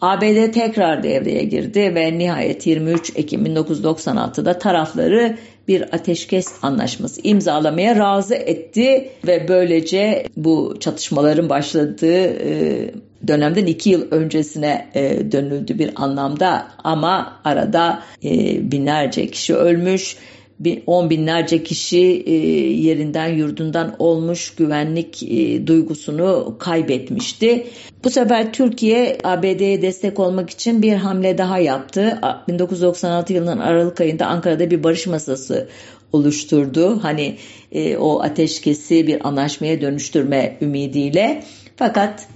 ABD 0.00 0.52
tekrar 0.52 1.02
devreye 1.02 1.44
girdi 1.44 1.94
ve 1.94 2.18
nihayet 2.18 2.66
23 2.66 3.12
Ekim 3.16 3.46
1996'da 3.46 4.58
tarafları 4.58 5.36
bir 5.68 5.82
ateşkes 5.82 6.46
anlaşması 6.62 7.20
imzalamaya 7.24 7.96
razı 7.96 8.34
etti 8.34 9.10
ve 9.26 9.48
böylece 9.48 10.26
bu 10.36 10.76
çatışmaların 10.80 11.48
başladığı 11.48 12.24
e, 12.24 12.90
dönemden 13.28 13.66
iki 13.66 13.90
yıl 13.90 14.10
öncesine 14.10 14.88
e, 14.94 15.32
dönüldü 15.32 15.78
bir 15.78 15.90
anlamda. 15.96 16.68
Ama 16.84 17.40
arada 17.44 18.02
e, 18.24 18.30
binlerce 18.72 19.26
kişi 19.26 19.54
ölmüş 19.54 20.16
on 20.86 21.10
binlerce 21.10 21.62
kişi 21.62 22.22
e, 22.26 22.32
yerinden 22.72 23.28
yurdundan 23.28 23.96
olmuş 23.98 24.54
güvenlik 24.54 25.22
e, 25.22 25.66
duygusunu 25.66 26.56
kaybetmişti. 26.58 27.66
Bu 28.04 28.10
sefer 28.10 28.52
Türkiye 28.52 29.18
ABD'ye 29.24 29.82
destek 29.82 30.18
olmak 30.18 30.50
için 30.50 30.82
bir 30.82 30.92
hamle 30.92 31.38
daha 31.38 31.58
yaptı. 31.58 32.20
1996 32.48 33.32
yılının 33.32 33.58
Aralık 33.58 34.00
ayında 34.00 34.26
Ankara'da 34.26 34.70
bir 34.70 34.82
barış 34.82 35.06
masası 35.06 35.68
oluşturdu. 36.12 36.98
Hani 37.02 37.36
e, 37.72 37.96
o 37.96 38.22
ateşkesi 38.22 39.06
bir 39.06 39.28
anlaşmaya 39.28 39.80
dönüştürme 39.80 40.56
ümidiyle. 40.60 41.44
Fakat 41.76 42.28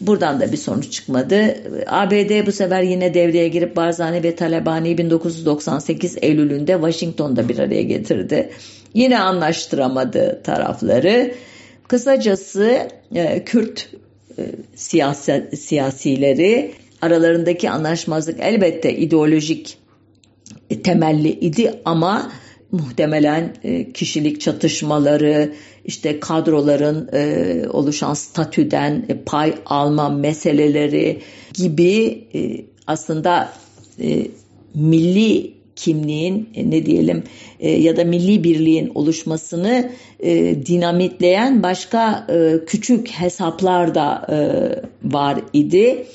Buradan 0.00 0.40
da 0.40 0.52
bir 0.52 0.56
sonuç 0.56 0.92
çıkmadı. 0.92 1.54
ABD 1.86 2.46
bu 2.46 2.52
sefer 2.52 2.82
yine 2.82 3.14
devreye 3.14 3.48
girip 3.48 3.76
Barzani 3.76 4.22
ve 4.22 4.36
Talabani 4.36 4.98
1998 4.98 6.16
Eylül'ünde 6.22 6.72
Washington'da 6.72 7.48
bir 7.48 7.58
araya 7.58 7.82
getirdi. 7.82 8.50
Yine 8.94 9.18
anlaştıramadı 9.18 10.40
tarafları. 10.44 11.34
Kısacası 11.88 12.88
e, 13.14 13.44
Kürt 13.44 13.90
e, 14.38 14.42
siyasi, 14.74 15.50
siyasileri 15.56 16.72
aralarındaki 17.02 17.70
anlaşmazlık 17.70 18.40
elbette 18.40 18.96
ideolojik 18.96 19.78
e, 20.70 20.82
temelli 20.82 21.28
idi 21.28 21.74
ama 21.84 22.32
muhtemelen 22.76 23.54
e, 23.64 23.92
kişilik 23.92 24.40
çatışmaları, 24.40 25.52
işte 25.84 26.20
kadroların 26.20 27.08
e, 27.12 27.68
oluşan 27.68 28.14
statüden 28.14 29.04
e, 29.08 29.18
pay 29.18 29.54
alma 29.66 30.08
meseleleri 30.08 31.20
gibi 31.54 32.24
aslında 32.86 33.52
milli 34.74 35.52
kimliğin 35.76 36.48
ne 36.64 36.86
diyelim 36.86 37.22
ya 37.60 37.96
da 37.96 38.04
milli 38.04 38.44
birliğin 38.44 38.92
oluşmasını 38.94 39.90
dinamitleyen 40.66 41.62
başka 41.62 42.26
küçük 42.66 43.08
hesaplar 43.08 43.94
da 43.94 44.26
var 45.04 45.40
idi. 45.52 46.06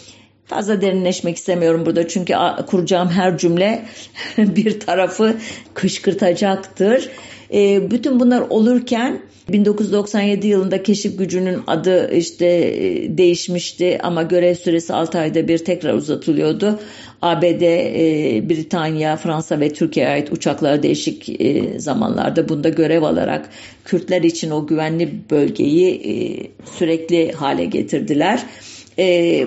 Fazla 0.52 0.82
derinleşmek 0.82 1.38
istemiyorum 1.38 1.86
burada 1.86 2.08
çünkü 2.08 2.34
kuracağım 2.68 3.10
her 3.10 3.38
cümle 3.38 3.86
bir 4.38 4.80
tarafı 4.80 5.36
kışkırtacaktır. 5.74 7.10
E, 7.54 7.91
bütün 7.91 8.20
bunlar 8.20 8.41
olurken 8.49 9.22
1997 9.49 10.47
yılında 10.47 10.84
keşif 10.84 11.18
gücünün 11.18 11.60
adı 11.68 12.14
işte 12.14 12.45
e, 12.45 13.18
değişmişti 13.18 13.99
ama 14.04 14.24
görev 14.24 14.56
süresi 14.56 14.93
6 14.93 15.20
ayda 15.20 15.47
bir 15.47 15.58
tekrar 15.58 15.93
uzatılıyordu. 15.93 16.80
ABD, 17.22 17.62
e, 17.62 18.49
Britanya, 18.49 19.18
Fransa 19.18 19.60
ve 19.60 19.74
Türkiye'ye 19.74 20.12
ait 20.12 20.32
uçaklar 20.32 20.84
değişik 20.84 21.41
e, 21.41 21.80
zamanlarda 21.80 22.49
bunda 22.49 22.70
görev 22.70 23.04
alarak 23.04 23.49
Kürtler 23.86 24.22
için 24.22 24.52
o 24.52 24.68
güvenli 24.68 25.10
bölgeyi 25.30 26.52
sürekli 26.78 27.32
hale 27.32 27.66
getirdiler. 27.66 28.43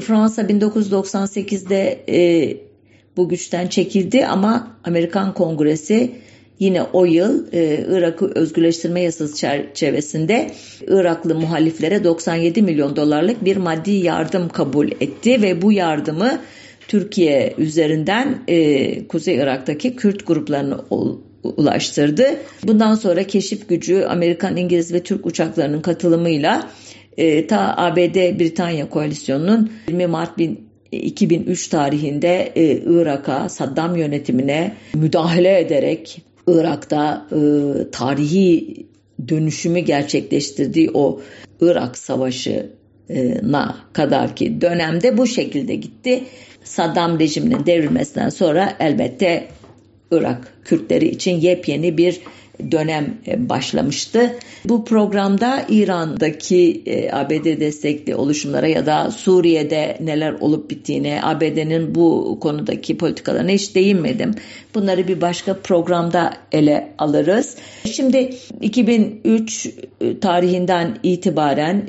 Fransa 0.00 0.42
1998'de 0.42 1.98
bu 3.16 3.28
güçten 3.28 3.66
çekildi 3.66 4.26
ama 4.26 4.76
Amerikan 4.84 5.34
Kongresi 5.34 6.10
Yine 6.58 6.82
o 6.82 7.04
yıl 7.04 7.52
e, 7.52 7.84
Irak'ı 7.88 8.32
özgürleştirme 8.34 9.00
yasası 9.00 9.36
çerçevesinde 9.36 10.50
Iraklı 10.88 11.34
muhaliflere 11.34 12.04
97 12.04 12.62
milyon 12.62 12.96
dolarlık 12.96 13.44
bir 13.44 13.56
maddi 13.56 13.90
yardım 13.90 14.48
kabul 14.48 14.88
etti 15.00 15.42
ve 15.42 15.62
bu 15.62 15.72
yardımı 15.72 16.38
Türkiye 16.88 17.54
üzerinden 17.58 18.38
e, 18.48 19.08
Kuzey 19.08 19.36
Irak'taki 19.36 19.96
Kürt 19.96 20.26
gruplarına 20.26 20.80
ulaştırdı. 21.42 22.24
Bundan 22.62 22.94
sonra 22.94 23.24
keşif 23.24 23.68
gücü 23.68 24.02
Amerikan, 24.02 24.56
İngiliz 24.56 24.92
ve 24.92 25.02
Türk 25.02 25.26
uçaklarının 25.26 25.80
katılımıyla 25.80 26.70
e, 27.16 27.46
ta 27.46 27.74
ABD 27.76 28.38
Britanya 28.38 28.88
koalisyonunun 28.88 29.72
20 29.88 30.06
Mart 30.06 30.40
2003 30.92 31.68
tarihinde 31.68 32.52
e, 32.56 32.76
Irak'a 32.76 33.48
Saddam 33.48 33.96
yönetimine 33.96 34.74
müdahale 34.94 35.60
ederek 35.60 36.22
Irak'ta 36.46 37.26
e, 37.32 37.38
tarihi 37.90 38.86
dönüşümü 39.28 39.78
gerçekleştirdiği 39.78 40.90
o 40.94 41.20
Irak 41.60 41.98
Savaşı'na 41.98 43.76
kadar 43.92 44.36
ki 44.36 44.60
dönemde 44.60 45.18
bu 45.18 45.26
şekilde 45.26 45.74
gitti. 45.74 46.24
Saddam 46.64 47.18
rejiminin 47.18 47.66
devrilmesinden 47.66 48.28
sonra 48.28 48.76
elbette 48.80 49.48
Irak 50.10 50.54
Kürtleri 50.64 51.08
için 51.08 51.40
yepyeni 51.40 51.98
bir 51.98 52.20
dönem 52.70 53.14
e, 53.26 53.48
başlamıştı. 53.48 54.36
Bu 54.64 54.84
programda 54.84 55.64
İran'daki 55.68 56.82
e, 56.86 57.12
ABD 57.12 57.60
destekli 57.60 58.14
oluşumlara 58.14 58.66
ya 58.66 58.86
da 58.86 59.10
Suriye'de 59.10 59.98
neler 60.00 60.32
olup 60.32 60.70
bittiğine, 60.70 61.20
ABD'nin 61.22 61.94
bu 61.94 62.38
konudaki 62.40 62.96
politikalarına 62.96 63.50
hiç 63.50 63.74
değinmedim. 63.74 64.34
Bunları 64.74 65.08
bir 65.08 65.20
başka 65.20 65.56
programda 65.56 66.32
ele 66.52 66.92
alırız. 66.98 67.56
Şimdi 67.84 68.34
2003 68.60 69.66
e, 70.00 70.18
tarihinden 70.18 70.98
itibaren 71.02 71.86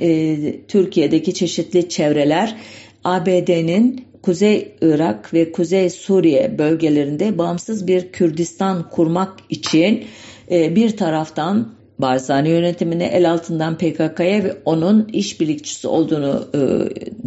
Türkiye'deki 0.67 1.33
çeşitli 1.33 1.89
çevreler 1.89 2.55
ABD'nin 3.03 4.05
Kuzey 4.25 4.71
Irak 4.81 5.33
ve 5.33 5.51
Kuzey 5.51 5.89
Suriye 5.89 6.57
bölgelerinde 6.57 7.37
bağımsız 7.37 7.87
bir 7.87 8.11
Kürdistan 8.11 8.89
kurmak 8.89 9.33
için 9.49 10.05
bir 10.49 10.97
taraftan 10.97 11.67
Barzani 11.99 12.49
yönetimine 12.49 13.05
el 13.05 13.31
altından 13.31 13.77
PKK'ya 13.77 14.43
ve 14.43 14.57
onun 14.65 15.07
işbirlikçisi 15.13 15.87
olduğunu 15.87 16.47
e, 16.55 16.59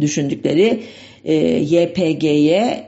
düşündükleri 0.01 0.83
e, 1.25 1.35
YPG'ye 1.35 2.87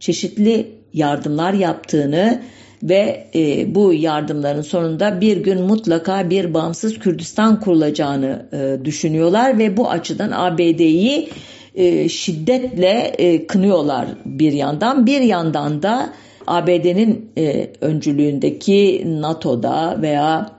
çeşitli 0.00 0.66
yardımlar 0.92 1.52
yaptığını 1.52 2.40
ve 2.82 3.26
e, 3.34 3.74
bu 3.74 3.94
yardımların 3.94 4.62
sonunda 4.62 5.20
bir 5.20 5.36
gün 5.36 5.62
mutlaka 5.62 6.30
bir 6.30 6.54
bağımsız 6.54 6.98
Kürdistan 6.98 7.60
kurulacağını 7.60 8.46
e, 8.52 8.84
düşünüyorlar 8.84 9.58
ve 9.58 9.76
bu 9.76 9.90
açıdan 9.90 10.30
ABD'yi 10.32 11.28
e, 11.74 12.08
şiddetle 12.08 13.14
e, 13.18 13.46
kınıyorlar 13.46 14.06
bir 14.24 14.52
yandan. 14.52 15.06
Bir 15.06 15.20
yandan 15.20 15.82
da 15.82 16.12
ABD'nin 16.46 17.30
e, 17.38 17.70
öncülüğündeki 17.80 19.02
NATO'da 19.06 20.02
veya 20.02 20.50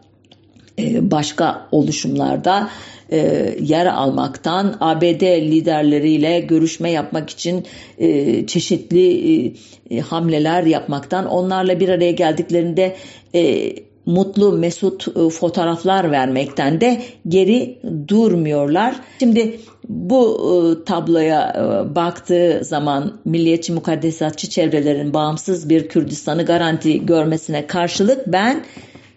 e, 0.80 1.12
başka 1.12 1.68
oluşumlarda 1.72 2.70
e, 3.12 3.18
yer 3.62 3.86
almaktan 3.86 4.78
ABD 4.80 5.22
liderleriyle 5.22 6.40
görüşme 6.40 6.92
yapmak 6.92 7.30
için 7.30 7.66
e, 7.98 8.48
çeşitli 8.48 9.54
e, 9.90 10.00
hamleler 10.00 10.64
yapmaktan 10.64 11.26
onlarla 11.26 11.80
bir 11.80 11.90
araya 11.90 12.12
geldiklerinde 12.12 12.96
e, 13.36 13.74
mutlu 14.06 14.52
mesut 14.52 15.08
e, 15.08 15.30
fotoğraflar 15.30 16.12
vermekten 16.12 16.82
de 16.82 17.02
geri 17.28 17.80
durmuyorlar. 18.08 18.96
Şimdi 19.20 19.60
bu 19.90 20.38
e, 20.82 20.84
tabloya 20.86 21.54
e, 21.56 21.96
baktığı 21.96 22.62
zaman 22.64 23.14
milliyetçi 23.26 23.74
mukaddesatçı 23.74 24.50
çevrelerin 24.50 25.14
bağımsız 25.14 25.70
bir 25.70 25.88
Kürdistan'ı 25.88 26.46
garanti 26.46 27.06
görmesine 27.06 27.68
karşılık 27.68 28.28
ben 28.28 28.64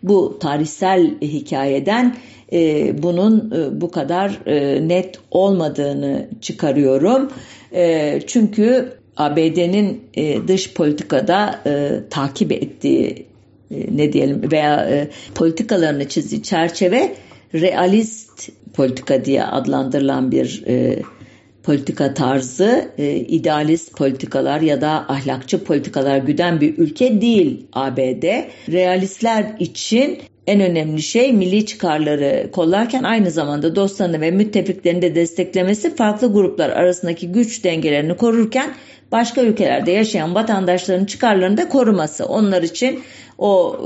bu 0.03 0.39
tarihsel 0.39 1.21
hikayeden 1.21 2.17
bunun 3.03 3.53
bu 3.81 3.91
kadar 3.91 4.41
net 4.89 5.19
olmadığını 5.31 6.29
çıkarıyorum. 6.41 7.31
Çünkü 8.27 8.93
ABD'nin 9.17 10.03
dış 10.49 10.75
politikada 10.75 11.61
takip 12.11 12.53
ettiği 12.53 13.28
ne 13.71 14.13
diyelim 14.13 14.53
veya 14.53 14.91
e, 14.91 15.09
politikalarını 15.35 16.09
çizdiği 16.09 16.43
çerçeve 16.43 17.15
realist 17.55 18.49
politika 18.75 19.25
diye 19.25 19.45
adlandırılan 19.45 20.33
bir 20.33 20.65
e, 20.67 21.03
politika 21.63 22.15
tarzı, 22.15 22.91
e, 22.99 23.17
idealist 23.17 23.97
politikalar 23.97 24.61
ya 24.61 24.81
da 24.81 24.91
ahlakçı 25.09 25.65
politikalar 25.65 26.19
güden 26.19 26.61
bir 26.61 26.79
ülke 26.79 27.21
değil 27.21 27.67
ABD. 27.73 28.25
Realistler 28.73 29.57
için 29.59 30.19
en 30.47 30.61
önemli 30.61 31.03
şey 31.03 31.33
milli 31.33 31.67
çıkarları 31.67 32.51
kollarken 32.53 33.03
aynı 33.03 33.31
zamanda 33.31 33.77
dostlarını 33.77 34.21
ve 34.21 34.31
müttefiklerini 34.31 35.03
de 35.03 35.15
desteklemesi 35.15 35.97
farklı 35.97 36.33
gruplar 36.33 36.71
arasındaki 36.71 37.33
güç 37.33 37.65
dengelerini 37.65 38.17
korurken 38.17 38.75
başka 39.13 39.43
ülkelerde 39.43 39.91
yaşayan 39.91 40.35
vatandaşların 40.35 41.05
çıkarlarını 41.05 41.57
da 41.57 41.69
koruması. 41.69 42.27
Onlar 42.27 42.63
için 42.63 43.01
o 43.39 43.77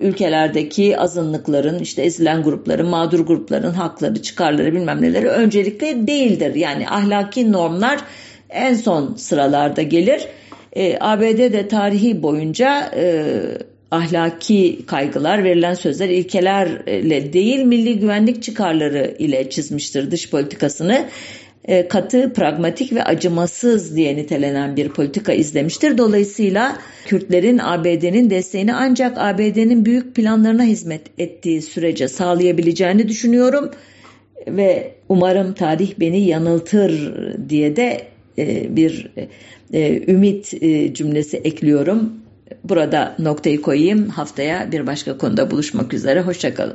e, 0.00 0.06
ülkelerdeki 0.06 0.98
azınlıkların 0.98 1.78
işte 1.78 2.02
ezilen 2.02 2.42
grupların, 2.42 2.88
mağdur 2.88 3.20
grupların 3.20 3.72
hakları, 3.72 4.22
çıkarları 4.22 4.72
bilmem 4.72 5.02
neleri 5.02 5.28
öncelikle 5.28 6.06
değildir. 6.06 6.54
Yani 6.54 6.88
ahlaki 6.88 7.52
normlar 7.52 8.00
en 8.50 8.74
son 8.74 9.14
sıralarda 9.14 9.82
gelir. 9.82 10.28
E, 10.72 10.98
ABD'de 11.00 11.68
tarihi 11.68 12.22
boyunca 12.22 12.90
e, 12.96 13.34
ahlaki 13.90 14.86
kaygılar, 14.86 15.44
verilen 15.44 15.74
sözler 15.74 16.08
ilkelerle 16.08 17.32
değil 17.32 17.64
milli 17.64 17.98
güvenlik 17.98 18.42
çıkarları 18.42 19.16
ile 19.18 19.50
çizmiştir 19.50 20.10
dış 20.10 20.30
politikasını. 20.30 21.06
E, 21.68 21.88
katı, 21.88 22.32
pragmatik 22.32 22.92
ve 22.92 23.04
acımasız 23.04 23.96
diye 23.96 24.16
nitelenen 24.16 24.76
bir 24.76 24.88
politika 24.88 25.32
izlemiştir. 25.32 25.98
Dolayısıyla 25.98 26.78
Kürtlerin 27.06 27.58
ABD'nin 27.58 28.30
desteğini 28.30 28.74
ancak 28.74 29.18
ABD'nin 29.18 29.84
büyük 29.84 30.14
planlarına 30.14 30.62
hizmet 30.64 31.02
ettiği 31.18 31.62
sürece 31.62 32.08
sağlayabileceğini 32.08 33.08
düşünüyorum 33.08 33.70
ve 34.48 34.92
umarım 35.08 35.54
tarih 35.54 35.92
beni 36.00 36.20
yanıltır 36.20 37.14
diye 37.48 37.76
de 37.76 38.02
e, 38.38 38.76
bir 38.76 39.10
e, 39.72 40.12
ümit 40.12 40.50
cümlesi 40.96 41.36
ekliyorum. 41.36 42.12
Burada 42.64 43.16
noktayı 43.18 43.62
koyayım. 43.62 44.08
Haftaya 44.08 44.72
bir 44.72 44.86
başka 44.86 45.18
konuda 45.18 45.50
buluşmak 45.50 45.94
üzere. 45.94 46.20
Hoşçakalın. 46.20 46.74